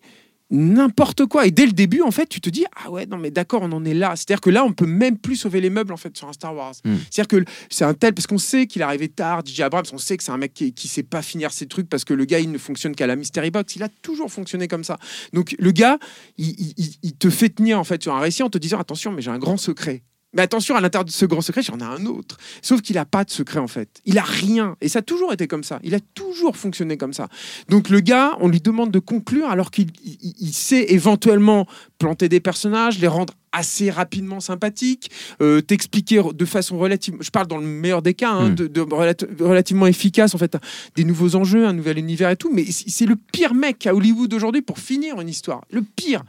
n'importe 0.53 1.25
quoi. 1.25 1.45
Et 1.47 1.51
dès 1.51 1.65
le 1.65 1.71
début, 1.73 2.01
en 2.01 2.11
fait, 2.11 2.27
tu 2.27 2.39
te 2.39 2.49
dis 2.49 2.63
ah 2.85 2.89
ouais 2.91 3.05
non 3.05 3.17
mais 3.17 3.31
d'accord, 3.31 3.63
on 3.63 3.71
en 3.73 3.83
est 3.83 3.93
là. 3.93 4.13
C'est-à-dire 4.15 4.39
que 4.39 4.49
là, 4.49 4.63
on 4.63 4.71
peut 4.71 4.85
même 4.85 5.17
plus 5.17 5.35
sauver 5.35 5.59
les 5.59 5.69
meubles 5.69 5.91
en 5.91 5.97
fait 5.97 6.15
sur 6.15 6.29
un 6.29 6.33
Star 6.33 6.55
Wars. 6.55 6.73
Hmm. 6.85 6.95
C'est-à-dire 7.09 7.27
que 7.45 7.45
c'est 7.69 7.83
un 7.85 7.93
tel 7.93 8.13
parce 8.13 8.27
qu'on 8.27 8.37
sait 8.37 8.67
qu'il 8.67 8.81
est 8.81 8.85
arrivé 8.85 9.09
tard. 9.09 9.41
DJ 9.45 9.61
Abrams, 9.61 9.83
on 9.91 9.97
sait 9.97 10.15
que 10.15 10.23
c'est 10.23 10.31
un 10.31 10.37
mec 10.37 10.53
qui, 10.53 10.71
qui 10.73 10.87
sait 10.87 11.03
pas 11.03 11.21
finir 11.21 11.51
ses 11.51 11.65
trucs 11.67 11.89
parce 11.89 12.05
que 12.05 12.13
le 12.13 12.25
gars 12.25 12.39
il 12.39 12.51
ne 12.51 12.57
fonctionne 12.57 12.95
qu'à 12.95 13.07
la 13.07 13.15
mystery 13.15 13.51
box. 13.51 13.75
Il 13.75 13.83
a 13.83 13.89
toujours 13.89 14.31
fonctionné 14.31 14.67
comme 14.67 14.83
ça. 14.83 14.97
Donc 15.33 15.55
le 15.57 15.71
gars, 15.71 15.97
il- 16.37 16.73
il 17.01 17.13
te 17.15 17.29
fait 17.29 17.49
tenir 17.49 17.79
en 17.79 17.83
fait 17.83 18.01
sur 18.03 18.13
un 18.15 18.19
récit 18.19 18.43
en 18.43 18.49
te 18.49 18.57
disant 18.57 18.79
attention, 18.79 19.11
mais 19.11 19.21
j'ai 19.21 19.31
un 19.31 19.39
grand 19.39 19.57
secret. 19.57 20.03
Mais 20.33 20.41
attention, 20.41 20.75
à 20.75 20.81
l'intérieur 20.81 21.05
de 21.05 21.11
ce 21.11 21.25
grand 21.25 21.41
secret, 21.41 21.61
j'en 21.61 21.79
ai 21.79 21.83
un 21.83 22.05
autre. 22.05 22.37
Sauf 22.61 22.81
qu'il 22.81 22.95
n'a 22.95 23.05
pas 23.05 23.23
de 23.23 23.29
secret, 23.29 23.59
en 23.59 23.67
fait. 23.67 24.01
Il 24.05 24.17
a 24.17 24.23
rien. 24.23 24.75
Et 24.81 24.89
ça 24.89 24.99
a 24.99 25.01
toujours 25.03 25.31
été 25.31 25.47
comme 25.47 25.63
ça. 25.63 25.79
Il 25.83 25.93
a 25.93 25.99
toujours 26.15 26.57
fonctionné 26.57 26.97
comme 26.97 27.13
ça. 27.13 27.27
Donc 27.69 27.89
le 27.89 27.99
gars, 27.99 28.35
on 28.39 28.47
lui 28.47 28.59
demande 28.59 28.91
de 28.91 28.99
conclure 28.99 29.47
alors 29.49 29.69
qu'il 29.71 29.87
il- 30.03 30.33
il 30.39 30.53
sait 30.53 30.85
éventuellement 30.89 31.67
planter 31.99 32.29
des 32.29 32.39
personnages, 32.39 32.99
les 32.99 33.07
rendre 33.07 33.33
assez 33.53 33.89
rapidement 33.91 34.39
sympathiques, 34.41 35.09
euh, 35.41 35.61
t'expliquer 35.61 36.21
de 36.33 36.45
façon 36.45 36.77
relative, 36.77 37.15
je 37.21 37.29
parle 37.29 37.47
dans 37.47 37.57
le 37.57 37.65
meilleur 37.65 38.01
des 38.01 38.13
cas, 38.15 38.31
hein, 38.31 38.49
Mm. 38.49 38.55
de, 38.55 38.67
de 38.67 38.81
relati- 38.81 39.41
relativement 39.41 39.87
efficace 39.87 40.35
en 40.35 40.37
fait, 40.37 40.57
des 40.95 41.03
nouveaux 41.05 41.35
enjeux, 41.35 41.65
un 41.65 41.73
nouvel 41.73 41.97
univers 41.99 42.29
et 42.31 42.35
tout, 42.35 42.51
mais 42.51 42.65
c'est 42.65 42.89
c'est 42.89 43.05
le 43.05 43.15
pire 43.15 43.53
mec 43.53 43.87
à 43.87 43.93
Hollywood 43.95 44.33
aujourd'hui 44.33 44.61
pour 44.61 44.79
finir 44.79 45.19
une 45.21 45.29
histoire, 45.29 45.61
le 45.71 45.81
pire. 45.81 46.23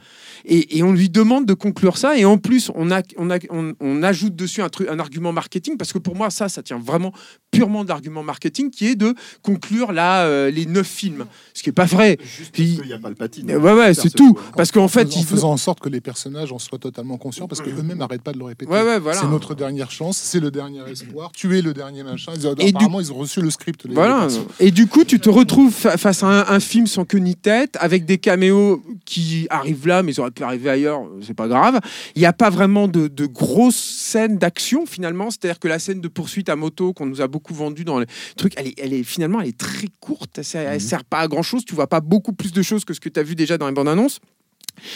Et, 0.45 0.77
et 0.77 0.83
on 0.83 0.93
lui 0.93 1.09
demande 1.09 1.45
de 1.45 1.53
conclure 1.53 1.97
ça, 1.97 2.17
et 2.17 2.25
en 2.25 2.37
plus 2.37 2.71
on, 2.75 2.91
a, 2.91 3.01
on, 3.17 3.29
a, 3.31 3.37
on, 3.49 3.73
on 3.79 4.03
ajoute 4.03 4.35
dessus 4.35 4.61
un, 4.61 4.69
truc, 4.69 4.87
un 4.89 4.99
argument 4.99 5.31
marketing, 5.33 5.77
parce 5.77 5.91
que 5.93 5.97
pour 5.99 6.15
moi 6.15 6.29
ça, 6.29 6.47
ça 6.49 6.61
tient 6.63 6.79
vraiment 6.79 7.11
purement 7.55 7.83
de 7.83 7.89
l'argument 7.89 8.23
marketing, 8.23 8.69
qui 8.71 8.87
est 8.87 8.95
de 8.95 9.13
conclure 9.41 9.91
là 9.91 10.25
euh, 10.25 10.51
les 10.51 10.65
neuf 10.65 10.87
films, 10.87 11.25
ce 11.53 11.63
qui 11.63 11.69
est 11.69 11.73
pas 11.73 11.85
vrai. 11.85 12.17
Puis- 12.53 12.79
Il 12.81 12.87
n'y 12.87 12.93
a 12.93 12.99
pas 12.99 13.09
le 13.09 13.15
patine. 13.15 13.49
Ouais, 13.55 13.73
ouais, 13.73 13.93
c'est 13.93 14.09
tout. 14.13 14.37
Parce 14.55 14.71
qu'en 14.71 14.87
fait, 14.87 15.07
en 15.07 15.19
il 15.19 15.25
faisant 15.25 15.51
en 15.51 15.57
sorte 15.57 15.79
que 15.79 15.89
les 15.89 16.01
personnages 16.01 16.51
en 16.51 16.59
soient 16.59 16.77
totalement 16.79 17.17
conscients 17.17 17.47
parce 17.47 17.61
qu'eux-mêmes 17.61 17.97
n'arrêtent 17.97 18.21
pas 18.21 18.33
de 18.33 18.39
le 18.39 18.45
répéter. 18.45 18.71
Ouais, 18.71 18.83
ouais, 18.83 18.99
voilà. 18.99 19.19
C'est 19.19 19.27
notre 19.27 19.55
dernière 19.55 19.91
chance, 19.91 20.17
c'est 20.17 20.39
le 20.39 20.51
dernier 20.51 20.81
espoir, 20.89 21.31
tu 21.33 21.57
es 21.57 21.61
le 21.61 21.73
dernier 21.73 22.03
machin. 22.03 22.31
Ils, 22.35 22.45
Et 22.59 22.71
du- 22.71 22.75
apparemment, 22.77 22.99
ils 22.99 23.11
ont 23.11 23.15
reçu 23.17 23.41
le 23.41 23.49
script. 23.49 23.85
les- 23.85 23.93
Voilà. 23.93 24.27
Et 24.59 24.71
du 24.71 24.87
coup, 24.87 25.03
tu 25.03 25.19
te 25.19 25.29
retrouves 25.29 25.71
fa- 25.73 25.97
face 25.97 26.23
à 26.23 26.27
un, 26.27 26.55
un 26.55 26.59
film 26.59 26.87
sans 26.87 27.05
queue 27.05 27.19
ni 27.19 27.35
tête, 27.35 27.77
avec 27.79 28.05
des 28.05 28.17
caméos 28.17 28.83
qui 29.05 29.47
arrivent 29.49 29.87
là, 29.87 30.03
mais 30.03 30.11
ils 30.13 30.19
auraient 30.19 30.31
pu 30.31 30.43
arriver 30.43 30.69
ailleurs, 30.69 31.01
c'est 31.21 31.33
pas 31.33 31.47
grave. 31.47 31.79
Il 32.15 32.19
n'y 32.19 32.25
a 32.25 32.33
pas 32.33 32.49
vraiment 32.49 32.87
de, 32.87 33.07
de 33.07 33.25
grosses 33.25 33.75
scènes 33.75 34.37
d'action 34.37 34.85
finalement. 34.85 35.29
C'est-à-dire 35.31 35.59
que 35.59 35.67
la 35.67 35.79
scène 35.79 36.01
de 36.01 36.07
poursuite 36.07 36.49
à 36.49 36.55
moto 36.55 36.93
qu'on 36.93 37.05
nous 37.05 37.21
a 37.21 37.27
beaucoup 37.27 37.44
vendue 37.53 37.83
dans 37.85 37.99
les 37.99 38.05
trucs, 38.37 38.53
elle 38.57 38.67
est, 38.67 38.79
elle 38.79 38.93
est 38.93 39.03
finalement 39.03 39.41
elle 39.41 39.49
est 39.49 39.57
très 39.57 39.87
courte. 39.99 40.37
Elle, 40.37 40.43
sert- 40.45 40.81
sert 40.81 41.03
pas 41.03 41.19
à 41.19 41.27
grand 41.27 41.43
chose. 41.43 41.63
Tu 41.65 41.75
vois 41.75 41.87
pas 41.87 42.01
beaucoup 42.01 42.33
plus 42.33 42.51
de 42.51 42.61
choses 42.61 42.85
que 42.85 42.93
ce 42.93 42.99
que 42.99 43.09
tu 43.09 43.19
as 43.19 43.23
vu 43.23 43.35
déjà 43.35 43.57
dans 43.57 43.67
les 43.67 43.73
bandes 43.73 43.87
annonces. 43.89 44.19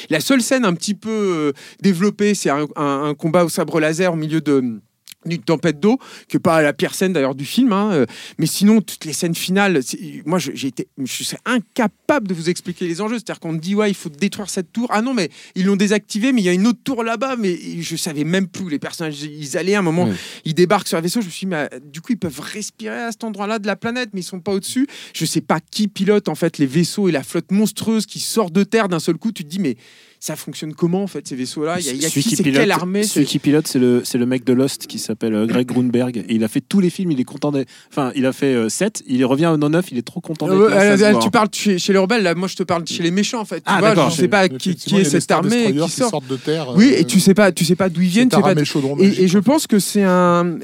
La 0.09 0.19
seule 0.19 0.41
scène 0.41 0.65
un 0.65 0.73
petit 0.73 0.93
peu 0.95 1.09
euh, 1.09 1.53
développée, 1.81 2.33
c'est 2.35 2.49
un, 2.49 2.67
un- 2.75 3.03
un 3.09 3.13
combat 3.13 3.45
au 3.45 3.49
sabre 3.49 3.79
laser 3.79 4.11
au 4.11 4.17
milieu 4.17 4.41
de 4.41 4.81
d'une 5.25 5.41
tempête 5.41 5.79
d'eau, 5.79 5.97
que 6.29 6.37
pas 6.37 6.61
la 6.61 6.71
pire 6.71 6.95
scène 6.95 7.11
d'ailleurs 7.13 7.35
du 7.35 7.43
film, 7.45 7.73
hein, 7.73 7.91
euh, 7.91 8.05
mais 8.37 8.45
sinon 8.45 8.79
toutes 8.81 9.03
les 9.05 9.11
scènes 9.13 9.35
finales, 9.35 9.81
moi 10.25 10.39
je- 10.39 10.51
j'ai 10.53 10.69
été, 10.69 10.87
je 10.97 11.23
suis 11.23 11.35
incapable 11.45 12.27
de 12.27 12.33
vous 12.33 12.49
expliquer 12.49 12.87
les 12.87 13.01
enjeux. 13.01 13.15
C'est-à-dire 13.17 13.39
qu'on 13.41 13.51
me 13.51 13.57
dit 13.59 13.75
ouais 13.75 13.89
il 13.91 13.95
faut 13.95 14.09
détruire 14.09 14.49
cette 14.49 14.71
tour, 14.71 14.87
ah 14.91 15.01
non 15.01 15.13
mais 15.13 15.29
ils 15.55 15.65
l'ont 15.65 15.75
désactivée, 15.75 16.31
mais 16.31 16.41
il 16.41 16.45
y 16.45 16.49
a 16.49 16.53
une 16.53 16.67
autre 16.67 16.79
tour 16.83 17.03
là-bas, 17.03 17.35
mais 17.37 17.57
je 17.81 17.95
savais 17.97 18.23
même 18.23 18.47
plus 18.47 18.63
où 18.63 18.69
les 18.69 18.79
personnages 18.79 19.21
ils 19.21 19.57
allaient. 19.57 19.75
À 19.75 19.79
un 19.79 19.83
moment 19.83 20.05
ils 20.45 20.53
débarquent 20.53 20.87
sur 20.87 20.97
un 20.97 21.01
vaisseau, 21.01 21.19
je 21.21 21.25
me 21.25 21.31
suis 21.31 21.45
dit 21.45 21.49
mais, 21.51 21.67
euh, 21.73 21.79
du 21.83 21.99
coup 22.01 22.13
ils 22.13 22.17
peuvent 22.19 22.39
respirer 22.39 23.03
à 23.03 23.11
cet 23.11 23.23
endroit-là 23.25 23.59
de 23.59 23.67
la 23.67 23.75
planète, 23.75 24.11
mais 24.13 24.21
ils 24.21 24.23
sont 24.23 24.39
pas 24.39 24.53
au-dessus. 24.53 24.87
Je 25.13 25.25
sais 25.25 25.41
pas 25.41 25.59
qui 25.59 25.87
pilote 25.89 26.29
en 26.29 26.35
fait 26.35 26.57
les 26.59 26.65
vaisseaux 26.65 27.09
et 27.09 27.11
la 27.11 27.23
flotte 27.23 27.51
monstrueuse 27.51 28.05
qui 28.05 28.19
sort 28.21 28.51
de 28.51 28.63
terre 28.63 28.87
d'un 28.87 28.99
seul 28.99 29.17
coup. 29.17 29.31
Tu 29.33 29.43
te 29.43 29.49
dis 29.49 29.59
mais 29.59 29.75
ça 30.19 30.35
fonctionne 30.35 30.73
comment 30.73 31.03
en 31.03 31.07
fait 31.07 31.27
ces 31.27 31.35
vaisseaux-là? 31.35 31.77
Il 31.79 31.85
y 31.85 31.89
a, 31.89 31.93
y 31.93 32.05
a 32.05 32.09
qui, 32.09 32.21
qui 32.21 32.35
c'est 32.35 32.43
pilote, 32.43 32.61
quelle 32.61 32.71
armée 32.71 33.03
celui 33.03 33.25
c'est- 33.25 33.31
qui 33.31 33.39
pilote, 33.39 33.67
c'est 33.67 33.79
le, 33.79 34.01
c'est 34.03 34.17
le 34.17 34.25
mec 34.25 34.43
de 34.43 34.53
Lost 34.53 34.87
qui 34.87 34.99
s'appelle 34.99 35.33
euh, 35.33 35.45
Greg 35.45 35.67
Grunberg. 35.67 36.17
Et 36.27 36.35
il 36.35 36.43
a 36.43 36.47
fait 36.47 36.61
tous 36.61 36.79
les 36.79 36.89
films, 36.89 37.11
il 37.11 37.19
est 37.19 37.23
content 37.23 37.51
d'être. 37.51 37.69
Enfin, 37.89 38.11
il 38.15 38.25
a 38.25 38.33
fait 38.33 38.69
7, 38.69 39.03
il 39.07 39.23
revient 39.25 39.47
au 39.47 39.57
9, 39.57 39.85
il 39.91 39.97
est 39.97 40.01
trop 40.01 40.19
content 40.21 40.47
d'être 40.47 40.59
Euh, 40.59 40.69
là, 40.69 40.81
euh, 40.81 41.15
euh, 41.15 41.19
tu 41.19 41.29
parles 41.31 41.47
chez, 41.53 41.77
chez 41.79 41.93
les 41.93 41.99
rebelles, 41.99 42.23
là, 42.23 42.35
moi 42.35 42.47
je 42.47 42.55
te 42.55 42.63
parle 42.63 42.85
chez 42.87 43.01
les 43.03 43.11
méchants 43.11 43.39
en 43.41 43.45
fait. 43.45 43.57
Tu 43.57 43.63
Ah, 43.65 43.79
vois, 43.79 43.89
d'accord. 43.89 44.09
je 44.09 44.15
sais 44.17 44.27
pas 44.27 44.49
qui, 44.49 44.71
est 44.71 45.03
cette 45.05 45.31
armée 45.31 45.71
qui 45.73 45.89
sort. 45.89 46.09
sortent 46.09 46.27
de 46.27 46.35
terre. 46.37 46.73
Oui, 46.75 46.91
euh, 46.93 46.99
et 46.99 47.05
tu 47.05 47.19
sais 47.19 47.33
pas, 47.33 47.51
tu 47.51 47.63
sais 47.65 47.75
pas 47.75 47.89
d'où 47.89 48.01
ils 48.01 48.07
viennent. 48.09 48.29
tu 48.29 48.35
sais 48.35 48.41
pas- 48.41 48.53
Et, 48.99 49.27
je 49.27 49.39
pense 49.39 49.67
que 49.67 49.79
c'est 49.79 50.03
un. 50.03 50.45
euh, 50.45 50.57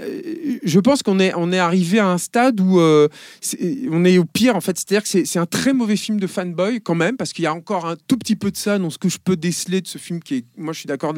Je 0.63 0.79
pense 0.79 1.01
qu'on 1.03 1.19
est, 1.19 1.33
on 1.35 1.51
est 1.51 1.59
arrivé 1.59 1.99
à 1.99 2.07
un 2.09 2.17
stade 2.17 2.59
où 2.59 2.79
euh, 2.79 3.07
on 3.91 4.03
est 4.05 4.17
au 4.17 4.25
pire 4.25 4.55
en 4.55 4.61
fait. 4.61 4.77
C'est-à-dire 4.77 5.03
que 5.03 5.09
c'est 5.09 5.25
c'est 5.25 5.39
un 5.39 5.45
très 5.45 5.73
mauvais 5.73 5.95
film 5.95 6.19
de 6.19 6.27
fanboy 6.27 6.81
quand 6.81 6.95
même, 6.95 7.17
parce 7.17 7.33
qu'il 7.33 7.43
y 7.43 7.47
a 7.47 7.53
encore 7.53 7.85
un 7.85 7.95
tout 8.07 8.17
petit 8.17 8.35
peu 8.35 8.51
de 8.51 8.57
ça 8.57 8.77
dans 8.79 8.89
ce 8.89 8.97
que 8.97 9.09
je 9.09 9.17
peux 9.23 9.35
déceler 9.45 9.81
de 9.81 9.87
ce 9.87 9.97
film 9.97 10.21
qui 10.21 10.35
est. 10.35 10.45
Moi, 10.57 10.73
je 10.73 10.79
suis 10.79 10.87
d'accord 10.87 11.13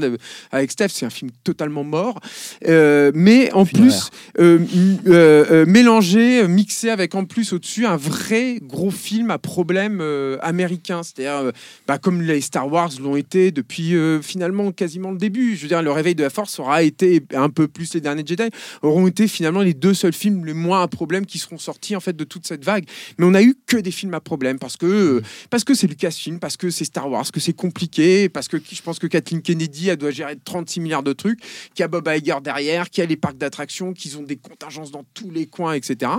avec 0.52 0.72
Steph, 0.72 0.90
c'est 0.90 1.06
un 1.06 1.10
film 1.10 1.32
totalement 1.44 1.84
mort. 1.84 2.20
Euh, 2.68 3.12
mais 3.16 3.52
en 3.54 3.66
plus, 3.66 4.10
euh, 4.40 4.60
euh, 5.08 5.46
euh, 5.50 5.66
mélangé, 5.66 6.46
mixé 6.48 6.90
avec 6.90 7.16
en 7.16 7.24
plus 7.26 7.54
au-dessus 7.54 7.86
un 7.86 7.96
vrai 7.96 8.60
gros 8.62 8.92
film 8.92 9.32
à 9.32 9.38
problème 9.38 10.02
américain. 10.42 11.02
C'est-à-dire, 11.04 11.52
bah, 11.88 11.98
comme 11.98 12.22
les 12.22 12.42
Star 12.42 12.72
Wars 12.72 12.92
l'ont 13.02 13.16
été 13.16 13.52
depuis 13.52 13.94
finalement 14.22 14.72
quasiment 14.72 15.12
le 15.12 15.18
début. 15.18 15.56
Je 15.56 15.62
veux 15.62 15.68
dire, 15.70 15.82
le 15.82 15.92
réveil 15.92 16.16
de 16.16 16.24
la 16.24 16.30
Force 16.30 16.60
aura 16.60 16.84
été 16.84 17.24
un 17.34 17.50
peu 17.50 17.68
plus 17.68 17.94
les 17.94 18.02
derniers 18.02 18.26
Jedi, 18.26 18.50
auront 18.82 19.08
été 19.08 19.28
finalement 19.28 19.62
les 19.62 19.74
deux 19.74 19.94
seuls 19.94 20.14
films 20.14 20.46
les 20.46 20.54
moins 20.54 20.82
à 20.82 20.88
problème 20.88 21.26
qui 21.26 21.38
seront 21.38 21.58
sortis 21.58 21.96
en 21.96 22.00
fait 22.00 22.16
de 22.16 22.24
toute 22.24 22.46
cette 22.46 22.66
vague. 22.66 22.86
Mais 23.18 23.26
on 23.26 23.34
a 23.34 23.42
eu 23.42 23.56
que 23.68 23.78
des 23.78 23.92
films 23.92 24.14
à 24.14 24.20
problème 24.20 24.60
parce 24.60 24.76
que 24.76 24.98
euh, 24.98 25.22
parce 25.50 25.64
que 25.64 25.74
c'est 25.74 25.88
Lucasfilm, 25.88 26.40
parce 26.40 26.58
que 26.58 26.70
c'est 26.70 26.86
Star 26.86 27.10
Wars, 27.10 27.32
que 27.32 27.40
c'est 27.40 27.54
compliqué, 27.54 28.17
parce 28.32 28.48
que 28.48 28.58
je 28.58 28.82
pense 28.82 29.00
que 29.00 29.08
Kathleen 29.08 29.42
Kennedy 29.42 29.90
elle 29.90 29.98
doit 29.98 30.12
gérer 30.12 30.36
36 30.44 30.80
milliards 30.80 31.04
de 31.04 31.14
trucs, 31.14 31.40
qu'il 31.74 31.80
y 31.80 31.84
a 31.84 31.88
Bob 31.88 32.08
Iger 32.08 32.38
derrière, 32.44 32.90
qu'il 32.90 33.04
y 33.04 33.06
a 33.06 33.08
les 33.08 33.18
parcs 33.18 33.38
d'attractions, 33.38 33.94
qu'ils 33.94 34.18
ont 34.18 34.24
des 34.24 34.38
contingences 34.38 34.92
dans 34.92 35.06
tous 35.14 35.32
les 35.32 35.46
coins, 35.46 35.74
etc. 35.74 36.12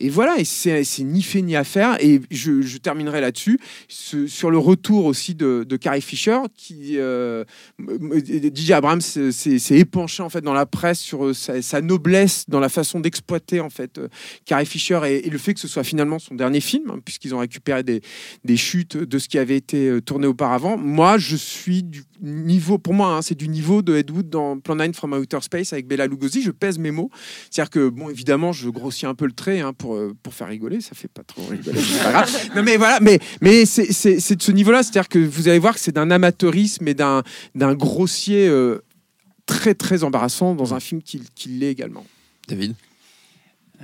Et 0.00 0.08
voilà, 0.08 0.38
et 0.38 0.44
c'est 0.44 0.84
ni 1.00 1.22
fait 1.22 1.42
ni 1.42 1.56
à 1.56 1.64
faire. 1.64 1.96
Et 2.02 2.20
je, 2.30 2.76
terminerai 2.78 3.20
là-dessus 3.20 3.58
sur 3.88 4.50
le 4.50 4.58
retour 4.58 5.06
aussi 5.06 5.34
de, 5.34 5.64
Carrie 5.80 6.02
Fisher, 6.02 6.38
qui 6.54 6.98
euh, 6.98 7.44
DJ 7.78 8.72
Abrams 8.72 9.00
s'est 9.00 9.78
épanché 9.78 10.22
en 10.22 10.28
fait 10.28 10.40
dans 10.40 10.52
la 10.52 10.66
presse 10.66 11.00
sur 11.00 11.26
euh, 11.26 11.34
sa, 11.34 11.80
noblesse 11.80 12.44
dans 12.48 12.60
la 12.60 12.68
façon 12.68 13.00
d'exploiter 13.00 13.60
en 13.60 13.70
fait 13.70 13.98
euh, 13.98 14.08
Carrie 14.44 14.66
Fisher 14.66 15.00
et, 15.06 15.28
le 15.28 15.38
fait 15.38 15.54
que 15.54 15.60
ce 15.60 15.68
soit 15.68 15.84
finalement 15.84 16.18
son 16.18 16.34
dernier 16.34 16.60
film, 16.60 16.90
hein, 16.90 17.00
puisqu'ils 17.04 17.34
ont 17.34 17.38
récupéré 17.38 17.82
des, 17.82 18.00
des 18.44 18.56
chutes 18.56 18.96
de 18.96 19.18
ce 19.18 19.28
qui 19.28 19.38
avait 19.38 19.56
été 19.56 19.88
euh, 19.88 20.00
tourné 20.00 20.26
auparavant. 20.26 20.76
Moi, 20.76 21.18
je 21.18 21.36
suis 21.44 21.82
du 21.82 22.02
niveau, 22.22 22.78
pour 22.78 22.94
moi, 22.94 23.14
hein, 23.16 23.22
c'est 23.22 23.34
du 23.34 23.48
niveau 23.48 23.82
de 23.82 23.94
Ed 23.96 24.10
Wood 24.10 24.28
dans 24.30 24.58
Plan 24.58 24.74
9 24.76 24.94
from 24.94 25.12
Outer 25.12 25.38
Space 25.42 25.72
avec 25.72 25.86
Bella 25.86 26.06
Lugosi. 26.06 26.42
Je 26.42 26.50
pèse 26.50 26.78
mes 26.78 26.90
mots. 26.90 27.10
C'est-à-dire 27.50 27.70
que, 27.70 27.88
bon, 27.88 28.08
évidemment, 28.10 28.52
je 28.52 28.68
grossis 28.68 29.06
un 29.06 29.14
peu 29.14 29.26
le 29.26 29.32
trait 29.32 29.60
hein, 29.60 29.72
pour, 29.72 29.94
euh, 29.96 30.14
pour 30.22 30.34
faire 30.34 30.48
rigoler. 30.48 30.80
Ça 30.80 30.94
fait 30.94 31.08
pas 31.08 31.22
trop 31.22 31.44
rigoler. 31.46 31.80
c'est 31.80 32.02
pas 32.02 32.12
grave. 32.12 32.30
Non, 32.56 32.62
mais 32.62 32.76
voilà, 32.76 33.00
mais, 33.00 33.18
mais 33.40 33.64
c'est 33.66 33.92
c'est- 33.92 34.20
c'est 34.20 34.36
de 34.36 34.42
ce 34.42 34.52
niveau-là. 34.52 34.82
C'est-à-dire 34.82 35.08
que 35.08 35.18
vous 35.18 35.48
allez 35.48 35.58
voir 35.58 35.74
que 35.74 35.80
c'est 35.80 35.92
d'un 35.92 36.10
amateurisme 36.10 36.86
et 36.88 36.94
d'un 36.94 37.22
d'un 37.54 37.74
grossier 37.74 38.48
euh, 38.48 38.80
très, 39.46 39.74
très 39.74 40.04
embarrassant 40.04 40.54
dans 40.54 40.72
un 40.74 40.80
film 40.80 41.02
qui, 41.02 41.20
qui 41.34 41.48
l'est 41.50 41.70
également. 41.70 42.04
David? 42.48 42.74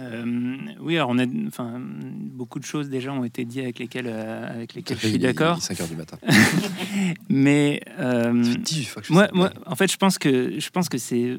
Euh, 0.01 0.57
oui, 0.81 0.97
alors 0.97 1.11
on 1.11 1.19
a, 1.19 1.27
enfin, 1.47 1.79
beaucoup 1.79 2.59
de 2.59 2.65
choses 2.65 2.89
déjà 2.89 3.13
ont 3.13 3.25
été 3.25 3.45
dites 3.45 3.63
avec 3.63 3.79
lesquelles, 3.79 4.09
euh, 4.09 4.49
avec 4.49 4.75
lesquelles 4.75 4.99
je 4.99 5.09
suis 5.09 5.19
d'accord. 5.19 5.59
Il 5.59 5.73
est 5.73 5.77
5 5.77 5.79
h 5.79 5.89
du 5.89 5.97
matin. 5.97 6.19
Mais 7.29 7.81
euh, 7.99 8.43
Ça 8.45 8.53
fait 8.53 8.59
18 8.59 8.85
fois 8.85 9.03
que 9.03 9.09
je 9.09 9.13
fais 9.13 9.15
moi, 9.15 9.29
moi, 9.33 9.51
en 9.67 9.77
fait, 9.77 9.91
je 9.91 9.97
pense 9.97 10.19
que 10.19 10.59
je 10.59 10.71
pense 10.71 10.89
que 10.89 10.99
c'est 10.99 11.39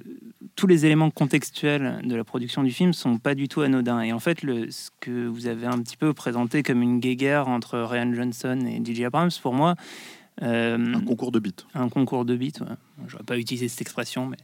tous 0.55 0.67
les 0.67 0.85
éléments 0.85 1.09
contextuels 1.09 2.01
de 2.03 2.15
la 2.15 2.23
production 2.23 2.63
du 2.63 2.71
film 2.71 2.93
sont 2.93 3.17
pas 3.17 3.35
du 3.35 3.47
tout 3.47 3.61
anodins. 3.61 4.01
Et 4.01 4.13
en 4.13 4.19
fait, 4.19 4.43
le, 4.43 4.69
ce 4.69 4.89
que 4.99 5.27
vous 5.27 5.47
avez 5.47 5.65
un 5.65 5.79
petit 5.79 5.97
peu 5.97 6.13
présenté 6.13 6.61
comme 6.61 6.81
une 6.81 6.99
guéguerre 6.99 7.47
entre 7.47 7.79
Ryan 7.79 8.13
Johnson 8.13 8.59
et 8.67 8.83
J.J. 8.83 9.05
Abrams, 9.05 9.31
pour 9.41 9.53
moi, 9.53 9.75
euh, 10.41 10.77
Un 10.95 11.01
concours 11.01 11.31
de 11.31 11.39
beats. 11.39 11.65
un 11.73 11.89
concours 11.89 12.25
de 12.25 12.35
beats. 12.35 12.61
Ouais. 12.61 12.75
Je 13.07 13.13
n'aurais 13.13 13.23
pas 13.25 13.37
utilisé 13.37 13.67
cette 13.67 13.81
expression, 13.81 14.25
mais 14.27 14.37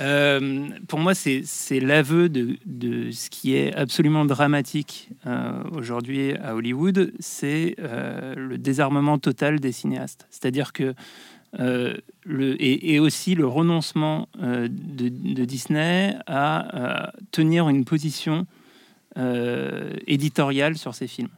euh, 0.00 0.68
pour 0.88 0.98
moi, 0.98 1.14
c'est 1.14 1.80
l'aveu 1.80 2.28
de, 2.28 2.56
de 2.66 3.10
ce 3.10 3.30
qui 3.30 3.54
est 3.54 3.74
absolument 3.74 4.24
dramatique 4.24 5.08
euh, 5.26 5.62
aujourd'hui 5.72 6.34
à 6.36 6.54
Hollywood, 6.54 7.12
c'est 7.18 7.76
le 7.78 8.56
désarmement 8.56 9.18
total 9.18 9.60
des 9.60 9.72
cinéastes. 9.72 10.26
C'est-à-dire 10.30 10.72
que 10.72 10.94
euh, 11.60 11.94
le, 12.24 12.54
et, 12.62 12.94
et 12.94 12.98
aussi 12.98 13.34
le 13.34 13.46
renoncement 13.46 14.26
euh, 14.40 14.68
de, 14.70 15.08
de 15.10 15.44
Disney 15.44 16.16
à, 16.26 17.04
à 17.08 17.12
tenir 17.30 17.68
une 17.68 17.84
position 17.84 18.46
euh, 19.18 19.92
éditoriale 20.06 20.78
sur 20.78 20.94
ses 20.94 21.06
films. 21.06 21.28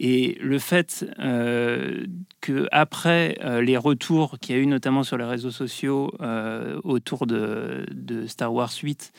Et 0.00 0.38
le 0.40 0.58
fait 0.60 1.04
euh, 1.18 2.06
que 2.40 2.68
après 2.70 3.36
euh, 3.44 3.60
les 3.60 3.76
retours 3.76 4.38
qu'il 4.38 4.54
y 4.54 4.58
a 4.58 4.62
eu 4.62 4.66
notamment 4.66 5.02
sur 5.02 5.18
les 5.18 5.24
réseaux 5.24 5.50
sociaux 5.50 6.12
euh, 6.20 6.80
autour 6.84 7.26
de, 7.26 7.84
de 7.92 8.26
Star 8.28 8.54
Wars 8.54 8.70
8, 8.80 9.12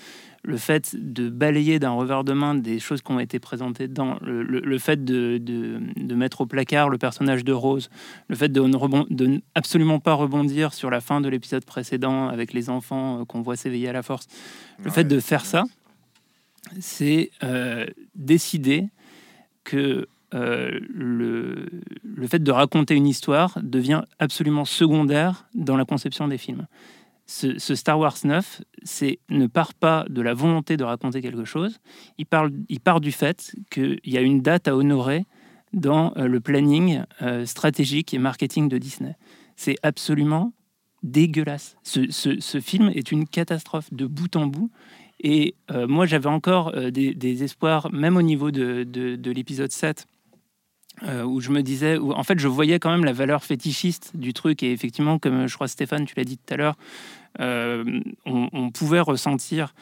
le 0.43 0.55
fait 0.55 0.95
de 0.97 1.27
balayer 1.27 1.79
d'un 1.79 1.89
revers 1.91 2.23
de 2.23 2.31
main 2.31 2.55
des 2.55 2.79
choses 2.79 3.01
qui 3.01 3.11
ont 3.11 3.19
été 3.19 3.39
présentées 3.39 3.89
dans 3.89 4.17
le, 4.21 4.41
le- 4.41 4.61
le 4.61 4.77
fait 4.77 5.03
de, 5.03 5.37
de- 5.37 5.81
de 5.97 6.15
mettre 6.15 6.39
au 6.39 6.45
placard 6.45 6.87
le 6.87 6.97
personnage 6.97 7.43
de 7.43 7.51
Rose, 7.51 7.89
le 8.29 8.37
fait 8.37 8.47
de 8.49 8.61
ne 8.61 8.77
rebon- 8.77 9.05
de 9.09 9.25
n- 9.25 9.41
absolument 9.55 9.99
pas 9.99 10.13
rebondir 10.13 10.73
sur 10.73 10.89
la 10.89 11.01
fin 11.01 11.19
de 11.19 11.27
l'épisode 11.27 11.65
précédent 11.65 12.29
avec 12.29 12.53
les 12.53 12.69
enfants 12.69 13.19
euh, 13.19 13.25
qu'on 13.25 13.41
voit 13.41 13.57
s'éveiller 13.57 13.89
à 13.89 13.93
la 13.93 14.01
force, 14.01 14.27
le 14.81 14.89
fait 14.89 15.03
de 15.03 15.19
faire 15.19 15.45
ça, 15.45 15.65
c'est 16.79 17.31
décider 18.15 18.85
que 19.65 20.07
euh, 20.35 20.79
le, 20.93 21.69
fait 22.27 22.43
de 22.43 22.51
raconter 22.51 22.93
une 22.93 23.07
histoire 23.07 23.57
devient 23.63 24.03
absolument 24.19 24.65
secondaire 24.65 25.47
dans 25.55 25.75
la 25.75 25.85
conception 25.85 26.27
des 26.27 26.37
films. 26.37 26.67
Ce, 27.25 27.57
Star 27.75 27.99
Wars 27.99 28.17
9 28.23 28.61
c'est, 28.83 29.19
ne 29.29 29.47
part 29.47 29.73
pas 29.73 30.05
de 30.09 30.21
la 30.21 30.33
volonté 30.33 30.77
de 30.77 30.83
raconter 30.83 31.21
quelque 31.21 31.45
chose, 31.45 31.79
il, 32.17 32.25
parle, 32.25 32.51
il 32.69 32.79
part 32.79 33.01
du 33.01 33.11
fait 33.11 33.55
qu'il 33.71 33.99
y 34.03 34.17
a 34.17 34.21
une 34.21 34.41
date 34.41 34.67
à 34.67 34.75
honorer 34.75 35.25
dans 35.73 36.13
euh, 36.17 36.27
le 36.27 36.39
planning 36.39 37.03
euh, 37.21 37.45
stratégique 37.45 38.13
et 38.13 38.19
marketing 38.19 38.67
de 38.67 38.77
Disney. 38.77 39.15
C'est 39.55 39.77
absolument 39.83 40.53
dégueulasse. 41.03 41.77
Ce, 41.83 42.59
film 42.61 42.91
est 42.93 43.11
une 43.11 43.27
catastrophe 43.27 43.93
de 43.93 44.05
bout 44.05 44.35
en 44.35 44.47
bout. 44.47 44.69
Et 45.21 45.55
moi, 45.69 46.05
j'avais 46.05 46.29
encore 46.29 46.71
des, 46.91 47.43
espoirs, 47.43 47.91
même 47.91 48.15
au 48.15 48.21
niveau 48.21 48.51
de- 48.51 48.83
de 48.85 49.31
l'épisode 49.31 49.71
7, 49.71 50.07
euh, 51.07 51.23
où 51.23 51.39
je 51.41 51.49
me 51.51 51.61
disais, 51.63 51.97
où, 51.97 52.11
en 52.13 52.23
fait, 52.23 52.39
je 52.39 52.47
voyais 52.47 52.79
quand 52.79 52.91
même 52.91 53.05
la 53.05 53.13
valeur 53.13 53.43
fétichiste 53.43 54.11
du 54.15 54.33
truc. 54.33 54.63
Et 54.63 54.71
effectivement, 54.71 55.19
comme 55.19 55.47
je 55.47 55.55
crois 55.55 55.67
Stéphane, 55.67 56.05
tu 56.05 56.13
l'as 56.17 56.23
dit 56.25 56.37
tout 56.37 56.53
à 56.53 56.57
l'heure, 56.57 56.75
euh, 57.39 58.01
on, 58.25 58.49
on 58.53 58.69
pouvait 58.71 58.99
ressentir 58.99 59.73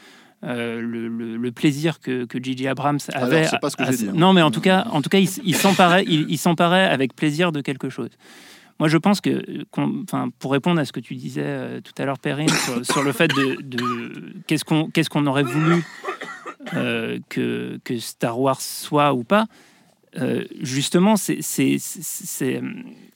euh, 0.44 0.80
le, 0.82 1.08
le- 1.08 1.38
le 1.38 1.52
plaisir 1.52 2.00
que, 2.00 2.26
que 2.26 2.38
J.J. 2.42 2.68
Abrams 2.68 3.00
Alors, 3.14 3.28
avait. 3.30 3.46
c'est 3.46 3.60
pas 3.60 3.70
ce 3.72 3.78
que 3.78 3.84
à- 3.84 3.92
dit, 3.92 4.08
hein. 4.10 4.14
Non, 4.16 4.34
mais 4.34 4.44
en 4.44 4.52
tout 4.52 4.62
cas, 4.62 4.86
en 4.92 5.02
tout 5.02 5.10
cas, 5.10 5.18
il, 5.18 5.56
s'emparait, 5.56 6.04
il, 6.08 6.28
il 6.30 6.38
s'emparait 6.38 6.86
avec 6.86 7.16
plaisir 7.16 7.52
de 7.52 7.62
quelque 7.62 7.90
chose. 7.90 8.10
Moi, 8.80 8.88
je 8.90 8.98
pense 8.98 9.22
que, 9.22 9.44
enfin, 9.76 10.30
pour 10.38 10.52
répondre 10.52 10.80
à 10.80 10.86
ce 10.86 10.92
que 10.92 11.00
tu 11.00 11.16
disais 11.16 11.42
euh, 11.44 11.82
tout 11.82 11.94
à 11.98 12.06
l'heure, 12.06 12.20
Perrine, 12.20 12.48
sur, 12.50 12.86
sur 12.86 13.02
le 13.02 13.12
fait 13.12 13.28
de, 13.30 13.58
de- 13.64 14.34
qu'est-ce 14.46 14.64
qu'on 14.64 14.92
qu'est-ce 14.92 15.10
qu'on 15.10 15.26
aurait 15.26 15.42
voulu 15.42 15.84
euh, 16.76 17.18
que, 17.30 17.80
que 17.84 17.98
Star 17.98 18.40
Wars 18.40 18.62
soit 18.62 19.14
ou 19.16 19.24
pas, 19.24 19.46
euh, 20.18 20.46
justement, 20.62 21.16
c'est 21.18 21.40
euh, 22.42 22.62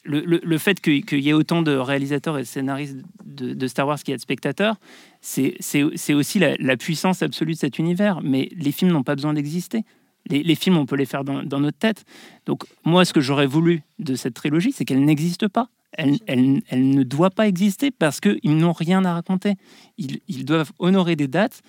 le, 0.03 0.19
le- 0.25 0.41
le 0.43 0.57
fait 0.57 0.79
que- 0.81 0.99
qu'il 1.01 1.19
y 1.21 1.29
ait 1.29 1.33
autant 1.33 1.61
de 1.61 1.71
réalisateurs 1.75 2.37
et 2.37 2.41
de 2.41 2.47
scénaristes 2.47 2.97
de, 3.23 3.53
de 3.53 3.67
Star 3.67 3.87
Wars 3.87 3.97
qu'il 3.99 4.11
y 4.11 4.13
a 4.13 4.17
de 4.17 4.21
spectateurs, 4.21 4.75
c'est 5.21 6.13
aussi 6.13 6.39
la, 6.39 6.55
la 6.57 6.77
puissance 6.77 7.21
absolue 7.21 7.53
de 7.53 7.57
cet 7.57 7.79
univers. 7.79 8.21
Mais 8.21 8.49
les 8.55 8.71
films 8.71 8.91
n'ont 8.91 9.03
pas 9.03 9.15
besoin 9.15 9.33
d'exister. 9.33 9.83
Les, 10.27 10.43
les 10.43 10.55
films, 10.55 10.77
on 10.77 10.85
peut 10.85 10.95
les 10.97 11.05
faire 11.05 11.23
dans, 11.23 11.41
dans 11.43 11.59
notre 11.59 11.77
tête. 11.79 12.03
Donc, 12.45 12.63
moi, 12.85 13.05
ce 13.05 13.13
que 13.13 13.21
j'aurais 13.21 13.47
voulu 13.47 13.81
de 13.99 14.15
cette 14.15 14.33
trilogie, 14.35 14.71
c'est 14.71 14.85
qu'elle 14.85 15.03
n'existe 15.03 15.47
pas. 15.47 15.69
Elle, 15.93 16.17
elle- 16.27 16.61
elle 16.69 16.89
ne 16.89 17.03
doit 17.03 17.31
pas 17.31 17.47
exister 17.47 17.89
parce 17.91 18.19
qu'ils 18.19 18.55
n'ont 18.57 18.71
rien 18.73 19.03
à 19.05 19.13
raconter. 19.13 19.55
Ils, 19.97 20.19
ils 20.27 20.45
doivent 20.45 20.71
honorer 20.79 21.15
des 21.15 21.27
dates 21.27 21.61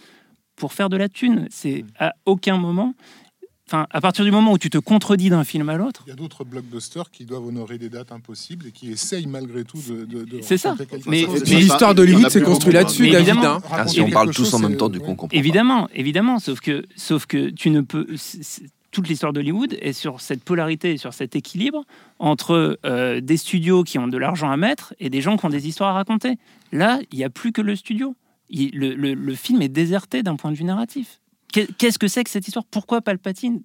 pour 0.55 0.75
faire 0.75 0.89
de 0.91 0.97
la 0.99 1.09
thune. 1.09 1.47
C'est 1.51 1.85
à 1.99 2.13
aucun 2.27 2.59
moment. 2.59 2.95
Enfin, 3.73 3.87
à 3.91 4.03
partir 4.03 4.23
du 4.27 4.31
moment 4.31 4.53
où 4.53 4.59
tu 4.59 4.69
te 4.69 4.77
contredis 4.77 5.31
d'un 5.31 5.45
film 5.45 5.71
à 5.71 5.79
l'autre, 5.79 6.03
Il 6.07 6.11
y 6.11 6.13
a 6.13 6.15
d'autres 6.15 6.45
blockbusters 6.45 7.11
qui 7.11 7.25
doivent 7.25 7.47
honorer 7.47 7.79
des 7.79 7.89
dates 7.89 8.13
impossibles 8.13 8.67
et 8.67 8.71
qui 8.71 8.91
essayent 8.93 9.25
malgré 9.27 9.65
tout 9.65 9.79
de. 9.89 10.05
de, 10.05 10.25
de 10.25 10.41
C'est 10.43 10.59
ça. 10.59 10.75
Mais- 11.07 11.27
mais 11.27 11.57
l'histoire 11.57 11.95
d'Hollywood 11.95 12.29
s'est 12.29 12.43
construite 12.43 12.75
là-dessus, 12.75 13.05
Mais 13.05 13.13
David. 13.13 13.29
évidemment. 13.31 13.55
hein. 13.57 13.61
Ah, 13.65 13.77
Raconter 13.77 13.91
si 13.95 14.01
on 14.03 14.11
parle 14.11 14.27
tous 14.29 14.43
chose, 14.45 14.55
en 14.55 14.59
même 14.59 14.77
temps, 14.77 14.91
du 14.91 14.99
coup, 14.99 15.07
ouais. 15.07 15.13
on 15.13 15.17
comprend. 15.17 15.29
pas. 15.29 15.37
Évidemment, 15.39 15.89
évidemment, 15.95 16.39
sauf 16.39 16.61
que, 16.61 16.85
sauf 16.97 17.25
que 17.25 17.49
tu 17.49 17.71
ne 17.71 17.81
peux. 17.81 18.07
Toute 18.91 19.09
l'histoire 19.09 19.33
d'Hollywood 19.33 19.79
est 19.81 19.95
sur 19.95 20.21
cette 20.21 20.45
polarité, 20.45 20.93
et 20.93 20.97
sur 20.99 21.15
cet 21.15 21.35
équilibre 21.35 21.85
entre 22.19 22.79
euh, 22.85 23.23
des 23.23 23.39
studios 23.39 23.85
qui 23.85 23.99
ont 23.99 24.07
de 24.07 24.19
l'argent 24.19 24.51
à 24.51 24.59
mettre 24.59 24.93
et 25.01 25.09
des 25.09 25.23
gens 25.23 25.39
qui 25.39 25.47
ont 25.47 25.49
des 25.49 25.67
histoires 25.67 25.89
à 25.91 25.95
raconter. 25.95 26.37
Là, 26.73 27.01
il 27.11 27.17
n'y 27.17 27.25
a 27.25 27.31
plus 27.31 27.53
que 27.53 27.63
le 27.63 27.75
studio. 27.75 28.15
Il- 28.51 28.73
le, 28.75 28.93
le- 28.95 29.15
le 29.15 29.35
film 29.35 29.63
est 29.63 29.71
déserté 29.71 30.23
d'un 30.23 30.37
point 30.37 30.51
de 30.53 30.57
vue 30.57 30.65
narratif. 30.65 31.21
Qu'est- 31.53 31.73
Qu'est-ce 31.77 31.99
que 31.99 32.09
c'est 32.09 32.25
que 32.25 32.31
cette 32.31 32.47
histoire? 32.47 32.65
Pourquoi 32.65 33.01
Palpatine? 33.03 33.63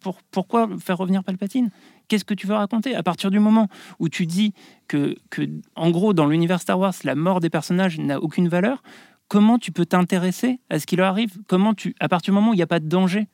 Pour- 0.00 0.22
Pourquoi 0.30 0.68
faire 0.78 0.96
revenir 0.98 1.24
Palpatine? 1.24 1.70
Qu'est-ce 2.08 2.24
que 2.24 2.34
tu 2.34 2.46
veux 2.46 2.54
raconter? 2.54 2.94
À 2.94 3.02
partir 3.02 3.30
du 3.30 3.38
moment 3.38 3.68
où 3.98 4.08
tu 4.08 4.26
dis 4.26 4.52
que, 4.88 5.14
que 5.30 5.42
en 5.76 5.90
gros, 5.90 6.12
dans 6.12 6.26
l'univers 6.26 6.60
Star 6.60 6.78
Wars, 6.78 6.94
la 7.04 7.14
mort 7.14 7.40
des 7.40 7.50
personnages 7.50 7.98
n'a 7.98 8.20
aucune 8.20 8.48
valeur, 8.48 8.82
comment 9.28 9.58
tu 9.58 9.72
peux 9.72 9.86
t'intéresser 9.86 10.58
à 10.70 10.78
ce 10.78 10.86
qui 10.86 10.96
leur 10.96 11.08
arrive? 11.08 11.38
Comment 11.46 11.74
tu, 11.74 11.94
à 12.00 12.08
partir 12.08 12.32
du 12.32 12.36
moment 12.36 12.50
où 12.50 12.54
il 12.54 12.58
n'y 12.58 12.62
a 12.62 12.66
pas 12.66 12.80
de 12.80 12.88
danger, 12.88 13.28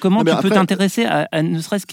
comment 0.00 0.24
tu 0.24 0.30
peux 0.42 0.50
t'intéresser 0.50 1.04
à, 1.04 1.28
à 1.32 1.42
ne 1.42 1.60
serait-ce 1.60 1.86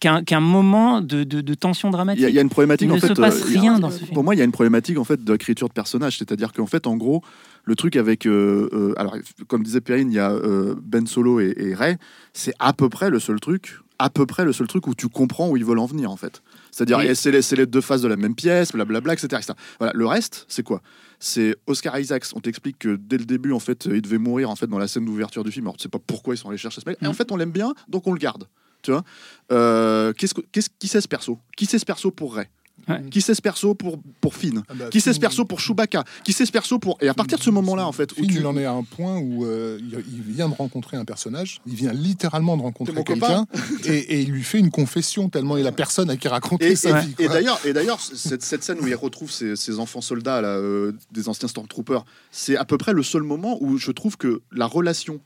qu'un 0.00 0.40
moment 0.40 1.00
de, 1.00 1.24
de- 1.24 1.40
de 1.40 1.54
tension 1.54 1.90
dramatique 1.90 2.24
il 2.28 2.34
y 2.34 2.38
a 2.38 2.42
une 2.42 2.48
problématique 2.48 2.88
Il 2.88 2.92
en 2.92 2.96
ne 2.96 3.00
fait. 3.00 3.08
se 3.08 3.12
passe 3.14 3.40
euh, 3.42 3.56
a- 3.56 3.60
rien 3.60 3.78
dans 3.78 3.90
ce 3.90 3.98
film. 3.98 4.12
Pour 4.12 4.24
moi, 4.24 4.34
il 4.34 4.38
y 4.38 4.40
a 4.40 4.44
une 4.44 4.52
problématique 4.52 4.98
en 4.98 5.04
fait 5.04 5.22
d'écriture 5.22 5.68
de 5.68 5.72
personnages, 5.72 6.18
c'est-à-dire 6.18 6.52
qu'en 6.52 6.66
fait, 6.66 6.86
en 6.86 6.96
gros, 6.96 7.22
le 7.64 7.76
truc 7.76 7.96
avec, 7.96 8.26
euh, 8.26 8.68
euh, 8.72 8.92
alors 8.96 9.16
comme 9.48 9.62
disait 9.62 9.80
Perrine, 9.80 10.10
il 10.10 10.14
y 10.14 10.18
a 10.18 10.30
euh, 10.30 10.74
Ben 10.82 11.06
Solo 11.06 11.40
et, 11.40 11.54
et 11.56 11.74
Rey, 11.74 11.98
c'est 12.32 12.54
à 12.58 12.72
peu 12.72 12.88
près 12.88 13.10
le 13.10 13.18
seul 13.20 13.40
truc, 13.40 13.78
à 13.98 14.10
peu 14.10 14.26
près 14.26 14.44
le 14.44 14.52
seul 14.52 14.66
truc 14.66 14.86
où 14.86 14.94
tu 14.94 15.08
comprends 15.08 15.48
où 15.48 15.56
ils 15.56 15.64
veulent 15.64 15.78
en 15.78 15.86
venir 15.86 16.10
en 16.10 16.16
fait. 16.16 16.42
C'est-à-dire, 16.70 17.00
et 17.00 17.14
c'est 17.14 17.30
les, 17.30 17.40
les 17.56 17.66
deux 17.66 17.80
faces 17.80 18.02
de 18.02 18.08
la 18.08 18.16
même 18.16 18.34
pièce, 18.34 18.72
blablabla, 18.72 19.12
etc. 19.12 19.28
etc. 19.36 19.52
Voilà. 19.78 19.92
Le 19.94 20.06
reste, 20.06 20.44
c'est 20.48 20.64
quoi? 20.64 20.82
C'est 21.26 21.56
Oscar 21.66 21.98
Isaacs. 21.98 22.26
On 22.34 22.40
t'explique 22.40 22.78
que 22.78 22.96
dès 22.96 23.16
le 23.16 23.24
début, 23.24 23.52
en 23.52 23.58
fait, 23.58 23.86
il 23.90 24.02
devait 24.02 24.18
mourir 24.18 24.50
en 24.50 24.56
fait 24.56 24.66
dans 24.66 24.78
la 24.78 24.86
scène 24.88 25.06
d'ouverture 25.06 25.42
du 25.42 25.50
film. 25.50 25.66
Alors, 25.66 25.76
tu 25.78 25.82
sais 25.84 25.88
pas 25.88 25.98
pourquoi 25.98 26.34
ils 26.34 26.38
sont 26.38 26.50
allés 26.50 26.58
chercher 26.58 26.82
ce 26.82 26.88
mec. 26.88 26.98
Et 27.00 27.06
en 27.06 27.12
Mm. 27.12 27.14
fait, 27.14 27.32
on 27.32 27.36
l'aime 27.36 27.50
bien, 27.50 27.72
donc 27.88 28.06
on 28.06 28.12
le 28.12 28.18
garde. 28.18 28.46
Tu 28.82 28.90
vois? 28.90 29.02
Euh, 29.50 30.12
qu'est-ce 30.12 30.34
que, 30.34 30.42
qu'est-ce, 30.52 30.68
Qui 30.78 30.86
c'est 30.88 31.00
ce 31.00 31.08
perso? 31.08 31.38
Qui 31.56 31.64
c'est 31.64 31.78
ce 31.78 31.86
perso 31.86 32.10
pour 32.10 32.34
Ray 32.34 32.46
Ouais. 32.88 33.02
Qui 33.10 33.20
c'est 33.20 33.34
ce 33.34 33.42
perso 33.42 33.74
pour, 33.74 33.98
pour 34.20 34.34
Finn 34.34 34.62
Ah 34.68 34.74
bah, 34.74 34.84
Qui 34.90 35.00
c'est 35.00 35.12
ce 35.12 35.20
perso 35.20 35.44
pour 35.44 35.60
Chewbacca 35.60 36.04
Qui 36.24 36.32
c'est 36.32 36.46
ce 36.46 36.52
perso 36.52 36.78
pour... 36.78 36.98
Et 37.00 37.08
à 37.08 37.14
partir 37.14 37.38
de 37.38 37.42
ce 37.42 37.50
moment-là, 37.50 37.86
en 37.86 37.92
fait, 37.92 38.12
où 38.12 38.16
Finn, 38.16 38.26
tu... 38.28 38.36
il 38.38 38.46
en 38.46 38.56
est 38.56 38.64
à 38.64 38.72
un 38.72 38.82
point 38.82 39.18
où 39.18 39.44
euh, 39.44 39.78
il, 39.80 40.22
vient 40.22 40.48
de 40.48 40.54
rencontrer 40.54 40.96
un 40.96 41.04
personnage, 41.04 41.60
il 41.66 41.74
vient 41.74 41.92
littéralement 41.92 42.56
de 42.56 42.62
rencontrer 42.62 43.02
quelqu'un, 43.04 43.46
et, 43.84 43.96
et 43.96 44.20
il 44.22 44.30
lui 44.30 44.42
fait 44.42 44.58
une 44.58 44.70
confession 44.70 45.28
tellement 45.28 45.56
il 45.56 45.66
a 45.66 45.72
personne 45.72 46.10
à 46.10 46.16
qui 46.16 46.28
raconter 46.28 46.72
Et, 46.72 46.76
sa 46.76 47.00
et- 47.00 47.06
vie. 47.06 47.14
et 47.18 47.26
quoi. 47.26 47.34
d'ailleurs, 47.34 47.60
et 47.64 47.72
d'ailleurs, 47.72 48.00
cette, 48.00 48.42
cette 48.42 48.64
scène 48.64 48.78
où 48.80 48.86
il 48.86 48.94
retrouve 48.94 49.30
ses, 49.30 49.56
ses 49.56 49.78
enfants 49.78 50.00
soldats, 50.00 50.40
là, 50.40 50.48
euh, 50.56 50.92
des 51.12 51.28
anciens 51.28 51.48
Stormtroopers, 51.48 52.04
c'est 52.30 52.56
à 52.56 52.64
peu 52.64 52.78
près 52.78 52.92
le 52.92 53.02
seul 53.02 53.22
moment 53.22 53.58
où 53.60 53.78
je 53.78 53.90
trouve 53.92 54.16
que 54.16 54.42
la 54.52 54.66
relation 54.66 55.20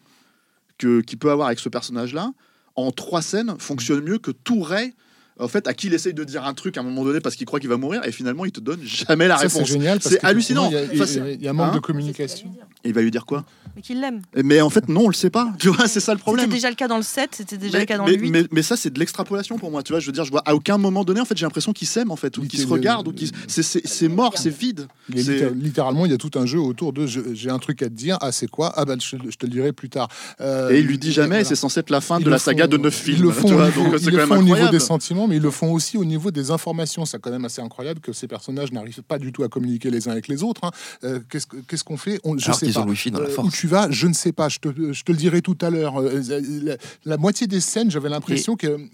que 0.79 1.01
qu'il 1.01 1.19
peut 1.19 1.31
avoir 1.31 1.49
avec 1.49 1.59
ce 1.59 1.69
personnage-là, 1.69 2.33
en 2.77 2.93
trois 2.93 3.23
scènes, 3.23 3.57
fonctionne 3.59 4.03
mieux 4.05 4.19
que 4.19 4.31
tout 4.31 4.61
Ray. 4.63 4.93
En 5.41 5.49
fait, 5.49 5.67
à 5.69 5.75
qui 5.75 5.87
il 5.87 5.95
essaye 5.95 6.15
de 6.15 6.25
dire 6.25 6.45
un 6.45 6.55
truc 6.55 6.77
à 6.77 6.81
un 6.81 6.83
moment 6.83 7.05
donné 7.05 7.21
parce 7.21 7.37
qu'il 7.37 7.47
croit 7.47 7.61
qu'il 7.61 7.69
va 7.69 7.77
mourir 7.77 8.03
et 8.05 8.11
finalement 8.13 8.45
il 8.45 8.51
te 8.53 8.61
donne 8.61 8.81
jamais 8.83 9.29
la 9.29 9.37
Ça, 9.37 9.49
c'est 9.49 9.55
réponse. 9.59 9.69
génial. 9.69 9.99
C'est 10.03 10.25
hallucinant. 10.25 10.71
y 10.71 10.77
a- 10.77 10.83
Enfin, 10.93 11.05
il 11.31 11.43
y 11.43 11.47
a 11.47 11.51
un 11.51 11.53
manque 11.55 11.73
hein 11.73 11.75
de 11.77 11.81
communication. 11.81 12.51
Et 12.85 12.91
il 12.91 12.95
va 12.95 13.03
lui 13.03 13.11
dire 13.11 13.27
quoi 13.27 13.45
Mais 13.75 13.83
qu'il 13.83 14.01
l'aime. 14.01 14.23
Mais 14.37 14.61
en 14.61 14.71
fait, 14.71 14.89
non, 14.89 15.03
on 15.07 15.09
le 15.09 15.15
sait 15.15 15.31
pas. 15.31 15.53
Tu 15.59 15.69
vois, 15.69 15.89
c'est 15.89 15.99
ça 16.01 16.13
le 16.13 16.19
C'était 16.19 16.23
problème. 16.23 16.49
déjà 16.51 16.71
le 16.71 16.77
cas 16.77 16.87
dans 16.89 16.97
le 16.97 17.03
7, 17.03 17.31
c'était 17.35 17.57
déjà 17.59 17.79
mais, 17.79 17.81
le 17.81 17.87
cas 17.87 17.99
dans 17.99 18.05
mais- 18.05 18.13
le 18.17 18.23
8. 18.23 18.31
mais- 18.31 18.45
mais 18.53 18.63
ça, 18.63 18.77
c'est 18.77 18.91
de 18.91 18.99
l'extrapolation 18.99 19.59
pour 19.59 19.71
moi. 19.71 19.83
Tu 19.83 19.93
vois, 19.93 19.99
je 20.01 20.07
veux 20.07 20.13
dire, 20.13 20.25
je 20.25 20.31
vois 20.31 20.43
à 20.47 20.55
aucun 20.55 20.79
moment 20.79 21.05
donné, 21.05 21.21
en 21.21 21.25
fait, 21.25 21.37
j'ai 21.37 21.45
l'impression 21.45 21.73
qu'ils 21.73 21.89
s'aiment, 21.89 22.11
en 22.13 22.17
fait, 22.17 22.39
ou 22.39 22.43
qu'ils 22.47 22.61
se 22.61 22.67
regardent, 22.67 23.09
ou 23.09 23.13
qu'ils. 23.13 23.31
C'est- 23.49 24.09
mort, 24.09 24.35
c'est 24.39 24.51
vide. 24.51 24.87
Il 25.15 25.27
littéralement, 25.61 26.07
il 26.07 26.11
y 26.13 26.15
a 26.15 26.19
tout 26.19 26.31
un 26.37 26.47
jeu 26.47 26.59
autour 26.61 26.93
de 26.93 27.07
j'ai 27.07 27.51
un 27.51 27.59
truc 27.59 27.83
à 27.83 27.87
te 27.87 27.95
dire. 27.95 28.17
Ah, 28.21 28.31
c'est 28.33 28.49
quoi? 28.49 28.73
Ah, 28.77 28.85
bah, 28.85 28.95
je, 29.01 29.17
je 29.29 29.37
te 29.37 29.47
le 29.47 29.53
dirai 29.53 29.73
plus 29.73 29.89
tard. 29.91 30.09
Euh, 30.41 30.71
Et 30.71 30.79
il 30.81 30.87
lui 30.87 30.99
dit 30.99 31.13
jamais, 31.13 31.29
voilà. 31.29 31.45
c'est 31.45 31.57
censé 31.57 31.81
être 31.81 31.91
la 31.91 32.01
fin 32.01 32.19
Ils 32.21 32.25
de 32.25 32.31
la 32.31 32.39
saga 32.39 32.65
font- 32.65 32.71
de 32.71 32.77
neuf 32.79 33.03
Ils 33.07 33.15
films. 33.15 33.27
le 33.27 33.33
font, 33.33 33.49
vois, 33.53 33.71
donc 33.71 33.95
ils 34.01 34.11
le 34.11 34.17
même 34.19 34.29
font 34.29 34.39
au 34.39 34.43
niveau 34.43 34.69
des 34.69 34.79
sentiments, 34.81 35.27
mais 35.27 35.37
ils 35.37 35.43
le 35.43 35.51
font 35.51 35.73
aussi 35.73 35.97
au 35.97 36.05
niveau 36.05 36.31
des 36.31 36.51
informations. 36.51 37.05
C'est 37.05 37.21
quand 37.21 37.31
même 37.31 37.45
assez 37.45 37.61
incroyable 37.61 38.01
que 38.01 38.13
ces 38.13 38.29
personnages 38.29 38.71
n'arrivent 38.73 39.03
pas 39.03 39.19
du 39.19 39.33
tout 39.33 39.43
à 39.43 39.49
communiquer 39.49 39.91
les 39.91 40.09
uns 40.09 40.13
avec 40.13 40.29
les 40.29 40.43
autres. 40.43 40.61
hein. 40.65 40.71
Euh, 41.05 41.21
Qu'est-ce 41.29 41.47
que- 41.47 41.57
qu'est-ce 41.69 41.85
qu'on 41.85 41.97
fait? 41.97 42.21
Je 42.25 42.45
Alors 42.45 42.59
sais 42.73 42.81
qu'ils 42.81 42.83
pas. 42.83 42.87
ont 42.87 42.91
Wi-Fi 42.91 43.11
dans 43.11 43.21
la 43.21 43.27
Euh, 43.27 43.31
force. 43.31 43.49
où 43.49 43.51
tu 43.51 43.67
vas, 43.67 43.91
je 43.91 44.07
ne 44.07 44.13
sais 44.13 44.33
pas, 44.33 44.49
je 44.49 44.59
te, 44.59 44.93
je 44.93 45.03
te 45.05 45.13
le 45.13 45.19
dirai 45.19 45.43
tout 45.43 45.57
à 45.61 45.71
l'heure. 45.71 46.01
euh, 46.01 46.23
La, 46.63 46.77
la 47.05 47.17
moitié 47.17 47.47
des 47.47 47.61
scènes, 47.61 47.91
j'avais 47.91 48.09
l'impression 48.09 48.57
qu'il 48.57 48.89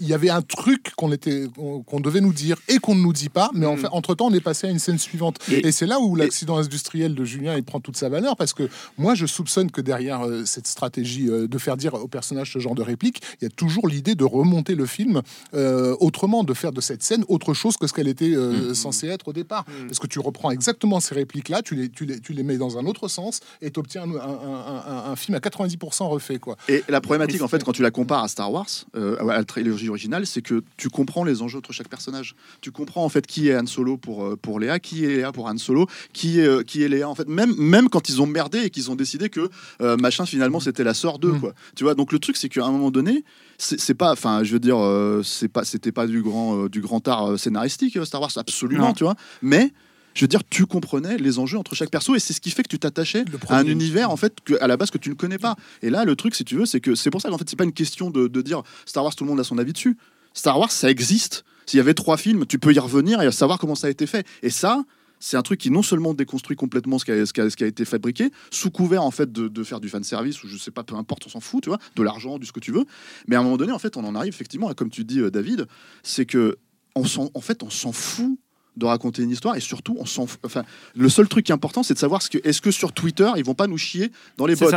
y 0.00 0.12
avait 0.12 0.30
un 0.30 0.42
truc 0.42 0.92
qu'on 0.96 1.12
était, 1.12 1.44
qu'on 1.86 2.00
devait 2.00 2.20
nous 2.20 2.32
dire 2.32 2.56
et 2.68 2.78
qu'on 2.78 2.94
ne 2.94 3.00
nous 3.02 3.12
dit 3.12 3.28
pas, 3.28 3.50
mais 3.54 3.66
en 3.66 3.76
fait, 3.76 3.88
entre 3.92 4.14
temps, 4.14 4.26
on 4.26 4.34
est 4.34 4.40
passé 4.40 4.66
à 4.66 4.70
une 4.70 4.78
scène 4.78 4.98
suivante. 4.98 5.38
Et- 5.50 5.66
Et, 5.68 5.72
c'est 5.72 5.86
là 5.86 6.00
où 6.00 6.14
l'accident 6.16 6.56
industriel 6.58 7.14
de 7.14 7.24
Julien 7.24 7.56
il 7.56 7.62
prend 7.64 7.80
toute 7.80 7.96
sa 7.96 8.08
valeur 8.08 8.36
parce 8.36 8.52
que 8.54 8.68
moi, 8.96 9.14
je 9.14 9.26
soupçonne 9.26 9.70
que 9.70 9.80
derrière 9.80 10.26
euh, 10.26 10.44
cette 10.44 10.66
stratégie 10.66 11.28
euh, 11.28 11.46
de 11.46 11.58
faire 11.58 11.76
dire 11.76 11.94
au 11.94 12.08
personnage 12.08 12.52
ce 12.52 12.58
genre 12.58 12.74
de 12.74 12.82
réplique, 12.82 13.20
il 13.40 13.44
y 13.44 13.46
a 13.46 13.50
toujours 13.50 13.86
l'idée 13.88 14.14
de 14.14 14.24
remonter 14.24 14.74
le 14.74 14.86
film 14.86 15.20
euh, 15.54 15.94
autrement, 16.00 16.44
de 16.44 16.54
faire 16.54 16.72
de 16.72 16.80
cette 16.80 17.02
scène 17.02 17.24
autre 17.28 17.54
chose 17.54 17.76
que 17.76 17.86
ce 17.86 17.92
qu'elle 17.92 18.08
était 18.08 18.34
euh, 18.34 18.72
censée 18.74 19.08
être 19.08 19.28
au 19.28 19.32
départ. 19.32 19.64
Parce 19.86 19.98
que 19.98 20.06
tu 20.06 20.18
reprends 20.20 20.50
exactement 20.50 21.00
ces 21.00 21.14
répliques-là, 21.14 21.62
tu 21.62 21.74
les, 21.74 21.88
tu 21.88 22.04
les, 22.06 22.20
tu 22.20 22.32
les 22.32 22.42
mets 22.42 22.56
dans 22.56 22.78
un 22.78 22.86
autre 22.86 23.08
sens 23.08 23.17
et 23.62 23.70
tu 23.70 23.80
obtiens 23.80 24.02
un, 24.02 24.14
un- 24.14 25.06
un- 25.08 25.10
un 25.12 25.16
film 25.16 25.34
à 25.36 25.40
90% 25.40 26.08
refait. 26.08 26.38
Quoi. 26.38 26.56
Et 26.68 26.82
la 26.88 27.00
problématique, 27.00 27.42
en 27.42 27.48
fait, 27.48 27.64
quand 27.64 27.72
tu 27.72 27.82
la 27.82 27.90
compares 27.90 28.22
à 28.24 28.28
Star 28.28 28.52
Wars, 28.52 28.66
euh, 28.96 29.16
à 29.20 29.24
la 29.36 29.44
trilogie 29.44 29.88
originale, 29.88 30.26
c'est 30.26 30.42
que 30.42 30.62
tu 30.76 30.88
comprends 30.88 31.24
les 31.24 31.42
enjeux 31.42 31.58
entre 31.58 31.72
chaque 31.72 31.88
personnage. 31.88 32.34
Tu 32.60 32.70
comprends 32.70 33.04
en 33.04 33.08
fait 33.08 33.26
qui 33.26 33.48
est 33.48 33.56
Han 33.56 33.66
Solo 33.66 33.96
pour, 33.96 34.24
euh, 34.24 34.36
pour 34.36 34.60
Léa, 34.60 34.78
qui 34.78 35.04
est 35.04 35.16
Léa 35.16 35.32
pour 35.32 35.46
Han 35.46 35.58
Solo, 35.58 35.86
qui 36.12 36.40
est, 36.40 36.46
euh, 36.46 36.62
qui 36.62 36.82
est 36.82 36.88
Léa. 36.88 37.08
En 37.08 37.14
fait, 37.14 37.28
même, 37.28 37.54
même 37.56 37.88
quand 37.88 38.08
ils 38.08 38.20
ont 38.22 38.26
merdé 38.26 38.60
et 38.60 38.70
qu'ils 38.70 38.90
ont 38.90 38.94
décidé 38.96 39.28
que 39.28 39.48
euh, 39.80 39.96
machin 39.96 40.26
finalement 40.26 40.60
c'était 40.60 40.84
la 40.84 40.94
sœur 40.94 41.18
d'eux, 41.18 41.32
Mm. 41.32 41.40
quoi. 41.40 41.54
Tu 41.76 41.84
vois, 41.84 41.94
donc 41.94 42.12
le 42.12 42.18
truc 42.18 42.36
c'est 42.36 42.48
qu'à 42.48 42.64
un 42.64 42.70
moment 42.70 42.90
donné, 42.90 43.24
c'est 43.58 43.94
pas, 43.94 44.12
enfin, 44.12 44.44
je 44.44 44.52
veux 44.52 44.60
dire, 44.60 44.78
euh, 44.78 45.22
c'est 45.24 45.48
pas, 45.48 45.64
c'était 45.64 45.90
pas 45.92 46.06
du 46.06 46.22
grand, 46.22 46.64
euh, 46.64 46.68
du 46.68 46.80
grand 46.80 47.06
art 47.08 47.32
euh, 47.32 47.36
scénaristique 47.36 47.98
Star 48.04 48.20
Wars, 48.20 48.30
absolument, 48.36 48.88
Non. 48.88 48.92
tu 48.94 49.02
vois. 49.04 49.16
Mais 49.42 49.72
je 50.18 50.24
veux 50.24 50.28
dire, 50.28 50.42
tu 50.50 50.66
comprenais 50.66 51.16
les 51.16 51.38
enjeux 51.38 51.58
entre 51.58 51.74
chaque 51.74 51.90
perso 51.90 52.14
et 52.14 52.18
c'est 52.18 52.32
ce 52.32 52.40
qui 52.40 52.50
fait 52.50 52.62
que 52.62 52.68
tu 52.68 52.78
t'attachais 52.78 53.24
à 53.54 53.58
un 53.58 53.64
univers 53.72 54.10
en 54.10 54.16
fait 54.16 54.34
que, 54.44 54.54
à 54.60 54.66
la 54.66 54.76
base 54.76 54.90
que 54.90 54.98
tu 54.98 55.08
ne 55.10 55.14
connais 55.14 55.38
pas. 55.38 55.56
Et 55.82 55.90
là, 55.90 56.04
le 56.04 56.16
truc, 56.16 56.34
si 56.34 56.44
tu 56.44 56.56
veux, 56.56 56.66
c'est 56.66 56.80
que 56.80 56.94
c'est 56.94 57.10
pour 57.10 57.20
ça 57.22 57.28
qu'en 57.30 57.38
fait, 57.38 57.48
c'est 57.48 57.56
pas 57.56 57.64
une 57.64 57.72
question 57.72 58.10
de, 58.10 58.26
de 58.28 58.42
dire 58.42 58.62
Star 58.84 59.04
Wars, 59.04 59.14
tout 59.14 59.24
le 59.24 59.30
monde 59.30 59.40
a 59.40 59.44
son 59.44 59.58
avis 59.58 59.72
dessus. 59.72 59.96
Star 60.34 60.58
Wars, 60.58 60.70
ça 60.72 60.90
existe. 60.90 61.44
S'il 61.66 61.78
y 61.78 61.80
avait 61.80 61.94
trois 61.94 62.16
films, 62.16 62.46
tu 62.46 62.58
peux 62.58 62.72
y 62.74 62.78
revenir 62.78 63.20
et 63.22 63.30
savoir 63.32 63.58
comment 63.58 63.74
ça 63.74 63.86
a 63.86 63.90
été 63.90 64.06
fait. 64.06 64.26
Et 64.42 64.50
ça, 64.50 64.82
c'est 65.20 65.36
un 65.36 65.42
truc 65.42 65.60
qui 65.60 65.70
non 65.70 65.82
seulement 65.82 66.14
déconstruit 66.14 66.56
complètement 66.56 66.98
ce 66.98 67.04
qui 67.04 67.10
a, 67.12 67.26
ce 67.26 67.32
qui 67.32 67.40
a- 67.40 67.50
ce 67.50 67.56
qui 67.56 67.64
a 67.64 67.66
été 67.66 67.84
fabriqué, 67.84 68.30
sous 68.50 68.70
couvert 68.70 69.02
en 69.02 69.10
fait 69.10 69.30
de, 69.32 69.48
de 69.48 69.64
faire 69.64 69.80
du 69.80 69.88
fan 69.88 70.02
service 70.04 70.42
ou 70.44 70.48
je 70.48 70.56
sais 70.56 70.70
pas, 70.70 70.84
peu 70.84 70.94
importe, 70.94 71.24
on 71.26 71.30
s'en 71.30 71.40
fout, 71.40 71.62
tu 71.62 71.68
vois, 71.70 71.78
de 71.96 72.02
l'argent, 72.02 72.38
du 72.38 72.46
ce 72.46 72.52
que 72.52 72.60
tu 72.60 72.72
veux. 72.72 72.84
Mais 73.26 73.36
à 73.36 73.40
un 73.40 73.42
moment 73.42 73.56
donné, 73.56 73.72
en 73.72 73.78
fait, 73.78 73.96
on 73.96 74.04
en 74.04 74.14
arrive 74.14 74.32
effectivement, 74.32 74.68
à, 74.68 74.74
comme 74.74 74.90
tu 74.90 75.04
dis, 75.04 75.20
euh, 75.20 75.30
David, 75.30 75.66
c'est 76.02 76.24
que 76.26 76.56
on 76.94 77.04
s'en- 77.04 77.30
en 77.34 77.40
fait, 77.40 77.62
on 77.62 77.70
s'en 77.70 77.92
fout 77.92 78.38
de 78.78 78.86
raconter 78.86 79.22
une 79.22 79.30
histoire 79.30 79.56
et 79.56 79.60
surtout 79.60 79.96
on 79.98 80.06
s'en 80.06 80.24
f- 80.24 80.36
enfin 80.44 80.64
le 80.96 81.08
seul 81.08 81.28
truc 81.28 81.44
qui 81.46 81.52
est 81.52 81.54
important 81.54 81.82
c'est 81.82 81.94
de 81.94 81.98
savoir 81.98 82.22
ce 82.22 82.30
que 82.30 82.38
est-ce 82.44 82.60
que 82.62 82.70
sur 82.70 82.92
Twitter 82.92 83.30
ils 83.36 83.44
vont 83.44 83.54
pas 83.54 83.66
nous 83.66 83.76
chier 83.78 84.10
dans 84.36 84.46
les 84.46 84.54
bots 84.54 84.70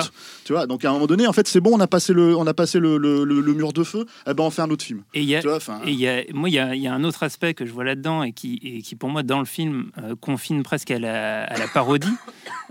tu 0.44 0.54
vois? 0.54 0.68
Donc 0.68 0.84
à 0.86 0.90
un 0.90 0.94
moment 0.94 1.08
donné 1.08 1.28
en 1.28 1.34
fait 1.34 1.48
c'est 1.48 1.62
bon 1.62 1.72
on 1.74 1.80
a 1.80 1.88
passé 1.88 2.14
le 2.14 2.36
on 2.36 2.46
a 2.48 2.54
passé 2.54 2.80
le, 2.80 2.98
le- 2.98 3.24
le- 3.24 3.42
le 3.42 3.54
mur 3.54 3.72
de 3.74 3.84
feu 3.84 4.06
eh 4.28 4.34
ben 4.34 4.44
on 4.44 4.50
fait 4.50 4.62
un 4.62 4.70
autre 4.70 4.84
film. 4.84 5.04
Et 5.14 5.22
il 5.22 5.28
y 5.30 5.36
a, 5.36 5.42
vois 5.42 5.60
Et 5.86 5.92
y 5.94 6.08
a, 6.08 6.24
moi, 6.34 6.50
il 6.50 6.54
y, 6.54 6.80
y 6.82 6.88
a 6.88 6.94
un 6.94 7.04
autre 7.04 7.24
aspect 7.24 7.54
que 7.54 7.66
je 7.66 7.72
vois 7.72 7.84
là-dedans 7.84 8.24
et 8.24 8.32
qui, 8.32 8.60
et 8.64 8.82
qui, 8.82 8.96
pour 8.96 9.10
moi, 9.10 9.24
dans 9.24 9.40
le 9.40 9.46
film, 9.46 9.92
euh, 10.02 10.16
confine 10.20 10.64
presque 10.64 10.92
à 10.92 11.00
la, 11.00 11.44
à 11.44 11.58
la 11.58 11.68
parodie. 11.68 12.08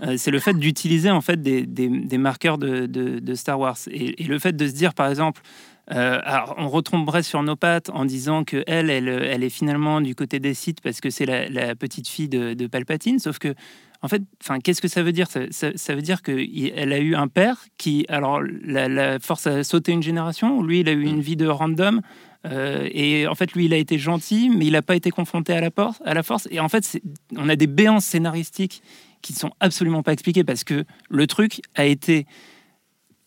Euh, 0.03 0.15
c'est 0.17 0.31
le 0.31 0.39
fait 0.39 0.55
d'utiliser 0.55 1.11
en 1.11 1.21
fait 1.21 1.39
des, 1.43 1.63
des- 1.67 1.87
des 1.87 2.17
marqueurs 2.17 2.57
de, 2.57 2.87
de- 2.87 3.19
de 3.19 3.35
Star 3.35 3.59
Wars. 3.59 3.77
Et, 3.91 4.23
et 4.23 4.25
le 4.25 4.39
fait 4.39 4.55
de 4.55 4.67
se 4.67 4.71
dire, 4.73 4.95
par 4.95 5.07
exemple, 5.07 5.43
euh, 5.91 6.19
alors 6.23 6.55
on 6.57 6.69
retomberait 6.69 7.23
sur 7.23 7.41
nos 7.43 7.55
pattes 7.55 7.89
en 7.89 8.05
disant 8.05 8.43
que 8.43 8.63
elle, 8.67 8.89
elle, 8.89 9.07
elle 9.09 9.43
est 9.43 9.49
finalement 9.49 9.99
du 9.99 10.15
côté 10.15 10.39
des 10.39 10.53
sites 10.53 10.79
parce 10.81 11.01
que 11.01 11.09
c'est 11.09 11.25
la, 11.25 11.49
la 11.49 11.75
petite 11.75 12.07
fille 12.07 12.29
de, 12.29 12.53
de 12.53 12.67
Palpatine, 12.67 13.19
sauf 13.19 13.39
que 13.39 13.53
en 14.03 14.07
fait, 14.07 14.23
enfin, 14.41 14.59
qu'est-ce 14.59 14.81
que 14.81 14.87
ça 14.87 15.03
veut 15.03 15.11
dire? 15.11 15.29
Ça, 15.29 15.41
ça- 15.51 15.71
ça 15.75 15.93
veut 15.93 16.01
dire 16.01 16.23
qu'elle 16.23 16.91
a 16.91 16.97
eu 16.99 17.13
un 17.13 17.27
père 17.27 17.65
qui, 17.77 18.03
alors, 18.09 18.41
la, 18.41 18.87
la 18.87 19.19
force 19.19 19.45
a 19.45 19.63
sauté 19.63 19.91
une 19.91 20.01
génération. 20.01 20.63
Lui, 20.63 20.79
il 20.79 20.89
a 20.89 20.91
eu 20.91 21.03
une 21.03 21.21
vie 21.21 21.35
de 21.35 21.45
random. 21.45 22.01
euh, 22.47 22.89
et 22.91 23.27
en 23.27 23.35
fait, 23.35 23.53
lui, 23.53 23.65
il 23.65 23.73
a 23.75 23.77
été 23.77 23.99
gentil, 23.99 24.49
mais 24.49 24.65
il 24.65 24.71
n'a 24.71 24.81
pas 24.81 24.95
été 24.95 25.11
confronté 25.11 25.53
à 25.53 25.61
la, 25.61 25.69
à 26.03 26.13
la 26.15 26.23
force. 26.23 26.47
Et 26.49 26.59
en 26.59 26.67
fait, 26.67 26.99
on 27.37 27.47
a 27.47 27.55
des 27.55 27.67
béances 27.67 28.05
scénaristiques 28.05 28.81
qui 29.21 29.33
ne 29.33 29.37
sont 29.37 29.51
absolument 29.59 30.01
pas 30.01 30.13
expliquées 30.13 30.43
parce 30.43 30.63
que 30.63 30.83
le 31.11 31.27
truc 31.27 31.61
a 31.75 31.85
été 31.85 32.25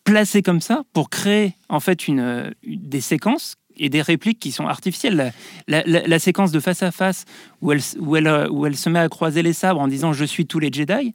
placé 0.05 0.41
comme 0.41 0.61
ça 0.61 0.83
pour 0.93 1.09
créer 1.09 1.55
en 1.67 1.81
fait 1.81 2.07
une, 2.07 2.19
euh, 2.21 2.49
une- 2.63 2.79
des 2.87 3.01
séquences 3.01 3.55
et 3.77 3.89
des 3.89 4.01
répliques 4.01 4.39
qui 4.39 4.53
sont 4.53 4.67
artificielles. 4.67 5.15
La, 5.17 5.31
la- 5.67 5.83
la- 5.85 6.07
la 6.07 6.19
séquence 6.19 6.51
de 6.53 6.61
face 6.61 6.81
à 6.83 6.91
face 6.91 7.25
où 7.61 7.73
elle, 7.73 7.79
s- 7.79 7.97
où, 7.99 8.15
elle, 8.15 8.27
euh, 8.27 8.47
où 8.49 8.65
elle 8.65 8.77
se 8.77 8.89
met 8.89 8.99
à 8.99 9.09
croiser 9.09 9.41
les 9.43 9.51
sabres 9.51 9.81
en 9.81 9.89
disant 9.89 10.13
je 10.13 10.23
suis 10.23 10.45
tous 10.45 10.59
les 10.59 10.71
Jedi 10.71 11.13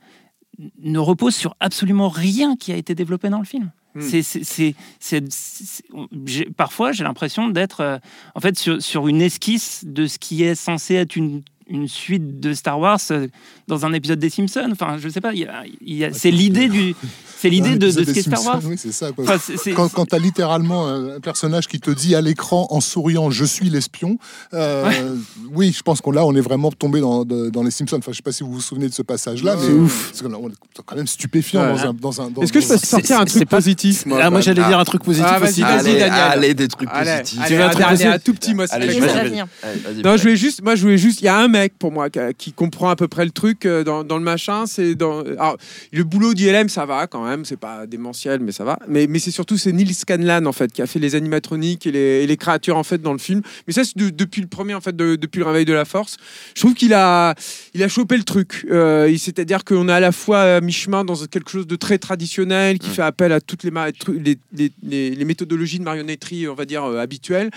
ne 0.82 0.98
repose 0.98 1.34
sur 1.34 1.56
absolument 1.60 2.10
rien 2.10 2.54
qui 2.56 2.70
a 2.72 2.76
été 2.76 2.94
développé 2.94 3.30
dans 3.30 3.38
le 3.38 3.46
film. 3.46 3.70
Hmm. 3.94 4.02
C'est, 4.02 5.24
parfois, 6.56 6.92
j'ai 6.92 7.02
l'impression 7.04 7.48
d'être 7.48 7.80
euh, 7.80 7.98
en 8.34 8.40
fait 8.40 8.58
sur, 8.58 8.82
sur 8.82 9.08
une 9.08 9.22
esquisse 9.22 9.84
de 9.86 10.06
ce 10.06 10.18
qui 10.18 10.42
est 10.42 10.54
censé 10.54 10.94
être 10.94 11.16
une, 11.16 11.42
une 11.70 11.88
suite 11.88 12.40
de 12.40 12.52
Star 12.52 12.78
Wars 12.80 12.98
euh, 13.12 13.28
dans 13.68 13.86
un 13.86 13.92
épisode 13.92 14.18
des 14.18 14.28
Simpsons. 14.30 14.68
Enfin, 14.72 14.96
je 15.00 15.08
sais 15.08 15.20
pas. 15.20 15.32
il 15.32 15.40
y 15.40 15.44
a- 15.44 15.62
il 15.86 15.96
y 15.96 16.04
a- 16.04 16.12
c'est 16.12 16.30
l'idée 16.32 16.68
du, 16.68 16.94
c'est 17.38 17.48
l'idée 17.48 17.76
de, 17.76 17.86
de 17.86 17.90
ce 18.04 18.10
qu'est 18.10 18.22
Star 18.22 18.44
Wars. 18.44 18.60
Oui, 18.64 18.74
c'est 18.76 18.92
ça. 18.92 19.12
quoi. 19.12 19.24
Enfin, 19.24 19.38
c'est- 19.40 19.56
c'est- 19.56 19.70
quand, 19.72 19.88
quand 19.92 20.06
tu 20.06 20.14
as 20.16 20.18
littéralement 20.18 20.88
un 20.88 21.20
personnage 21.20 21.68
qui 21.68 21.78
te 21.78 21.90
dit 21.90 22.14
à 22.16 22.20
l'écran 22.20 22.66
en 22.70 22.80
souriant 22.80 23.30
je 23.30 23.44
suis 23.44 23.70
l'espion, 23.70 24.18
euh, 24.54 24.90
oui, 25.52 25.72
je 25.76 25.82
pense 25.82 26.00
qu'on 26.00 26.10
là 26.10 26.26
on 26.26 26.34
est 26.34 26.40
vraiment 26.40 26.70
tombé 26.72 27.00
dans, 27.00 27.24
de- 27.24 27.50
dans 27.50 27.62
les 27.62 27.70
Simpsons. 27.70 27.98
Enfin, 27.98 28.10
je 28.12 28.16
sais 28.16 28.22
pas 28.22 28.32
si 28.32 28.42
vous 28.42 28.52
vous 28.52 28.60
souvenez 28.60 28.88
de 28.88 28.94
ce 28.94 29.02
passage-là, 29.02 29.56
mais 29.56 29.68
ouf. 29.72 30.10
c'est 30.12 30.24
quand 30.24 30.30
même- 30.30 30.50
c'est 30.76 30.84
quand 30.84 30.96
même 30.96 31.06
stupéfiant 31.06 31.62
Ouais. 31.62 31.68
dans 31.82 31.86
un. 31.88 31.94
Dans 31.94 32.20
un 32.22 32.30
dans- 32.30 32.42
Est-ce 32.42 32.52
que 32.52 32.60
je 32.60 32.66
peux 32.68 32.76
sortir 32.78 33.20
un 33.20 33.24
truc 33.24 33.48
positif 33.48 34.06
moi, 34.06 34.18
Ah, 34.22 34.30
moi 34.30 34.40
j'allais 34.40 34.64
dire 34.64 34.78
un 34.78 34.84
truc 34.84 35.04
positif 35.04 35.28
Ah, 35.30 35.38
vas-y, 35.38 35.50
aussi. 35.50 35.60
vas-y, 35.62 35.72
allez, 35.78 35.98
Daniel. 36.00 36.10
allez, 36.32 36.54
des 36.54 36.66
trucs 36.68 36.88
Allez, 36.92 37.20
positifs. 37.20 37.38
allez, 37.40 37.48
Tu 37.48 37.54
veux 37.56 37.62
un 37.62 37.66
un 37.66 37.70
truc 37.70 37.78
dernier, 37.78 37.90
positif 37.96 38.12
un 38.14 38.18
tout 38.18 38.34
petit 38.34 38.54
moi. 38.54 38.66
Non, 40.04 40.16
je 40.16 40.22
voulais 40.22 40.36
juste, 40.36 40.62
moi, 40.62 40.74
je 40.74 40.82
voulais 40.82 40.98
juste. 40.98 41.20
Il 41.20 41.24
y 41.24 41.28
a 41.28 41.36
un 41.38 41.48
mec 41.48 41.59
pour 41.68 41.92
moi 41.92 42.08
qui, 42.10 42.52
comprend 42.52 42.88
à 42.90 42.96
peu 42.96 43.08
près 43.08 43.24
le 43.24 43.30
truc 43.30 43.66
euh, 43.66 43.84
dans, 43.84 44.04
dans 44.04 44.18
le 44.18 44.24
machin. 44.24 44.66
C'est 44.66 44.94
dans. 44.94 45.20
alors, 45.20 45.56
le 45.92 46.04
boulot 46.04 46.34
d'ILM, 46.34 46.68
ça 46.68 46.86
va 46.86 47.06
quand 47.06 47.24
même. 47.24 47.44
C'est 47.44 47.56
pas 47.58 47.86
démentiel, 47.86 48.40
mais 48.40 48.52
ça 48.52 48.64
va. 48.64 48.78
Mais, 48.88 49.06
mais 49.06 49.18
c'est 49.18 49.30
surtout 49.30 49.56
c'est 49.58 49.72
Neil 49.72 49.92
Scanlan 49.94 50.46
en 50.46 50.52
fait 50.52 50.72
qui 50.72 50.82
a 50.82 50.86
fait 50.86 50.98
les 50.98 51.14
animatroniques 51.14 51.86
et 51.86 51.92
les, 51.92 52.22
et 52.22 52.26
les 52.26 52.36
créatures 52.36 52.76
en 52.76 52.82
fait 52.84 53.00
dans 53.02 53.12
le 53.12 53.18
film. 53.18 53.42
Mais 53.66 53.72
ça, 53.72 53.84
c'est 53.84 53.96
de- 53.96 54.10
depuis 54.10 54.40
le 54.40 54.46
premier 54.48 54.74
en 54.74 54.80
fait, 54.80 54.94
de- 54.96 55.16
depuis 55.16 55.38
le 55.38 55.46
réveil 55.46 55.64
de 55.64 55.72
la 55.72 55.84
Force. 55.84 56.16
Je 56.54 56.60
trouve 56.60 56.74
qu'il 56.74 56.94
a, 56.94 57.34
il 57.74 57.82
a 57.82 57.88
chopé 57.88 58.16
le 58.16 58.24
truc. 58.24 58.66
Euh, 58.70 59.14
C'est-à-dire 59.18 59.64
qu'on 59.64 59.88
est 59.88 59.92
à 59.92 60.00
la 60.00 60.12
fois 60.12 60.40
à 60.56 60.60
mi-chemin 60.60 61.04
dans 61.04 61.14
quelque 61.26 61.50
chose 61.50 61.66
de 61.66 61.76
très 61.76 61.98
traditionnel 61.98 62.78
qui 62.78 62.88
fait 62.90 63.02
appel 63.02 63.32
à 63.32 63.40
toutes 63.40 63.64
les, 63.64 63.70
les, 64.52 64.72
les- 64.82 65.24
méthodologies 65.24 65.78
de 65.78 65.84
marionnetterie, 65.84 66.48
on 66.48 66.54
va 66.54 66.64
dire 66.64 66.84
euh, 66.84 66.98
habituelles, 67.00 67.50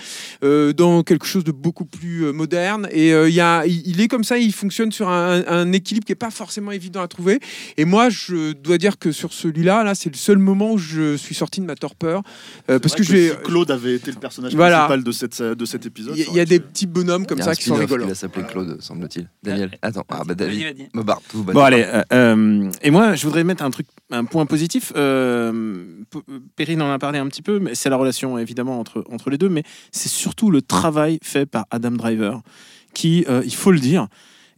euh, 0.44 0.72
dans 0.72 1.02
quelque 1.02 1.26
chose 1.26 1.44
de 1.44 1.52
beaucoup 1.52 1.84
plus 1.84 2.24
euh, 2.26 2.32
moderne. 2.32 2.88
Et 2.92 3.12
euh, 3.12 3.28
il 3.28 3.34
y 3.34 3.40
a, 3.40 3.64
il, 3.66 3.93
il 3.94 4.00
est 4.00 4.08
comme 4.08 4.24
ça, 4.24 4.38
il 4.38 4.52
fonctionne 4.52 4.92
sur 4.92 5.08
un, 5.08 5.42
un 5.46 5.72
équilibre 5.72 6.04
qui 6.06 6.12
est 6.12 6.16
pas 6.16 6.30
forcément 6.30 6.70
évident 6.72 7.00
à 7.02 7.08
trouver. 7.08 7.40
Et 7.76 7.84
moi, 7.84 8.10
je 8.10 8.52
dois 8.52 8.78
dire 8.78 8.98
que 8.98 9.12
sur 9.12 9.32
celui-là, 9.32 9.84
là, 9.84 9.94
c'est 9.94 10.10
le 10.10 10.16
seul 10.16 10.38
moment 10.38 10.72
où 10.72 10.78
je 10.78 11.16
suis 11.16 11.34
sorti 11.34 11.60
de 11.60 11.66
ma 11.66 11.74
torpeur, 11.76 12.22
euh, 12.70 12.78
parce 12.78 12.94
que 12.94 13.02
vrai 13.02 13.12
je 13.12 13.16
vais. 13.16 13.30
si 13.30 13.36
Claude 13.44 13.70
avait 13.70 13.94
été 13.94 14.10
le 14.10 14.18
personnage 14.18 14.54
Voilà. 14.54 14.86
principal 14.86 15.04
de 15.04 15.12
cette 15.12 15.42
de 15.42 15.64
cet 15.64 15.86
épisode 15.86 16.16
Il 16.16 16.20
y 16.24 16.26
a- 16.26 16.30
il 16.30 16.36
y 16.36 16.44
des 16.44 16.60
petits 16.60 16.86
bonhommes 16.86 17.26
comme 17.26 17.38
Il 17.38 17.44
ça 17.44 17.54
qui 17.54 17.64
sont 17.64 17.74
qui 17.76 17.96
va 18.08 18.14
s'appeler 18.14 18.44
Claude, 18.46 18.80
semble-t-il. 18.80 19.28
Daniel, 19.42 19.70
attends. 19.82 20.04
Ah 20.08 20.22
bah 20.26 20.34
David. 20.34 20.88
tout, 21.30 21.42
bah, 21.44 21.52
Bon 21.52 21.60
allez, 21.62 21.84
euh, 21.86 22.02
euh, 22.12 22.70
et 22.82 22.90
moi 22.90 23.14
je 23.14 23.24
voudrais 23.26 23.44
mettre 23.44 23.62
un 23.64 23.70
truc, 23.70 23.86
un 24.10 24.24
point 24.24 24.46
positif. 24.46 24.92
Euh, 24.96 25.84
Perrine 26.56 26.82
en 26.82 26.92
a 26.92 26.98
parlé 26.98 27.18
un 27.18 27.26
petit 27.28 27.42
peu, 27.42 27.58
mais 27.58 27.74
c'est 27.74 27.90
la 27.90 27.96
relation 27.96 28.38
évidemment 28.38 28.78
entre 28.80 29.04
entre 29.10 29.30
les 29.30 29.38
deux, 29.38 29.48
mais 29.48 29.62
c'est 29.92 30.08
surtout 30.08 30.50
le 30.50 30.62
travail 30.62 31.18
fait 31.22 31.46
par 31.46 31.66
Adam 31.70 31.92
Driver, 31.92 32.40
qui, 32.94 33.24
euh, 33.28 33.42
il 33.44 33.54
faut 33.54 33.72
le 33.72 33.80
dire, 33.80 34.08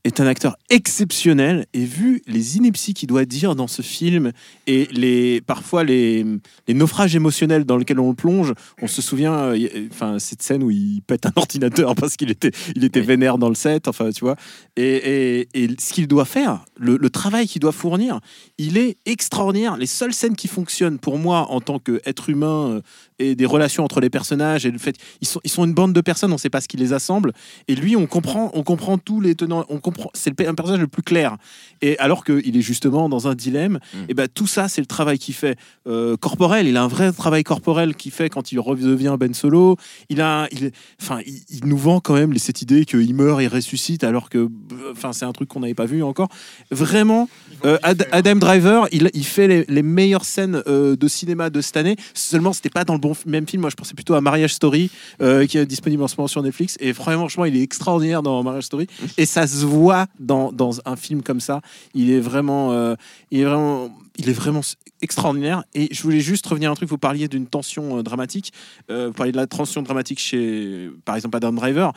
est 0.05 0.21
un 0.21 0.27
acteur 0.29 0.57
exceptionnel. 0.71 1.67
Et 1.75 1.85
vu 1.85 2.23
les 2.29 2.57
inepties 2.59 2.95
qu'il 2.95 3.09
doit 3.09 3.25
dire 3.25 3.57
dans 3.57 3.67
ce 3.67 3.83
film 3.83 4.31
et 4.69 4.87
les 4.93 5.41
parfois 5.41 5.83
les, 5.83 6.25
les 6.69 6.75
naufrages 6.75 7.17
émotionnels 7.17 7.65
dans 7.65 7.77
lesquels 7.77 7.99
on 7.99 8.11
le 8.11 8.15
plonge, 8.15 8.53
on 8.81 8.87
se 8.87 9.03
souvient, 9.03 9.33
euh, 9.35 9.57
y- 9.59 9.89
enfin 9.91 10.21
cette 10.21 10.43
scène 10.43 10.63
où 10.63 10.71
il 10.71 11.03
pète 11.07 11.27
un 11.27 11.33
ordinateur 11.37 11.97
parce 11.97 12.17
qu'il 12.17 12.31
était 12.31 12.53
il 12.77 12.85
était 12.85 13.01
Oui. 13.01 13.07
vénère 13.07 13.37
dans 13.37 13.49
le 13.49 13.57
set, 13.57 13.89
enfin 13.89 14.11
tu 14.11 14.21
vois. 14.21 14.37
Et, 14.77 15.41
et- 15.43 15.49
et 15.65 15.69
ce 15.81 15.93
qu'il 15.93 16.07
doit 16.07 16.25
faire, 16.25 16.65
le, 16.79 16.97
le 16.97 17.11
travail 17.11 17.49
qu'il 17.49 17.61
doit 17.61 17.73
fournir, 17.73 18.21
il 18.59 18.79
est 18.79 18.99
extraordinaire. 19.07 19.77
Les 19.77 19.87
seules 19.87 20.15
scènes 20.15 20.37
qui 20.37 20.47
fonctionnent 20.47 20.99
pour 21.01 21.19
moi 21.19 21.51
en 21.51 21.61
tant 21.61 21.81
qu'être 21.81 22.31
humain 22.31 22.81
et 23.19 23.35
des 23.35 23.47
relations 23.47 23.85
entre 23.85 24.01
les 24.01 24.11
personnages 24.11 24.67
et 24.67 24.71
le 24.71 24.79
fait 24.79 24.97
ils 25.21 25.27
sont 25.27 25.41
ils 25.45 25.51
sont 25.51 25.65
une 25.65 25.73
bande 25.75 25.93
de 25.93 26.01
personnes, 26.01 26.33
on 26.33 26.39
sait 26.39 26.51
pas 26.51 26.61
ce 26.61 26.69
qui 26.69 26.77
les 26.77 26.93
assemble 26.93 27.33
et 27.69 27.75
lui 27.75 27.97
on 27.97 28.07
comprend 28.07 28.51
on 28.55 28.63
comprend 28.63 28.99
tous 28.99 29.21
les 29.21 29.35
tenants, 29.35 29.65
on 29.69 29.79
comprend 29.79 30.11
c'est 30.15 30.31
le 30.39 30.49
un 30.49 30.55
personnage 30.55 30.81
le 30.81 30.87
plus 30.89 31.03
clair 31.03 31.37
et 31.83 31.99
alors 31.99 32.25
qu'il 32.25 32.57
est 32.57 32.61
justement 32.61 33.09
dans 33.09 33.29
un 33.29 33.35
dilemme, 33.35 33.79
Mm. 33.95 33.99
et 34.09 34.15
ben 34.15 34.29
tout 34.33 34.47
ça 34.47 34.69
c'est 34.69 34.81
le 34.81 34.87
travail 34.87 35.19
qu'il 35.19 35.35
fait 35.35 35.57
euh, 35.87 36.17
corporel, 36.17 36.67
il 36.67 36.77
a 36.77 36.83
un 36.83 36.89
vrai 36.89 37.13
travail 37.13 37.43
corporel 37.45 37.95
qu'il 37.95 38.13
fait 38.13 38.29
quand 38.29 38.53
il 38.53 38.61
redevient 38.61 39.17
Ben 39.19 39.33
Solo, 39.35 39.77
il 40.09 40.21
a 40.21 40.47
il 40.53 40.71
enfin 41.01 41.21
il, 41.27 41.41
il 41.51 41.67
nous 41.67 41.77
vend 41.79 42.01
quand 42.01 42.15
même 42.15 42.37
cette 42.39 42.63
idée 42.63 42.85
qu'il 42.85 43.15
meurt 43.15 43.41
et 43.41 43.49
ressuscite 43.49 44.05
alors 44.05 44.29
que 44.31 44.49
enfin 44.93 45.13
c'est 45.13 45.25
un 45.25 45.33
truc 45.33 45.49
qu'on 45.49 45.61
n'avait 45.61 45.75
pas 45.75 45.87
vu 45.87 46.03
encore. 46.03 46.29
Vraiment 46.71 47.29
euh, 47.65 47.79
Ad- 47.83 48.07
Adam 48.13 48.37
Driver, 48.37 48.87
il, 48.93 49.11
il 49.15 49.25
fait 49.25 49.49
les, 49.49 49.65
les 49.69 49.83
meilleures 49.83 50.25
scènes 50.25 50.63
euh, 50.67 50.97
de 50.97 51.09
cinéma 51.09 51.51
de 51.51 51.61
cette 51.61 51.77
année. 51.77 51.97
Seulement, 52.15 52.53
c'était 52.53 52.71
pas 52.71 52.85
dans 52.85 52.95
le 52.95 53.01
bon 53.07 53.13
f- 53.13 53.27
même 53.27 53.47
film. 53.47 53.61
Moi, 53.63 53.71
je 53.71 53.77
pensais 53.77 53.95
plutôt 53.95 54.15
à 54.15 54.21
Marriage 54.21 54.55
Story, 54.55 54.91
euh, 55.23 55.47
qui 55.47 55.59
est 55.59 55.67
disponible 55.67 56.03
en 56.03 56.09
ce 56.09 56.17
moment 56.17 56.29
sur 56.29 56.43
Netflix. 56.43 56.77
Et 56.81 56.93
franchement, 56.93 57.45
il 57.45 57.57
est 57.57 57.63
extraordinaire 57.63 58.23
dans 58.23 58.43
Marriage 58.43 58.65
Story. 58.65 58.87
Et 59.19 59.27
ça 59.27 59.47
se 59.47 59.65
voit 59.65 60.07
dans, 60.19 60.53
dans 60.53 60.81
un 60.85 60.97
film 60.97 61.23
comme 61.23 61.41
ça. 61.41 61.61
Il 61.95 62.11
est 62.11 62.21
vraiment, 62.21 62.73
euh, 62.73 62.95
il 63.31 63.41
est 63.41 63.45
vraiment, 63.45 63.91
il 64.19 64.29
est 64.29 64.33
vraiment 64.33 64.63
extraordinaire. 65.03 65.65
Et 65.75 65.89
je 65.93 66.03
voulais 66.03 66.21
juste 66.21 66.47
revenir 66.47 66.71
à 66.71 66.73
un 66.73 66.77
truc. 66.77 66.89
Vous 66.89 66.99
parliez 66.99 67.29
d'une 67.29 67.47
tension 67.47 67.99
euh, 67.99 68.03
dramatique. 68.03 68.53
Vous 68.89 69.13
parliez 69.13 69.33
de 69.33 69.37
la 69.37 69.47
tension 69.47 69.83
dramatique 69.83 70.19
chez, 70.19 70.91
par 71.05 71.17
exemple, 71.17 71.37
Adam 71.37 71.53
Driver. 71.53 71.93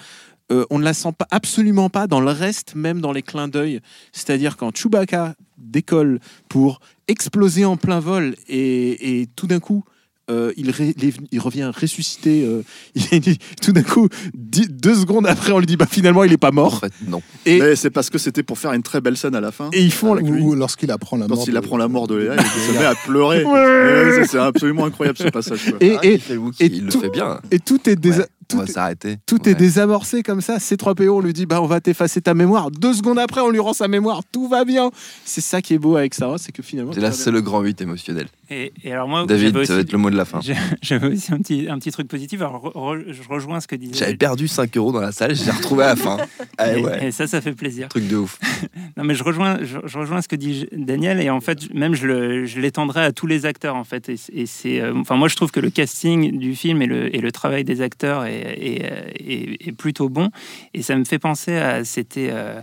Euh, 0.52 0.66
on 0.72 0.80
ne 0.80 0.84
la 0.84 0.94
sent 0.94 1.12
pas, 1.18 1.28
absolument 1.30 1.90
pas 1.90 2.08
dans 2.08 2.22
le 2.22 2.32
reste, 2.32 2.74
même 2.76 3.02
dans 3.02 3.12
les 3.12 3.22
clins 3.22 3.48
d'œil. 3.48 3.82
C'est-à-dire 4.12 4.58
quand 4.58 4.76
Chewbacca 4.76 5.36
décolle 5.58 6.20
pour 6.48 6.80
exploser 7.08 7.66
en 7.66 7.78
plein 7.78 8.00
vol 8.00 8.36
et, 8.48 9.22
et 9.22 9.28
tout 9.36 9.46
d'un 9.46 9.60
coup, 9.60 9.84
euh, 10.30 10.52
il, 10.58 10.70
ré- 10.72 10.94
il 10.98 11.06
est 11.06 11.12
venu- 11.12 11.28
il 11.32 11.40
revient 11.40 11.72
ressuscité. 11.76 12.44
euh, 12.46 12.62
il 12.96 13.38
tout 13.62 13.72
d'un 13.72 13.84
coup, 13.84 14.08
dix- 14.34 14.70
deux 14.70 14.96
secondes 14.96 15.28
après, 15.28 15.52
on 15.52 15.60
lui 15.60 15.66
dit 15.66 15.78
bah 15.78 15.88
finalement 15.90 16.24
il 16.24 16.32
est 16.34 16.38
pas 16.38 16.50
En 16.50 16.54
mort. 16.54 16.80
fait, 16.80 16.94
non. 17.08 17.22
Et, 17.46 17.60
Mais 17.60 17.76
c'est 17.76 17.90
parce 17.90 18.10
que 18.10 18.18
c'était 18.18 18.44
pour 18.44 18.58
faire 18.60 18.74
une 18.74 18.84
très 18.84 19.02
belle 19.02 19.18
scène 19.18 19.36
à 19.36 19.42
la 19.42 19.52
fin. 19.52 19.70
et 19.74 19.82
ils 19.82 19.92
font. 19.92 20.18
Ou 20.18 20.56
lorsqu'il 20.56 20.92
apprend 20.92 21.18
la 21.18 21.28
mort. 21.28 21.38
Quand 21.40 21.48
il 21.48 21.54
de- 21.54 21.58
apprend 21.58 21.78
la 21.78 21.88
mort 21.88 22.08
de 22.08 22.16
Léa, 22.16 22.36
il 22.38 22.74
se 22.74 22.78
met 22.80 22.86
à 22.86 22.96
pleurer. 22.96 23.44
Ouais. 23.44 23.52
Ouais, 23.52 24.16
ça, 24.22 24.26
C'est 24.32 24.38
absolument 24.40 24.86
incroyable 24.86 25.18
ce 25.18 25.28
passage. 25.30 25.66
quoi. 25.70 25.78
et, 25.82 25.96
Ah, 25.98 26.00
et, 26.06 26.14
il 26.14 26.20
fait 26.22 26.34
le 26.34 26.40
Wookiee, 26.40 26.64
et 26.64 26.68
il 26.68 26.86
le 26.86 26.92
tout- 26.92 27.00
fait 27.02 27.10
bien. 27.10 27.40
et 27.52 27.60
tout 27.60 27.90
est 27.90 27.96
désa- 28.00 28.20
Ouais, 28.20 28.26
tout 28.50 28.58
on 28.58 28.60
va 28.60 28.66
est- 28.66 28.72
s'arrêter. 28.72 29.18
Tout 29.26 29.42
Ouais. 29.46 29.52
est 29.52 29.56
désamorcé 29.56 30.24
comme 30.24 30.42
ça. 30.42 30.58
C3PO, 30.58 31.10
on 31.10 31.22
lui 31.22 31.32
dit 31.34 31.46
bah 31.46 31.62
on 31.62 31.66
va 31.68 31.80
t'effacer 31.80 32.22
ta 32.22 32.34
mémoire. 32.34 32.72
Deux 32.72 32.94
secondes 32.94 33.20
après, 33.20 33.40
on 33.42 33.50
lui 33.50 33.60
rend 33.60 33.74
sa 33.74 33.88
mémoire. 33.88 34.22
Tout 34.32 34.48
va 34.50 34.66
bien. 34.66 34.92
C'est 35.24 35.42
ça 35.42 35.62
qui 35.62 35.74
est 35.76 35.78
beau 35.80 35.96
avec 35.96 36.14
Star 36.14 36.30
Wars, 36.30 36.40
c'est 36.40 36.52
que 36.52 36.62
finalement. 36.64 36.92
Et 36.94 37.00
là, 37.00 37.12
c'est 37.12 37.32
le 37.32 37.42
grand 37.42 37.62
8 37.62 37.82
émotionnel. 37.82 38.28
Et, 38.52 38.74
et 38.84 38.92
alors 38.92 39.08
moi, 39.08 39.26
David, 39.28 39.64
ça 39.66 39.76
va 39.76 39.82
être 39.82 39.92
le 39.92 39.98
mot 40.00 40.10
de 40.10 40.18
la 40.18 40.26
fin. 40.26 40.40
j'ai- 40.42 40.56
J'avais 40.82 41.08
aussi 41.14 41.32
un 41.34 41.38
petit, 41.38 41.68
un 41.70 41.78
petit 41.78 41.92
truc 41.92 42.08
positif. 42.08 42.42
Alors, 42.42 42.64
re- 42.66 42.74
re- 42.98 43.12
je 43.14 43.22
rejoins 43.30 43.62
ce 43.62 43.68
que 43.68 43.76
disait. 43.76 43.94
J'avais 43.94 44.16
perdu 44.18 44.48
5 44.48 44.76
euros 44.78 44.92
dans 44.92 45.02
la 45.02 45.12
salle, 45.12 45.36
je 45.36 45.46
l'ai 45.46 45.52
retrouvé 45.52 45.84
à 45.84 45.90
la 45.90 45.96
fin. 45.96 46.18
Ah 46.58 46.74
et, 46.76 46.82
ouais, 46.84 47.08
et 47.08 47.12
ça, 47.12 47.28
ça 47.28 47.42
fait 47.42 47.54
plaisir. 47.54 47.88
truc 47.90 48.08
de 48.08 48.16
ouf. 48.18 48.40
Non, 48.98 49.04
mais 49.06 49.14
je 49.16 49.24
rejoins, 49.24 49.60
je, 49.62 49.78
je 49.86 49.98
rejoins 49.98 50.22
ce 50.22 50.28
que 50.28 50.36
dit 50.36 50.68
Daniel, 50.76 51.22
et 51.22 51.30
en 51.30 51.40
fait, 51.40 51.74
même 51.74 51.94
je 51.96 52.06
le- 52.08 52.46
je 52.46 52.60
l'étendrai 52.60 53.04
à 53.06 53.12
tous 53.14 53.28
les 53.28 53.46
acteurs, 53.46 53.76
en 53.76 53.84
fait. 53.86 54.10
Et, 54.10 54.46
c'est, 54.46 54.82
euh, 54.82 54.94
enfin, 54.96 55.16
moi, 55.16 55.28
je 55.30 55.36
trouve 55.36 55.52
que 55.52 55.60
le 55.60 55.70
casting 55.70 56.38
du 56.38 56.56
film 56.56 56.82
et 56.82 56.86
le, 56.88 57.16
et 57.16 57.20
le 57.22 57.32
travail 57.32 57.64
des 57.64 57.82
acteurs 57.82 58.26
est, 58.26 58.39
est, 58.40 59.14
est- 59.20 59.68
est 59.68 59.72
plutôt 59.72 60.10
bon. 60.10 60.30
Et 60.74 60.82
ça 60.82 60.96
me 60.96 61.06
fait 61.06 61.20
penser 61.20 61.56
à, 61.58 61.84
c'était 61.86 62.30
euh, 62.32 62.62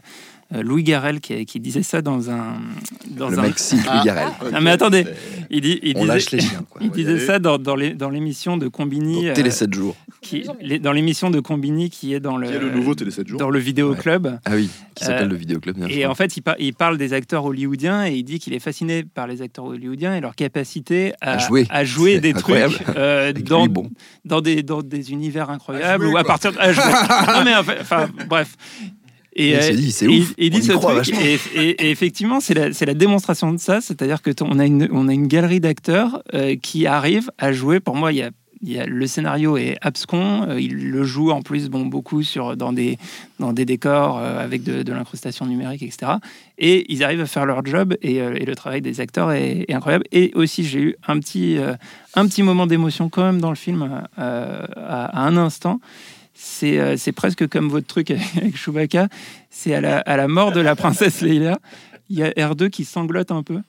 euh, 0.55 0.63
Louis 0.63 0.83
Garrel 0.85 1.21
qui, 1.21 1.45
qui 1.45 1.59
disait 1.61 1.83
ça 1.83 2.03
dans 2.03 2.31
un, 2.31 2.61
dans 3.11 3.29
Le 3.29 3.39
un. 3.39 3.53
cite 3.57 3.85
Louis 3.85 4.05
Garrel. 4.05 4.29
Non, 4.53 4.61
mais 4.61 4.71
attendez, 4.71 5.05
il, 5.51 5.61
dit, 5.61 5.81
il 5.83 5.97
On 5.97 6.01
disait, 6.03 6.13
lâche 6.13 6.31
les 6.31 6.41
chiens. 6.41 6.65
Quoi. 6.71 6.83
il 6.85 6.91
disait 6.91 7.19
ça 7.19 7.39
dans, 7.39 7.59
dans 7.59 7.75
l'émission 8.11 8.57
de 8.57 8.69
Combini, 8.69 9.15
Donc, 9.17 9.25
euh, 9.25 9.35
Télé 9.35 9.51
7 9.51 9.75
jours. 9.75 9.97
Qui, 10.27 10.45
les- 10.61 10.79
dans 10.79 10.93
l'émission 10.93 11.31
de 11.31 11.41
Combini 11.41 11.91
qui 11.91 12.15
est 12.15 12.21
dans 12.21 12.37
le, 12.37 12.51
le 12.51 12.71
nouveau 12.71 12.95
Télé 12.95 13.11
7 13.11 13.27
jours. 13.29 13.39
dans 13.39 13.51
le 13.51 13.59
vidéo 13.59 13.91
Ouais. 13.93 13.97
club. 13.97 14.39
Ah 14.45 14.53
oui, 14.55 14.69
qui 14.95 15.05
s'appelle 15.05 15.27
Euh, 15.27 15.31
le 15.31 15.37
vidéoclub. 15.37 15.77
bien 15.77 15.87
Et 15.89 16.07
en 16.07 16.15
fait, 16.15 16.37
il, 16.37 16.43
par- 16.43 16.57
il 16.59 16.75
parle 16.75 16.99
des 16.99 17.13
acteurs 17.13 17.45
hollywoodiens 17.45 18.07
et 18.07 18.13
il 18.15 18.25
dit 18.25 18.39
qu'il 18.39 18.53
est 18.55 18.59
fasciné 18.59 19.05
par 19.05 19.27
les 19.27 19.43
acteurs 19.43 19.65
hollywoodiens 19.67 20.17
et 20.17 20.21
leur 20.21 20.35
capacité 20.35 21.13
à, 21.21 21.33
À 21.35 21.39
jouer. 21.39 21.67
à 21.71 21.85
jouer 21.85 22.21
des 22.21 22.31
incroyable. 22.31 22.75
trucs 22.75 22.97
euh, 22.97 23.33
dans, 23.33 23.63
lui, 23.63 23.69
bon. 23.69 23.91
dans, 24.25 24.41
des, 24.41 24.63
dans 24.63 24.83
des 24.83 25.13
univers 25.13 25.51
incroyables 25.51 26.05
jouer, 26.05 26.13
ou 26.15 26.17
à 26.19 26.25
partir 26.25 26.53
de. 26.53 26.59
à 26.59 26.73
jouer. 26.73 26.83
non, 27.35 27.45
mais 27.45 27.55
enfin, 27.81 28.09
bref. 28.29 28.57
Et, 29.39 29.51
Il 29.51 29.55
euh, 29.57 29.71
dit, 29.75 29.93
c'est 29.93 30.07
et- 30.07 30.21
ouf, 30.21 30.33
et 30.39 30.47
il 30.47 30.51
dit 30.51 30.57
on 30.57 30.61
y 30.61 30.65
ce 30.65 30.73
truc, 31.11 31.21
et, 31.21 31.39
et- 31.55 31.87
et 31.87 31.91
effectivement, 31.91 32.41
c'est 32.41 32.55
la, 32.55 32.95
démonstration 32.95 33.53
de 33.53 33.59
ça, 33.59 33.83
c'est-à-dire 33.83 34.23
que 34.23 34.31
on 34.41 34.59
a 34.59 34.65
une, 34.65 34.89
on 34.93 35.09
a 35.09 35.13
une 35.13 35.27
galerie 35.27 35.61
d'acteurs 35.61 36.23
euh, 36.33 36.57
qui 36.57 36.87
arrivent 36.87 37.31
à 37.37 37.53
jouer. 37.53 37.79
Pour 37.79 37.97
moi, 37.97 38.13
il 38.13 38.19
y 38.19 38.23
a, 38.23 38.31
le 38.63 39.07
scénario 39.07 39.57
est 39.57 39.77
abscon, 39.81 40.47
euh, 40.49 40.61
il 40.61 40.91
le 40.91 41.05
joue 41.05 41.31
en 41.31 41.43
plus 41.43 41.69
bon, 41.69 41.87
beaucoup 41.87 42.23
sur, 42.23 42.57
dans, 42.57 42.73
des, 42.73 42.99
dans 43.39 43.53
des 43.53 43.65
décors 43.65 44.19
euh, 44.19 44.43
avec 44.43 44.63
de, 44.63 44.93
l'incrustation 44.93 45.47
numérique, 45.47 45.83
etc. 45.83 46.13
Et 46.59 46.91
ils 46.93 47.05
arrivent 47.05 47.21
à 47.21 47.27
faire 47.27 47.47
leur 47.47 47.65
job 47.65 47.97
et, 48.03 48.21
euh, 48.21 48.31
le 48.31 48.55
travail 48.55 48.81
des 48.81 49.01
acteurs 49.01 49.33
est, 49.33 49.71
incroyable. 49.73 50.05
Et 50.13 50.33
aussi, 50.35 50.65
j'ai 50.65 50.81
eu 50.81 50.97
un 51.07 51.19
petit, 51.19 51.59
un 52.15 52.27
petit 52.27 52.43
moment 52.43 52.67
d'émotion 52.67 53.09
quand 53.09 53.25
même 53.25 53.41
dans 53.41 53.51
le 53.51 53.57
film 53.57 54.05
à, 54.17 55.21
un 55.21 55.37
instant. 55.37 55.81
C'est 56.35 56.97
c'est 56.97 57.13
presque 57.13 57.49
comme 57.49 57.69
votre 57.69 57.87
truc 57.87 58.11
avec 58.37 58.57
Chewbacca. 58.57 59.09
C'est 59.51 59.75
à 59.75 59.81
la, 59.81 59.99
à 59.99 60.17
la 60.17 60.29
mort 60.29 60.53
de 60.53 60.61
la 60.61 60.77
princesse 60.77 61.21
Leila. 61.21 61.59
Il 62.09 62.19
y 62.19 62.23
a 62.23 62.31
R2 62.31 62.71
qui 62.71 62.85
sanglote 62.85 63.33
un 63.33 63.43
peu. 63.43 63.61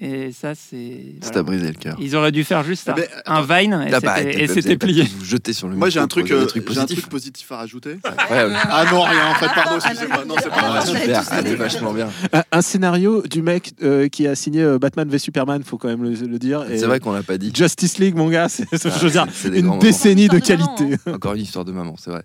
Et 0.00 0.32
ça, 0.32 0.54
c'est. 0.54 1.16
Ça 1.20 1.28
voilà. 1.28 1.34
t'a 1.34 1.42
brisé 1.42 1.68
le 1.68 1.74
cœur. 1.74 1.96
Ils 2.00 2.16
auraient 2.16 2.32
dû 2.32 2.44
faire 2.44 2.64
juste 2.64 2.88
Ah 2.88 2.94
un, 3.26 3.42
ben, 3.42 3.72
un 3.74 3.82
Vine 3.82 4.26
et 4.26 4.46
c'était- 4.48 4.76
plié. 4.78 5.04
Vous 5.18 5.24
jeter 5.24 5.52
sur 5.52 5.68
le 5.68 5.76
Moi 5.76 5.90
j'ai 5.90 6.00
un 6.00 6.08
truc, 6.08 6.30
euh, 6.30 6.44
un 6.44 6.46
truc 6.86 7.08
positif 7.08 7.52
à 7.52 7.58
rajouter. 7.58 7.98
Ah 8.04 8.84
non 8.90 9.02
rien 9.02 9.28
en 9.30 9.34
fait 9.34 9.48
pardon 9.54 9.76
excusez-moi 9.76 10.24
non 10.24 10.34
c'est 10.42 10.48
pas 10.48 10.56
Ah, 10.78 10.86
super, 10.86 11.22
ah, 11.30 11.40
c'est 11.44 11.54
vachement 11.54 11.92
bien. 11.92 12.08
Un, 12.32 12.42
un 12.50 12.62
scénario 12.62 13.22
du 13.22 13.42
mec 13.42 13.72
euh, 13.82 14.08
qui 14.08 14.26
a 14.26 14.34
signé 14.34 14.62
euh, 14.62 14.78
Batman 14.78 15.08
v 15.08 15.18
Superman, 15.18 15.62
faut 15.62 15.76
quand 15.76 15.88
même 15.88 16.02
le, 16.02 16.10
le 16.14 16.38
dire. 16.38 16.64
C'est 16.68 16.86
vrai 16.86 16.98
qu'on 16.98 17.12
l'a 17.12 17.22
pas 17.22 17.36
dit. 17.36 17.52
Justice 17.54 17.98
League, 17.98 18.16
mon 18.16 18.30
gars, 18.30 18.48
c'est, 18.48 18.64
je 18.72 18.88
veux 19.04 19.10
dire, 19.10 19.26
c'est 19.32 19.50
des 19.50 19.60
une 19.60 19.78
décennie 19.78 20.28
de 20.28 20.38
qualité. 20.38 20.96
Encore 21.06 21.34
une 21.34 21.42
histoire 21.42 21.64
de 21.66 21.72
maman, 21.72 21.96
c'est 21.98 22.10
vrai. 22.10 22.22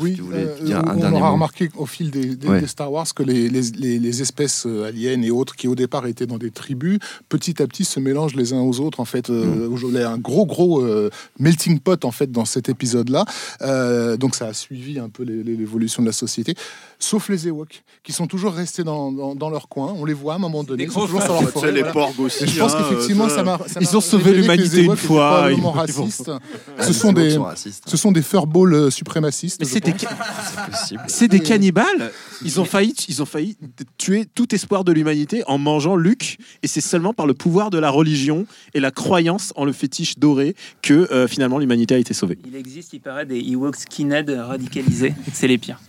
Oui, 0.00 0.14
tu 0.14 0.22
voulais 0.22 0.46
euh, 0.46 0.64
dire 0.64 0.78
un 0.78 0.94
on 0.96 1.00
dernier 1.00 1.16
aura 1.18 1.28
mot 1.28 1.32
remarqué 1.34 1.68
au 1.76 1.86
fil 1.86 2.10
des, 2.10 2.36
des- 2.36 2.48
Ouais. 2.48 2.60
des 2.60 2.66
Star 2.66 2.92
Wars 2.92 3.06
que 3.14 3.22
les, 3.22 3.48
les- 3.48 3.70
les- 3.78 3.98
les 3.98 4.22
espèces 4.22 4.64
euh, 4.66 4.86
aliens 4.88 5.20
et 5.22 5.30
autres 5.30 5.56
qui 5.56 5.66
au 5.68 5.74
départ 5.74 6.06
étaient 6.06 6.26
dans 6.26 6.38
des 6.38 6.50
tribus, 6.50 6.98
petit 7.28 7.60
à 7.62 7.66
petit 7.66 7.84
se 7.84 7.98
mélangent 8.00 8.34
les 8.36 8.52
uns 8.52 8.60
aux 8.60 8.80
autres. 8.80 9.00
En 9.00 9.04
fait, 9.04 9.30
euh, 9.30 9.66
Mm. 9.68 9.72
aujourd'hui, 9.72 9.98
il 9.98 10.02
y 10.02 10.04
a 10.04 10.10
un 10.10 10.18
gros 10.18 10.46
gros 10.46 10.80
euh, 10.80 11.10
melting 11.38 11.80
pot 11.80 12.04
en 12.04 12.10
fait 12.10 12.30
dans 12.30 12.44
cet 12.44 12.68
épisode-là. 12.68 13.24
Euh, 13.62 14.16
donc 14.16 14.34
ça 14.34 14.46
a 14.46 14.52
suivi 14.54 14.98
un 14.98 15.08
peu 15.08 15.22
l'évolution 15.24 16.02
de 16.02 16.06
la 16.08 16.12
société, 16.12 16.54
sauf 16.98 17.28
les 17.28 17.48
Ewoks 17.48 17.82
qui 18.02 18.12
sont 18.12 18.26
toujours 18.26 18.52
restés 18.52 18.84
dans, 18.84 19.10
dans- 19.12 19.34
dans 19.34 19.50
leur 19.50 19.68
coin. 19.68 19.94
On 19.96 20.04
les 20.04 20.14
voit 20.14 20.34
à 20.34 20.36
un 20.36 20.40
moment 20.40 20.62
donné, 20.64 20.84
ils 20.84 20.90
sont 20.92 21.00
toujours 21.06 21.22
sur 21.22 21.32
leur 21.40 21.50
forêt. 21.50 21.72
les 21.72 21.80
voilà. 21.80 21.92
porcs 21.92 22.18
aussi. 22.20 22.44
Et 22.44 22.46
je 22.46 22.58
pense 22.60 22.74
hein, 22.74 22.84
qu'effectivement, 22.88 23.28
ça- 23.28 23.42
m'a. 23.42 23.58
Ils 23.80 23.96
ont 23.96 24.00
sauvé 24.00 24.32
l'humanité 24.34 24.82
une 24.84 24.96
fois, 24.96 25.48
ils- 25.50 25.60
racistes. 25.64 26.30
Ah, 26.78 26.82
Ce 26.82 26.88
les 26.88 26.92
sont 26.94 27.12
des, 27.12 27.38
ce 27.86 27.96
sont 27.96 28.12
des 28.12 28.22
furballs 28.22 28.90
suprémacistes. 28.90 29.60
C'est 29.84 29.92
des, 29.92 29.98
C'est 29.98 30.70
possible. 30.70 31.02
c'est 31.06 31.28
des 31.28 31.40
cannibales. 31.40 32.12
Ils 32.42 32.60
ont 32.60 32.64
failli, 32.64 32.94
ils 33.08 33.22
ont 33.22 33.26
failli 33.26 33.56
tuer 33.98 34.24
tout 34.26 34.54
espoir 34.54 34.84
de 34.84 34.92
l'humanité 34.92 35.42
en 35.46 35.58
mangeant 35.58 35.96
Luke. 35.96 36.38
Et 36.62 36.68
c'est 36.68 36.80
seulement 36.80 37.14
par 37.14 37.26
le 37.26 37.34
pouvoir 37.34 37.70
de 37.70 37.78
la 37.78 37.90
religion 37.90 38.46
et 38.74 38.80
la 38.80 38.90
croyance 38.90 39.52
en 39.56 39.64
le 39.64 39.72
fétiche 39.72 40.18
doré 40.18 40.54
que 40.82 41.10
euh, 41.12 41.28
finalement 41.28 41.58
l'humanité 41.58 41.94
a 41.94 41.98
été 41.98 42.14
sauvée. 42.14 42.38
Il 42.46 42.56
existe, 42.56 42.92
il 42.92 43.00
paraît, 43.00 43.26
des 43.26 43.40
Ewoks 43.40 43.76
skinhead 43.76 44.30
radicalisés. 44.30 45.14
C'est 45.32 45.48
les 45.48 45.58
pires. 45.58 45.80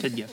Faites 0.00 0.14
gaffe. 0.14 0.30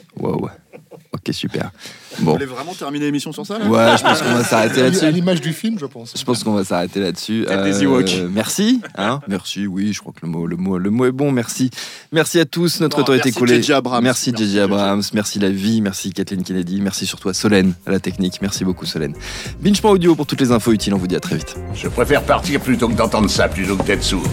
Ok, 1.25 1.33
super. 1.33 1.71
Vous 2.17 2.25
Bon. 2.25 2.33
voulez 2.33 2.45
vraiment 2.45 2.73
terminer 2.73 3.05
l'émission 3.05 3.31
sur 3.31 3.45
ça 3.45 3.57
là 3.57 3.65
Ouais, 3.65 3.97
je 3.97 4.03
pense 4.03 4.21
qu'on 4.21 4.33
va 4.33 4.43
s'arrêter 4.43 4.81
À 4.81 4.83
là-dessus. 4.83 5.11
l'image 5.11 5.41
du 5.41 5.51
film, 5.53 5.79
je 5.79 5.85
pense. 5.85 6.13
Je 6.17 6.23
pense 6.23 6.43
qu'on 6.43 6.53
va 6.53 6.63
s'arrêter 6.63 6.99
là-dessus. 6.99 7.45
Ewoks. 7.81 8.29
merci. 8.31 8.81
Hein 8.97 9.19
merci, 9.27 9.65
oui, 9.65 9.93
je 9.93 9.99
crois 9.99 10.11
que 10.13 10.19
le 10.23 10.27
mot, 10.31 10.45
le, 10.45 10.55
mot, 10.57 10.77
le 10.77 10.89
mot 10.89 11.05
est 11.05 11.11
bon. 11.11 11.31
Merci. 11.31 11.69
Merci 12.11 12.39
à 12.39 12.45
tous. 12.45 12.81
Notre 12.81 12.97
Bon, 12.97 13.03
temps 13.05 13.13
a 13.13 13.17
été 13.17 13.31
merci. 13.39 13.71
Abrams. 13.73 14.03
Merci 14.03 14.31
JJ 14.31 14.37
J.J. 14.43 14.59
Abrams. 14.59 15.01
Merci 15.13 15.39
La 15.39 15.49
Vie. 15.49 15.81
Merci 15.81 16.11
Kathleen 16.11 16.43
Kennedy. 16.43 16.81
Merci 16.81 17.05
surtout 17.05 17.29
à 17.29 17.33
Solène, 17.33 17.73
à 17.87 17.91
la 17.91 17.99
technique. 17.99 18.39
Merci 18.41 18.63
beaucoup, 18.65 18.85
Solène. 18.85 19.13
Binge.audio 19.61 20.15
pour 20.15 20.25
toutes 20.27 20.41
les 20.41 20.51
infos 20.51 20.71
utiles. 20.73 20.93
On 20.93 20.97
vous 20.97 21.07
dit 21.07 21.15
à 21.15 21.19
très 21.19 21.37
vite. 21.37 21.55
Je 21.73 21.87
préfère 21.87 22.21
partir 22.23 22.59
plutôt 22.59 22.89
que 22.89 22.93
d'entendre 22.93 23.29
ça, 23.29 23.47
plutôt 23.47 23.75
que 23.77 23.83
d'être 23.83 24.03
sourd. 24.03 24.23